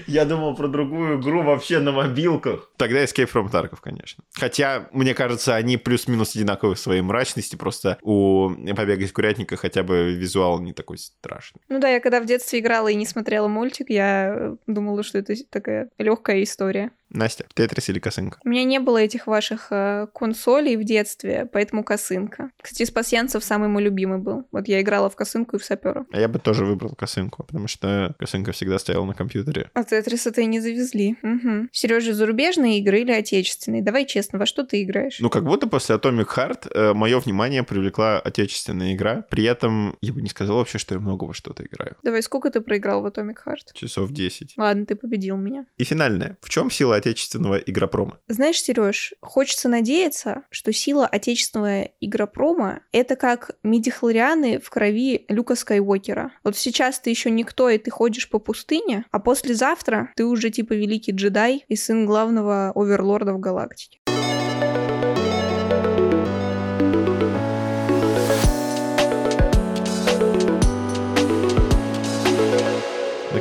Я 0.08 0.24
думал 0.24 0.56
про 0.56 0.66
другую 0.66 1.20
игру 1.20 1.44
вообще 1.44 1.78
на 1.78 1.92
мобилках. 1.92 2.72
Тогда 2.76 3.04
Escape 3.04 3.30
from 3.32 3.48
Tarkov, 3.48 3.78
конечно. 3.80 4.24
Хотя, 4.32 4.88
мне 4.90 5.14
кажется, 5.14 5.54
они 5.54 5.76
плюс-минус 5.76 6.34
одинаковы 6.34 6.74
в 6.74 6.80
своей 6.80 7.02
мрачности, 7.02 7.54
просто 7.54 7.98
у 8.02 8.50
побега 8.74 9.04
из 9.04 9.12
курятника 9.12 9.56
хотя 9.56 9.84
бы 9.84 10.12
визуал 10.12 10.58
не 10.58 10.72
такой 10.72 10.98
страшный. 10.98 11.60
Ну 11.68 11.78
да, 11.78 11.88
я 11.88 12.00
когда 12.00 12.20
в 12.20 12.26
детстве 12.26 12.58
играла 12.58 12.88
и 12.88 12.96
не 12.96 13.06
смотрела 13.06 13.46
мультик, 13.46 13.90
я 13.90 14.56
думала, 14.66 15.04
что 15.04 15.18
это 15.18 15.34
такая 15.50 15.88
легкая 15.98 16.42
история. 16.42 16.90
Настя, 17.12 17.46
Тетрис 17.54 17.88
или 17.88 17.98
косынка? 17.98 18.38
У 18.44 18.48
меня 18.48 18.64
не 18.64 18.80
было 18.80 18.98
этих 18.98 19.26
ваших 19.26 19.68
э, 19.70 20.06
консолей 20.14 20.76
в 20.76 20.84
детстве, 20.84 21.48
поэтому 21.52 21.84
косынка. 21.84 22.50
Кстати, 22.60 22.82
из 22.82 22.90
пасьянцев 22.90 23.44
самый 23.44 23.68
мой 23.68 23.82
любимый 23.82 24.18
был. 24.18 24.46
Вот 24.50 24.68
я 24.68 24.80
играла 24.80 25.10
в 25.10 25.16
косынку 25.16 25.56
и 25.56 25.58
в 25.58 25.64
сапера. 25.64 26.06
А 26.12 26.20
я 26.20 26.28
бы 26.28 26.38
тоже 26.38 26.64
выбрал 26.64 26.94
косынку, 26.94 27.44
потому 27.44 27.68
что 27.68 28.14
косынка 28.18 28.52
всегда 28.52 28.78
стояла 28.78 29.04
на 29.04 29.14
компьютере. 29.14 29.70
А 29.74 29.84
Тетриса-то 29.84 30.40
и 30.40 30.46
не 30.46 30.60
завезли. 30.60 31.16
Угу. 31.22 31.68
Сережа, 31.72 32.14
зарубежные 32.14 32.78
игры 32.78 33.00
или 33.00 33.12
отечественные? 33.12 33.82
Давай 33.82 34.06
честно, 34.06 34.38
во 34.38 34.46
что 34.46 34.64
ты 34.64 34.82
играешь? 34.82 35.18
Ну, 35.20 35.30
как 35.30 35.44
будто 35.44 35.66
после 35.66 35.96
Atomic 35.96 36.28
Heart 36.34 36.72
э, 36.72 36.94
мое 36.94 37.20
внимание 37.20 37.62
привлекла 37.62 38.20
отечественная 38.20 38.94
игра. 38.94 39.24
При 39.30 39.44
этом 39.44 39.96
я 40.00 40.12
бы 40.12 40.22
не 40.22 40.28
сказал 40.28 40.56
вообще, 40.56 40.78
что 40.78 40.94
я 40.94 41.00
много 41.00 41.24
во 41.24 41.34
что-то 41.34 41.64
играю. 41.64 41.96
Давай, 42.02 42.22
сколько 42.22 42.50
ты 42.50 42.60
проиграл 42.60 43.02
в 43.02 43.06
Atomic 43.06 43.36
Heart? 43.46 43.74
Часов 43.74 44.10
10. 44.12 44.54
Ладно, 44.56 44.86
ты 44.86 44.94
победил 44.94 45.36
меня. 45.36 45.66
И 45.76 45.84
финальное. 45.84 46.38
В 46.40 46.48
чем 46.48 46.70
сила 46.70 47.01
отечественного 47.02 47.56
игропрома? 47.56 48.18
Знаешь, 48.28 48.62
Сереж, 48.62 49.14
хочется 49.20 49.68
надеяться, 49.68 50.42
что 50.50 50.72
сила 50.72 51.06
отечественного 51.06 51.90
игропрома— 52.00 52.80
это 52.92 53.16
как 53.16 53.52
мидихлорианы 53.62 54.60
в 54.60 54.70
крови 54.70 55.24
Люка 55.28 55.56
Скайуокера. 55.56 56.32
Вот 56.44 56.56
сейчас 56.56 57.00
ты 57.00 57.10
еще 57.10 57.30
никто, 57.30 57.68
и 57.68 57.78
ты 57.78 57.90
ходишь 57.90 58.30
по 58.30 58.38
пустыне, 58.38 59.04
а 59.10 59.18
послезавтра 59.18 60.10
ты 60.16 60.24
уже 60.24 60.50
типа 60.50 60.72
великий 60.72 61.12
джедай 61.12 61.64
и 61.68 61.76
сын 61.76 62.06
главного 62.06 62.72
оверлорда 62.74 63.32
в 63.32 63.40
галактике. 63.40 63.98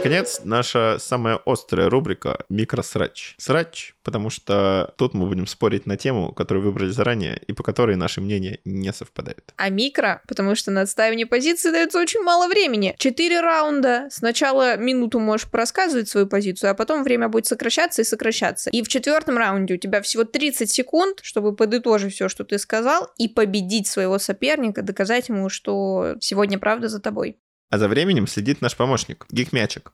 Наконец, 0.03 0.41
наша 0.43 0.97
самая 0.97 1.39
острая 1.45 1.87
рубрика 1.87 2.43
«Микросрач». 2.49 3.35
Срач, 3.37 3.93
потому 4.01 4.31
что 4.31 4.95
тут 4.97 5.13
мы 5.13 5.27
будем 5.27 5.45
спорить 5.45 5.85
на 5.85 5.95
тему, 5.95 6.33
которую 6.33 6.65
выбрали 6.65 6.89
заранее, 6.89 7.39
и 7.45 7.53
по 7.53 7.61
которой 7.61 7.95
наши 7.95 8.19
мнения 8.19 8.57
не 8.65 8.91
совпадают. 8.93 9.53
А 9.57 9.69
микро, 9.69 10.23
потому 10.27 10.55
что 10.55 10.71
на 10.71 10.81
отстаивание 10.81 11.27
позиции 11.27 11.69
дается 11.69 11.99
очень 11.99 12.23
мало 12.23 12.47
времени. 12.47 12.95
Четыре 12.97 13.41
раунда. 13.41 14.07
Сначала 14.09 14.75
минуту 14.75 15.19
можешь 15.19 15.47
просказывать 15.47 16.09
свою 16.09 16.25
позицию, 16.25 16.71
а 16.71 16.73
потом 16.73 17.03
время 17.03 17.29
будет 17.29 17.45
сокращаться 17.45 18.01
и 18.01 18.05
сокращаться. 18.05 18.71
И 18.71 18.81
в 18.81 18.87
четвертом 18.87 19.37
раунде 19.37 19.75
у 19.75 19.77
тебя 19.77 20.01
всего 20.01 20.23
30 20.23 20.67
секунд, 20.67 21.19
чтобы 21.21 21.55
подытожить 21.55 22.15
все, 22.15 22.27
что 22.27 22.43
ты 22.43 22.57
сказал, 22.57 23.11
и 23.19 23.27
победить 23.27 23.85
своего 23.85 24.17
соперника, 24.17 24.81
доказать 24.81 25.29
ему, 25.29 25.49
что 25.49 26.15
сегодня 26.19 26.57
правда 26.57 26.89
за 26.89 26.99
тобой. 26.99 27.37
А 27.71 27.77
за 27.77 27.87
временем 27.87 28.27
следит 28.27 28.59
наш 28.61 28.75
помощник, 28.75 29.25
Гикмячик. 29.31 29.93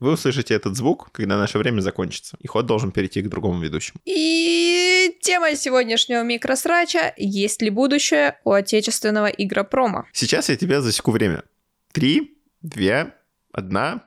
Вы 0.00 0.14
услышите 0.14 0.54
этот 0.54 0.76
звук, 0.76 1.10
когда 1.12 1.38
наше 1.38 1.56
время 1.58 1.80
закончится, 1.80 2.36
и 2.40 2.48
ход 2.48 2.66
должен 2.66 2.90
перейти 2.90 3.22
к 3.22 3.28
другому 3.28 3.60
ведущему. 3.60 4.00
И 4.04 5.16
тема 5.20 5.54
сегодняшнего 5.54 6.24
микросрача 6.24 7.14
«Есть 7.16 7.62
ли 7.62 7.70
будущее 7.70 8.40
у 8.42 8.50
отечественного 8.50 9.26
игропрома?» 9.26 10.08
Сейчас 10.12 10.48
я 10.48 10.56
тебя 10.56 10.80
засеку 10.80 11.12
время. 11.12 11.44
Три, 11.92 12.36
две, 12.60 13.14
одна, 13.52 14.02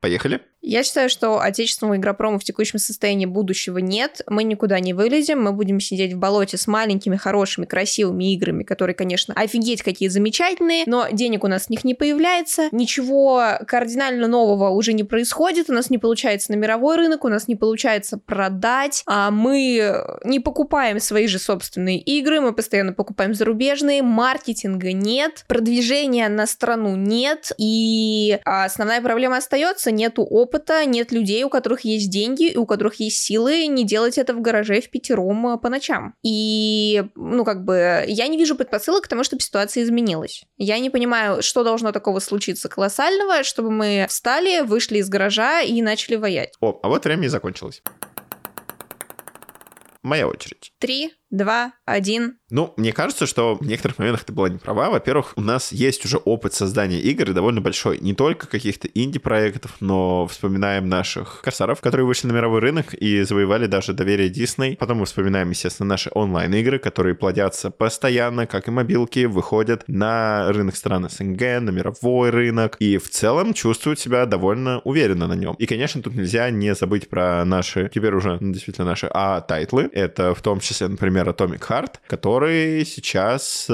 поехали. 0.00 0.40
Я 0.66 0.82
считаю, 0.82 1.10
что 1.10 1.40
отечественного 1.40 1.98
игропрома 1.98 2.38
в 2.38 2.44
текущем 2.44 2.78
состоянии 2.78 3.26
будущего 3.26 3.78
нет. 3.78 4.22
Мы 4.26 4.44
никуда 4.44 4.80
не 4.80 4.94
вылезем, 4.94 5.42
мы 5.42 5.52
будем 5.52 5.78
сидеть 5.78 6.14
в 6.14 6.18
болоте 6.18 6.56
с 6.56 6.66
маленькими, 6.66 7.16
хорошими, 7.16 7.66
красивыми 7.66 8.32
играми, 8.32 8.62
которые, 8.62 8.94
конечно, 8.94 9.34
офигеть 9.34 9.82
какие 9.82 10.08
замечательные, 10.08 10.84
но 10.86 11.08
денег 11.12 11.44
у 11.44 11.48
нас 11.48 11.64
с 11.64 11.68
них 11.68 11.84
не 11.84 11.92
появляется, 11.94 12.68
ничего 12.72 13.58
кардинально 13.66 14.26
нового 14.26 14.70
уже 14.70 14.94
не 14.94 15.04
происходит, 15.04 15.68
у 15.68 15.74
нас 15.74 15.90
не 15.90 15.98
получается 15.98 16.52
на 16.52 16.56
мировой 16.56 16.96
рынок, 16.96 17.26
у 17.26 17.28
нас 17.28 17.46
не 17.46 17.56
получается 17.56 18.16
продать, 18.16 19.02
а 19.06 19.30
мы 19.30 20.02
не 20.24 20.40
покупаем 20.40 20.98
свои 20.98 21.26
же 21.26 21.38
собственные 21.38 21.98
игры, 21.98 22.40
мы 22.40 22.54
постоянно 22.54 22.94
покупаем 22.94 23.34
зарубежные, 23.34 24.02
маркетинга 24.02 24.94
нет, 24.94 25.44
продвижения 25.46 26.30
на 26.30 26.46
страну 26.46 26.96
нет, 26.96 27.52
и 27.58 28.38
основная 28.44 29.02
проблема 29.02 29.36
остается, 29.36 29.90
нету 29.90 30.22
опыта 30.22 30.53
опыта, 30.54 30.84
нет 30.84 31.12
людей, 31.12 31.42
у 31.44 31.48
которых 31.48 31.80
есть 31.80 32.10
деньги 32.10 32.48
и 32.48 32.56
у 32.56 32.66
которых 32.66 32.96
есть 32.96 33.18
силы 33.18 33.66
не 33.66 33.84
делать 33.84 34.18
это 34.18 34.34
в 34.34 34.40
гараже 34.40 34.80
в 34.80 34.90
пятером 34.90 35.48
э, 35.48 35.58
по 35.58 35.68
ночам. 35.68 36.14
И, 36.22 37.04
ну, 37.16 37.44
как 37.44 37.64
бы, 37.64 38.04
я 38.06 38.28
не 38.28 38.38
вижу 38.38 38.54
предпосылок 38.54 39.04
к 39.04 39.08
тому, 39.08 39.24
чтобы 39.24 39.42
ситуация 39.42 39.82
изменилась. 39.82 40.44
Я 40.56 40.78
не 40.78 40.90
понимаю, 40.90 41.42
что 41.42 41.64
должно 41.64 41.92
такого 41.92 42.20
случиться 42.20 42.68
колоссального, 42.68 43.42
чтобы 43.42 43.70
мы 43.70 44.06
встали, 44.08 44.60
вышли 44.60 44.98
из 44.98 45.08
гаража 45.08 45.62
и 45.62 45.82
начали 45.82 46.16
воять. 46.16 46.52
О, 46.60 46.78
а 46.82 46.88
вот 46.88 47.04
время 47.04 47.24
и 47.24 47.28
закончилось. 47.28 47.82
Моя 50.02 50.28
очередь. 50.28 50.72
Три, 50.78 51.14
два, 51.36 51.72
один. 51.84 52.38
Ну, 52.50 52.72
мне 52.76 52.92
кажется, 52.92 53.26
что 53.26 53.56
в 53.56 53.66
некоторых 53.66 53.98
моментах 53.98 54.24
ты 54.24 54.32
была 54.32 54.48
не 54.48 54.58
права. 54.58 54.90
Во-первых, 54.90 55.32
у 55.36 55.40
нас 55.40 55.72
есть 55.72 56.04
уже 56.04 56.18
опыт 56.18 56.54
создания 56.54 57.00
игр 57.00 57.32
довольно 57.32 57.60
большой. 57.60 57.98
Не 57.98 58.14
только 58.14 58.46
каких-то 58.46 58.86
инди-проектов, 58.86 59.76
но 59.80 60.26
вспоминаем 60.28 60.88
наших 60.88 61.40
корсаров, 61.42 61.80
которые 61.80 62.06
вышли 62.06 62.28
на 62.28 62.32
мировой 62.32 62.60
рынок 62.60 62.94
и 62.94 63.22
завоевали 63.22 63.66
даже 63.66 63.92
доверие 63.92 64.28
Дисней. 64.28 64.76
Потом 64.76 64.98
мы 64.98 65.06
вспоминаем, 65.06 65.50
естественно, 65.50 65.88
наши 65.88 66.10
онлайн-игры, 66.14 66.78
которые 66.78 67.16
плодятся 67.16 67.70
постоянно, 67.70 68.46
как 68.46 68.68
и 68.68 68.70
мобилки, 68.70 69.24
выходят 69.24 69.84
на 69.88 70.52
рынок 70.52 70.76
стран 70.76 71.08
СНГ, 71.10 71.40
на 71.60 71.70
мировой 71.70 72.30
рынок, 72.30 72.76
и 72.78 72.98
в 72.98 73.10
целом 73.10 73.52
чувствуют 73.54 73.98
себя 73.98 74.26
довольно 74.26 74.80
уверенно 74.84 75.26
на 75.26 75.34
нем. 75.34 75.56
И, 75.58 75.66
конечно, 75.66 76.02
тут 76.02 76.14
нельзя 76.14 76.50
не 76.50 76.74
забыть 76.74 77.08
про 77.08 77.44
наши, 77.44 77.90
теперь 77.92 78.14
уже 78.14 78.38
действительно 78.40 78.86
наши 78.86 79.08
А-тайтлы. 79.12 79.90
Это 79.92 80.34
в 80.34 80.42
том 80.42 80.60
числе, 80.60 80.88
например, 80.88 81.23
Atomic 81.28 81.60
Heart, 81.60 81.94
который 82.06 82.84
сейчас, 82.84 83.66
э, 83.68 83.72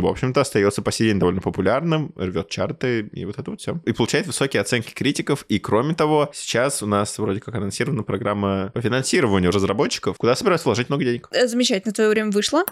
в 0.00 0.06
общем-то, 0.06 0.40
остается 0.40 0.82
по 0.82 0.92
сей 0.92 1.08
день 1.08 1.18
довольно 1.18 1.40
популярным, 1.40 2.12
рвет 2.16 2.48
чарты 2.48 3.08
и 3.12 3.24
вот 3.24 3.38
это 3.38 3.50
вот 3.50 3.60
все. 3.60 3.80
И 3.84 3.92
получает 3.92 4.26
высокие 4.26 4.60
оценки 4.60 4.92
критиков. 4.92 5.44
И 5.48 5.58
кроме 5.58 5.94
того, 5.94 6.30
сейчас 6.32 6.82
у 6.82 6.86
нас 6.86 7.18
вроде 7.18 7.40
как 7.40 7.54
анонсирована 7.54 8.02
программа 8.02 8.70
по 8.74 8.80
финансированию 8.80 9.50
разработчиков, 9.50 10.16
куда 10.16 10.34
собираются 10.34 10.68
вложить 10.68 10.88
много 10.88 11.04
денег. 11.04 11.28
Э, 11.32 11.46
Замечательно, 11.46 11.92
твое 11.92 12.10
время 12.10 12.30
вышло. 12.30 12.64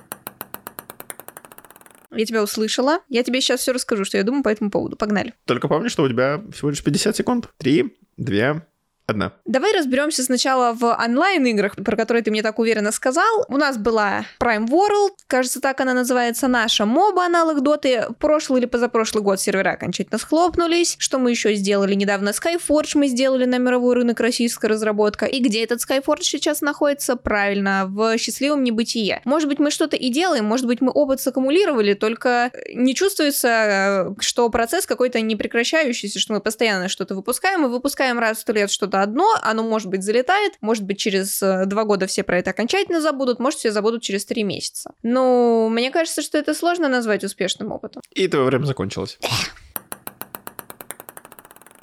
Я 2.11 2.25
тебя 2.25 2.43
услышала. 2.43 3.01
Я 3.09 3.23
тебе 3.23 3.41
сейчас 3.41 3.61
все 3.61 3.73
расскажу, 3.73 4.05
что 4.05 4.17
я 4.17 4.23
думаю 4.23 4.43
по 4.43 4.49
этому 4.49 4.71
поводу. 4.71 4.97
Погнали. 4.97 5.35
Только 5.45 5.69
помни, 5.69 5.89
что 5.89 6.03
у 6.03 6.09
тебя 6.09 6.43
всего 6.53 6.71
лишь 6.71 6.83
50 6.83 7.17
секунд. 7.17 7.51
Три, 7.59 7.97
две, 8.17 8.63
одна. 9.07 9.33
Давай 9.45 9.73
разберемся 9.73 10.23
сначала 10.23 10.73
в 10.73 10.85
онлайн-играх, 10.85 11.77
про 11.77 11.97
которые 11.97 12.23
ты 12.23 12.31
мне 12.31 12.43
так 12.43 12.59
уверенно 12.59 12.93
сказал. 12.93 13.45
У 13.49 13.57
нас 13.57 13.79
была 13.79 14.25
Prime 14.41 14.67
World, 14.67 15.13
кажется, 15.29 15.61
так 15.61 15.81
она 15.81 15.95
называется, 15.95 16.49
наша 16.49 16.87
моба 16.87 17.25
аналог 17.25 17.63
доты. 17.63 18.07
Прошлый 18.19 18.61
или 18.61 18.67
позапрошлый 18.67 19.23
год 19.23 19.41
сервера 19.41 19.71
окончательно 19.71 20.19
схлопнулись. 20.19 20.97
Что 20.99 21.19
мы 21.19 21.31
еще 21.31 21.55
сделали 21.55 21.95
недавно? 21.95 22.31
Skyforge 22.31 22.93
мы 22.95 23.07
сделали 23.07 23.45
на 23.45 23.59
мировой 23.59 23.95
рынок 23.95 24.21
российская 24.21 24.69
разработка. 24.69 25.27
И 25.27 25.41
где 25.41 25.63
этот 25.63 25.81
Skyforge 25.81 26.23
сейчас 26.23 26.61
находится? 26.61 27.17
Правильно, 27.17 27.87
в 27.89 28.19
счастливом 28.19 28.65
небытие. 28.65 29.23
Может 29.25 29.49
быть, 29.49 29.59
мы 29.59 29.71
что-то 29.71 29.97
и 29.97 30.09
делаем, 30.11 30.45
может 30.45 30.67
быть, 30.67 30.81
мы 30.81 30.91
опыт 30.91 31.21
саккумулировали, 31.21 31.95
только 31.95 32.51
не 32.75 32.95
чувствуется, 32.95 33.49
э, 33.49 34.15
что 34.21 34.49
процесс 34.51 34.87
какой-то 34.87 35.21
непрекращающийся, 35.21 36.19
что 36.19 36.35
мы 36.35 36.41
постоянно 36.41 36.89
что-то 36.89 37.15
выпускаем, 37.15 37.61
мы 37.61 37.69
выпускаем 37.69 38.19
раз 38.19 38.39
в 38.39 38.41
сто 38.41 38.53
лет 38.53 38.71
что-то 38.71 38.96
одно, 39.03 39.27
оно, 39.43 39.63
может 39.63 39.89
быть, 39.89 40.03
залетает, 40.03 40.55
может 40.61 40.85
быть, 40.85 40.99
через 40.99 41.43
э, 41.43 41.67
два 41.67 41.85
года 41.85 42.07
все 42.07 42.23
про 42.23 42.39
это 42.39 42.51
окончательно 42.51 43.01
забудут, 43.01 43.39
может, 43.39 43.59
все 43.59 43.71
забудут 43.71 44.03
через 44.03 44.25
три 44.25 44.43
месяца. 44.43 44.95
Но 45.03 45.69
мне 45.69 45.91
кажется, 45.91 46.23
что 46.23 46.39
это 46.39 46.55
сложно 46.55 46.89
назвать 46.89 47.25
успешным 47.25 47.73
опытом. 47.73 48.03
И 48.11 48.29
твое 48.29 48.47
время 48.47 48.65
закончилось. 48.65 49.19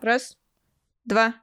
Раз, 0.02 0.38
два, 1.06 1.34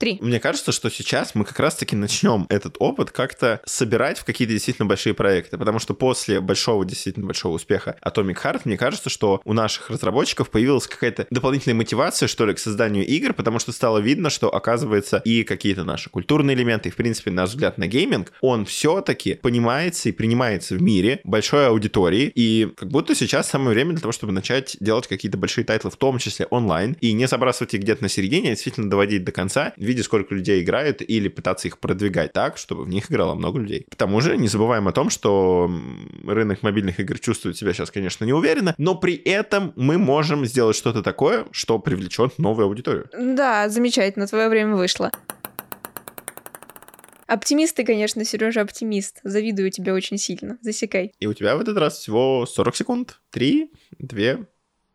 три. 0.00 0.18
Мне 0.20 0.40
кажется, 0.40 0.72
что 0.72 0.90
сейчас 0.90 1.34
мы 1.34 1.44
как 1.44 1.60
раз-таки 1.60 1.94
начнем 1.94 2.46
этот 2.48 2.76
опыт 2.78 3.10
как-то 3.10 3.60
собирать 3.66 4.18
в 4.18 4.24
какие-то 4.24 4.54
действительно 4.54 4.86
большие 4.86 5.14
проекты, 5.14 5.58
потому 5.58 5.78
что 5.78 5.94
после 5.94 6.40
большого, 6.40 6.84
действительно 6.84 7.26
большого 7.26 7.54
успеха 7.54 7.96
Atomic 8.04 8.42
Heart, 8.42 8.62
мне 8.64 8.76
кажется, 8.78 9.10
что 9.10 9.42
у 9.44 9.52
наших 9.52 9.90
разработчиков 9.90 10.50
появилась 10.50 10.86
какая-то 10.86 11.26
дополнительная 11.30 11.76
мотивация, 11.76 12.26
что 12.28 12.46
ли, 12.46 12.54
к 12.54 12.58
созданию 12.58 13.06
игр, 13.06 13.34
потому 13.34 13.58
что 13.58 13.72
стало 13.72 13.98
видно, 13.98 14.30
что, 14.30 14.52
оказывается, 14.52 15.20
и 15.24 15.44
какие-то 15.44 15.84
наши 15.84 16.08
культурные 16.08 16.56
элементы, 16.56 16.88
и, 16.88 16.92
в 16.92 16.96
принципе, 16.96 17.30
наш 17.30 17.50
взгляд 17.50 17.76
на 17.76 17.86
гейминг, 17.86 18.32
он 18.40 18.64
все-таки 18.64 19.34
понимается 19.34 20.08
и 20.08 20.12
принимается 20.12 20.76
в 20.76 20.82
мире 20.82 21.20
большой 21.24 21.66
аудитории, 21.66 22.32
и 22.34 22.72
как 22.74 22.88
будто 22.88 23.14
сейчас 23.14 23.50
самое 23.50 23.74
время 23.74 23.92
для 23.92 24.00
того, 24.00 24.12
чтобы 24.12 24.32
начать 24.32 24.78
делать 24.80 25.06
какие-то 25.06 25.36
большие 25.36 25.66
тайтлы, 25.66 25.90
в 25.90 25.96
том 25.96 26.18
числе 26.18 26.46
онлайн, 26.46 26.96
и 27.02 27.12
не 27.12 27.28
забрасывать 27.28 27.74
их 27.74 27.82
где-то 27.82 28.02
на 28.02 28.08
середине, 28.08 28.48
а 28.48 28.52
действительно 28.52 28.88
доводить 28.88 29.24
до 29.24 29.32
конца, 29.32 29.74
видя, 29.90 30.04
сколько 30.04 30.34
людей 30.34 30.62
играют, 30.62 31.02
или 31.02 31.28
пытаться 31.28 31.66
их 31.66 31.78
продвигать 31.78 32.32
так, 32.32 32.56
чтобы 32.58 32.84
в 32.84 32.88
них 32.88 33.10
играло 33.10 33.34
много 33.34 33.58
людей. 33.58 33.84
К 33.90 33.96
тому 33.96 34.20
же, 34.20 34.36
не 34.36 34.46
забываем 34.46 34.86
о 34.86 34.92
том, 34.92 35.10
что 35.10 35.68
рынок 36.24 36.62
мобильных 36.62 37.00
игр 37.00 37.18
чувствует 37.18 37.56
себя 37.56 37.72
сейчас, 37.72 37.90
конечно, 37.90 38.24
неуверенно, 38.24 38.74
но 38.78 38.94
при 38.94 39.14
этом 39.14 39.72
мы 39.74 39.98
можем 39.98 40.46
сделать 40.46 40.76
что-то 40.76 41.02
такое, 41.02 41.46
что 41.50 41.80
привлечет 41.80 42.38
новую 42.38 42.66
аудиторию. 42.66 43.08
Да, 43.12 43.68
замечательно, 43.68 44.28
твое 44.28 44.48
время 44.48 44.76
вышло. 44.76 45.10
Оптимист 47.26 47.76
ты, 47.76 47.84
конечно, 47.84 48.24
Сережа, 48.24 48.60
оптимист. 48.60 49.20
Завидую 49.22 49.70
тебе 49.70 49.92
очень 49.92 50.18
сильно. 50.18 50.58
Засекай. 50.62 51.12
И 51.20 51.26
у 51.26 51.32
тебя 51.32 51.56
в 51.56 51.60
этот 51.60 51.76
раз 51.78 51.98
всего 51.98 52.44
40 52.44 52.76
секунд. 52.76 53.20
Три, 53.30 53.70
две, 53.98 54.46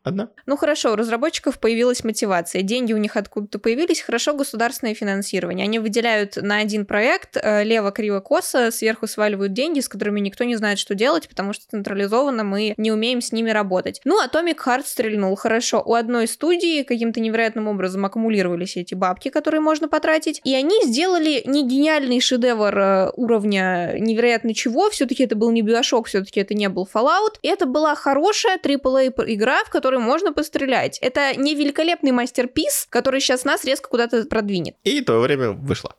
одна. 0.06 0.30
Ну 0.46 0.58
хорошо, 0.58 0.94
у 0.94 0.96
разработчиков 0.96 1.60
появилась 1.60 2.04
мотивация, 2.04 2.62
деньги 2.62 2.94
у 2.94 2.98
них 2.98 3.18
откуда-то 3.18 3.60
появились, 3.60 4.02
хорошо 4.02 4.34
государственное 4.34 4.94
финансирование. 4.94 5.66
Они 5.66 5.80
выделяют 5.80 6.38
на 6.38 6.58
один 6.58 6.86
проект 6.86 7.38
э, 7.38 7.64
лево, 7.64 7.92
криво, 7.92 8.20
косо, 8.20 8.72
сверху 8.72 9.08
сваливают 9.08 9.54
деньги, 9.54 9.80
с 9.80 9.90
которыми 9.90 10.20
никто 10.20 10.44
не 10.44 10.56
знает, 10.56 10.80
что 10.80 10.96
делать, 10.96 11.28
потому 11.28 11.54
что 11.54 11.66
централизованно 11.70 12.44
мы 12.44 12.74
не 12.78 12.92
умеем 12.92 13.22
с 13.22 13.32
ними 13.32 13.50
работать. 13.50 14.02
Ну, 14.06 14.24
Atomic 14.24 14.58
Heart 14.66 14.84
стрельнул 14.86 15.36
хорошо. 15.36 15.82
У 15.86 15.94
одной 15.94 16.28
студии 16.28 16.84
каким-то 16.84 17.20
невероятным 17.20 17.68
образом 17.68 18.06
аккумулировались 18.06 18.78
эти 18.78 18.94
бабки, 18.94 19.30
которые 19.30 19.62
можно 19.62 19.88
потратить, 19.88 20.42
и 20.44 20.54
они 20.56 20.84
сделали 20.84 21.42
не 21.46 21.68
гениальный 21.68 22.20
шедевр 22.22 22.78
э, 22.78 23.12
уровня 23.16 23.96
невероятно 24.00 24.54
чего, 24.54 24.90
все-таки 24.90 25.24
это 25.24 25.36
был 25.36 25.52
не 25.52 25.62
Bioshock, 25.62 26.06
все-таки 26.06 26.40
это 26.40 26.54
не 26.54 26.70
был 26.70 26.88
Fallout, 26.92 27.36
это 27.42 27.66
была 27.66 27.96
хорошая 27.96 28.58
AAA 28.58 29.14
игра, 29.28 29.64
в 29.64 29.70
которой 29.70 29.95
которой 29.96 30.00
можно 30.00 30.34
пострелять. 30.34 31.00
Это 31.00 31.36
не 31.36 31.56
великолепный 31.56 32.12
мастер-пис, 32.12 32.88
который 32.90 33.20
сейчас 33.20 33.46
нас 33.46 33.64
резко 33.66 33.90
куда-то 33.90 34.26
продвинет. 34.26 34.76
И 34.84 35.02
то 35.02 35.20
время 35.20 35.52
вышло. 35.52 35.96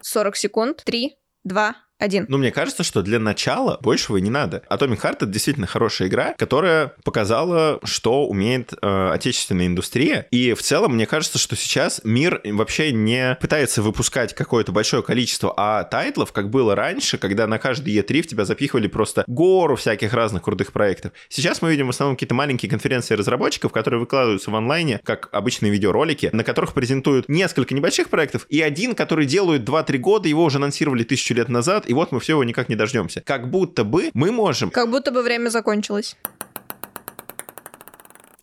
40 0.00 0.36
секунд. 0.36 0.82
3, 0.84 1.16
2, 1.44 1.76
один. 1.98 2.26
Ну, 2.28 2.38
мне 2.38 2.50
кажется, 2.50 2.82
что 2.82 3.02
для 3.02 3.18
начала 3.18 3.78
большего 3.80 4.16
и 4.16 4.20
не 4.20 4.30
надо. 4.30 4.62
Atomic 4.68 5.00
Heart— 5.00 5.12
это 5.12 5.26
действительно 5.26 5.66
хорошая 5.66 6.08
игра, 6.08 6.34
которая 6.36 6.92
показала, 7.04 7.78
что 7.84 8.26
умеет 8.26 8.72
э, 8.80 9.10
отечественная 9.12 9.66
индустрия. 9.66 10.26
И 10.30 10.54
в 10.54 10.62
целом, 10.62 10.94
мне 10.94 11.06
кажется, 11.06 11.38
что 11.38 11.54
сейчас 11.54 12.00
мир 12.04 12.40
вообще 12.44 12.92
не 12.92 13.38
пытается 13.40 13.80
выпускать 13.80 14.34
какое-то 14.34 14.72
большое 14.72 15.02
количество 15.02 15.54
а 15.56 15.84
тайтлов, 15.84 16.32
как 16.32 16.50
было 16.50 16.74
раньше, 16.74 17.16
когда 17.16 17.46
на 17.46 17.58
каждый 17.58 17.96
E3 17.96 18.22
в 18.22 18.26
тебя 18.26 18.44
запихивали 18.44 18.88
просто 18.88 19.24
гору 19.28 19.76
всяких 19.76 20.12
разных 20.12 20.42
крутых 20.42 20.72
проектов. 20.72 21.12
Сейчас 21.28 21.62
мы 21.62 21.70
видим 21.70 21.86
в 21.86 21.90
основном 21.90 22.16
какие-то 22.16 22.34
маленькие 22.34 22.68
конференции 22.68 23.14
разработчиков, 23.14 23.72
которые 23.72 24.00
выкладываются 24.00 24.50
в 24.50 24.56
онлайне, 24.56 25.00
как 25.04 25.28
обычные 25.32 25.70
видеоролики, 25.70 26.30
на 26.32 26.42
которых 26.42 26.74
презентуют 26.74 27.28
несколько 27.28 27.74
небольших 27.74 28.10
проектов, 28.10 28.46
и 28.48 28.60
один, 28.60 28.94
который 28.94 29.26
делают 29.26 29.62
2-3 29.62 29.98
года, 29.98 30.28
его 30.28 30.44
уже 30.44 30.58
анонсировали 30.58 31.04
тысячу 31.04 31.34
лет 31.34 31.48
назад, 31.48 31.83
и 31.86 31.94
вот 31.94 32.12
мы 32.12 32.20
все 32.20 32.32
его 32.32 32.44
никак 32.44 32.68
не 32.68 32.76
дождемся. 32.76 33.20
Как 33.20 33.50
будто 33.50 33.84
бы 33.84 34.10
мы 34.14 34.32
можем... 34.32 34.70
Как 34.70 34.90
будто 34.90 35.10
бы 35.10 35.22
время 35.22 35.48
закончилось. 35.50 36.16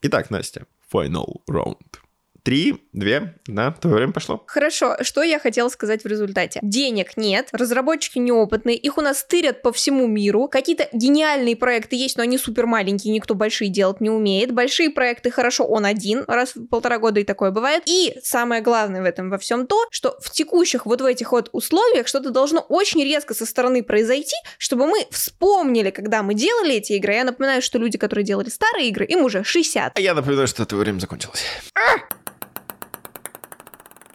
Итак, 0.02 0.30
Настя, 0.30 0.66
final 0.92 1.42
round. 1.50 2.00
Три, 2.44 2.88
две, 2.92 3.36
да, 3.46 3.72
твое 3.72 3.98
время 3.98 4.14
пошло. 4.14 4.44
Хорошо, 4.48 4.98
что 5.02 5.22
я 5.22 5.38
хотела 5.38 5.70
сказать 5.70 6.04
в 6.04 6.08
результате? 6.08 6.60
Денег 6.64 7.16
нет, 7.16 7.50
разработчики 7.52 8.18
неопытные, 8.18 8.76
их 8.76 8.98
у 8.98 9.02
нас 9.02 9.24
тырят 9.24 9.62
по 9.62 9.72
всему 9.72 10.08
миру, 10.08 10.48
какие-то 10.48 10.90
гениальные 10.92 11.56
проекты 11.56 11.96
есть, 11.96 12.18
но 12.18 12.24
они 12.24 12.40
супер 12.40 12.66
маленькие, 12.66 13.14
никто 13.14 13.36
большие 13.36 13.70
делать 13.70 14.02
не 14.02 14.10
умеет. 14.10 14.54
Большие 14.54 14.90
проекты 14.90 15.30
хорошо, 15.30 15.66
он 15.66 15.86
один, 15.86 16.24
раз 16.28 16.56
в 16.56 16.66
полтора 16.66 16.98
года 16.98 17.20
и 17.20 17.24
такое 17.24 17.52
бывает. 17.52 17.84
И 17.86 18.16
самое 18.24 18.62
главное 18.62 19.02
в 19.02 19.06
этом 19.06 19.30
во 19.30 19.38
всем 19.38 19.68
то, 19.68 19.86
что 19.92 20.18
в 20.20 20.32
текущих 20.32 20.86
вот 20.86 21.02
в 21.02 21.06
этих 21.06 21.32
вот 21.34 21.50
условиях 21.52 22.08
что-то 22.08 22.32
должно 22.32 22.62
очень 22.62 23.04
резко 23.04 23.34
со 23.36 23.46
стороны 23.46 23.84
произойти, 23.84 24.36
чтобы 24.58 24.88
мы 24.88 25.06
вспомнили, 25.12 25.92
когда 25.92 26.24
мы 26.24 26.34
делали 26.34 26.76
эти 26.76 26.94
игры. 26.94 27.14
Я 27.14 27.24
напоминаю, 27.24 27.62
что 27.62 27.78
люди, 27.78 27.98
которые 27.98 28.26
делали 28.26 28.50
старые 28.50 28.88
игры, 28.88 29.06
им 29.06 29.24
уже 29.24 29.44
60. 29.44 29.98
А 29.98 30.02
я 30.02 30.16
напоминаю, 30.16 30.48
что 30.48 30.66
твое 30.66 30.84
время 30.84 31.00
закончилось. 31.00 31.44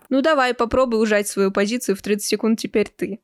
Ну 0.08 0.22
давай, 0.22 0.54
попробуй 0.54 1.02
ужать 1.02 1.28
свою 1.28 1.50
позицию 1.50 1.96
в 1.96 2.02
30 2.02 2.26
секунд 2.26 2.58
теперь 2.58 2.88
ты. 2.88 3.20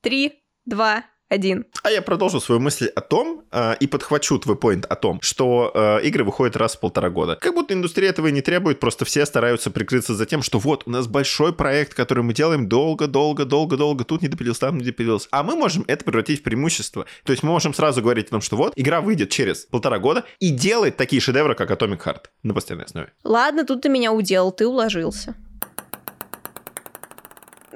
Три, 0.00 0.42
два, 0.64 1.04
один. 1.28 1.66
А 1.82 1.90
я 1.90 2.02
продолжу 2.02 2.40
свою 2.40 2.60
мысль 2.60 2.86
о 2.86 3.00
том, 3.00 3.42
э, 3.50 3.76
и 3.80 3.86
подхвачу 3.86 4.38
твой 4.38 4.56
поинт 4.56 4.86
о 4.86 4.94
том, 4.94 5.20
что 5.22 5.72
э, 5.74 6.06
игры 6.06 6.24
выходят 6.24 6.56
раз 6.56 6.76
в 6.76 6.80
полтора 6.80 7.10
года. 7.10 7.36
Как 7.36 7.54
будто 7.54 7.74
индустрия 7.74 8.10
этого 8.10 8.28
и 8.28 8.32
не 8.32 8.42
требует, 8.42 8.78
просто 8.78 9.04
все 9.04 9.26
стараются 9.26 9.70
прикрыться 9.70 10.14
за 10.14 10.26
тем, 10.26 10.42
что 10.42 10.58
вот, 10.58 10.84
у 10.86 10.90
нас 10.90 11.06
большой 11.08 11.52
проект, 11.52 11.94
который 11.94 12.22
мы 12.22 12.32
делаем 12.32 12.68
долго-долго-долго-долго, 12.68 14.04
тут 14.04 14.22
не 14.22 14.28
допилился, 14.28 14.60
там 14.60 14.78
не 14.78 14.84
допилился. 14.84 15.28
А 15.32 15.42
мы 15.42 15.56
можем 15.56 15.84
это 15.88 16.04
превратить 16.04 16.40
в 16.40 16.42
преимущество. 16.42 17.06
То 17.24 17.32
есть 17.32 17.42
мы 17.42 17.50
можем 17.50 17.74
сразу 17.74 18.02
говорить 18.02 18.28
о 18.28 18.30
том, 18.30 18.40
что 18.40 18.56
вот, 18.56 18.72
игра 18.76 19.00
выйдет 19.00 19.30
через 19.30 19.66
полтора 19.66 19.98
года 19.98 20.24
и 20.38 20.50
делает 20.50 20.96
такие 20.96 21.20
шедевры, 21.20 21.54
как 21.54 21.70
Atomic 21.70 22.02
Heart 22.04 22.24
на 22.44 22.54
постоянной 22.54 22.84
основе. 22.84 23.12
Ладно, 23.24 23.64
тут 23.64 23.82
ты 23.82 23.88
меня 23.88 24.12
уделал, 24.12 24.52
ты 24.52 24.66
уложился. 24.66 25.34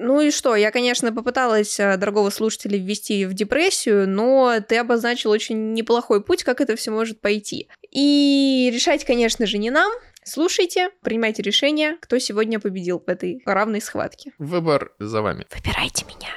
Ну 0.02 0.22
и 0.22 0.30
что? 0.30 0.56
Я, 0.56 0.70
конечно, 0.70 1.12
попыталась 1.12 1.78
э, 1.78 1.98
дорогого 1.98 2.30
слушателя 2.30 2.78
ввести 2.78 3.26
в 3.26 3.34
депрессию, 3.34 4.08
но 4.08 4.58
ты 4.66 4.78
обозначил 4.78 5.30
очень 5.30 5.74
неплохой 5.74 6.24
путь, 6.24 6.42
как 6.42 6.62
это 6.62 6.74
все 6.74 6.90
может 6.90 7.20
пойти. 7.20 7.68
И 7.90 8.70
решать, 8.72 9.04
конечно 9.04 9.44
же, 9.44 9.58
не 9.58 9.68
нам. 9.70 9.92
Слушайте, 10.24 10.88
принимайте 11.02 11.42
решение, 11.42 11.98
кто 12.00 12.18
сегодня 12.18 12.58
победил 12.58 13.02
в 13.06 13.10
этой 13.10 13.42
равной 13.44 13.82
схватке. 13.82 14.32
Выбор 14.38 14.92
за 14.98 15.20
вами. 15.20 15.46
Выбирайте 15.54 16.06
меня. 16.06 16.30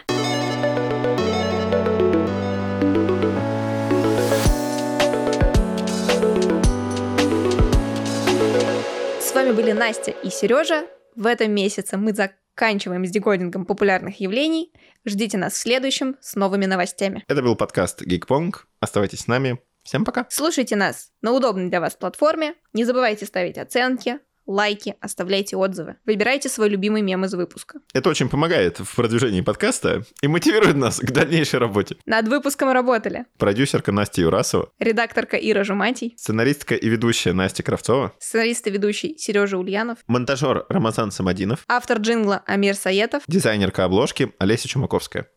С 9.22 9.34
вами 9.34 9.52
были 9.54 9.72
Настя 9.72 10.12
и 10.12 10.30
Сережа. 10.30 10.84
В 11.16 11.28
этом 11.28 11.52
месяце 11.52 11.96
мы 11.96 12.12
за 12.12 12.32
заканчиваем 12.54 13.06
с 13.06 13.10
декодингом 13.10 13.66
популярных 13.66 14.20
явлений. 14.20 14.72
Ждите 15.06 15.38
нас 15.38 15.54
в 15.54 15.58
следующем 15.58 16.16
с 16.22 16.36
новыми 16.36 16.66
новостями. 16.66 17.24
Это 17.28 17.42
был 17.42 17.56
подкаст 17.56 18.04
Geekpong. 18.04 18.54
Оставайтесь 18.80 19.22
с 19.22 19.28
нами. 19.28 19.60
Всем 19.84 20.06
пока. 20.06 20.28
Слушайте 20.30 20.76
нас 20.76 21.12
на 21.22 21.32
удобной 21.32 21.70
для 21.70 21.82
вас 21.82 21.96
платформе. 21.96 22.54
Не 22.72 22.86
забывайте 22.86 23.26
ставить 23.26 23.58
оценки, 23.58 24.20
лайки, 24.46 24.96
оставляйте 25.02 25.56
отзывы. 25.56 25.98
Выбирайте 26.06 26.50
свой 26.50 26.70
любимый 26.70 27.02
мем 27.02 27.26
из 27.26 27.34
выпуска. 27.34 27.80
Это 27.94 28.10
очень 28.10 28.30
помогает 28.30 28.80
в 28.80 28.96
продвижении 28.96 29.42
подкаста 29.42 30.04
и 30.22 30.28
мотивирует 30.28 30.76
нас 30.76 31.00
к 31.00 31.12
дальнейшей 31.12 31.60
работе. 31.60 31.98
Над 32.06 32.28
выпуском 32.28 32.72
работали 32.72 33.26
продюсерка 33.38 33.92
Настя 33.92 34.22
Юрасова, 34.22 34.70
редакторка 34.80 35.38
Ира 35.38 35.64
Жуматий, 35.64 36.14
сценаристка 36.18 36.76
и 36.76 36.90
ведущая 36.90 37.34
Настя 37.34 37.64
Кравцова, 37.64 38.14
сценарист 38.20 38.68
и 38.68 38.72
ведущий 38.72 39.18
Сережа 39.18 39.58
Ульянов, 39.58 40.00
монтажер 40.08 40.66
Рамазан 40.70 41.12
Самодинов, 41.12 41.64
автор 41.68 42.00
джингла 42.00 42.44
Амир 42.46 42.76
Саетов, 42.76 43.24
дизайнерка 43.28 43.86
обложки 43.86 44.34
Олеся 44.40 44.68
Чумаковская. 44.68 45.28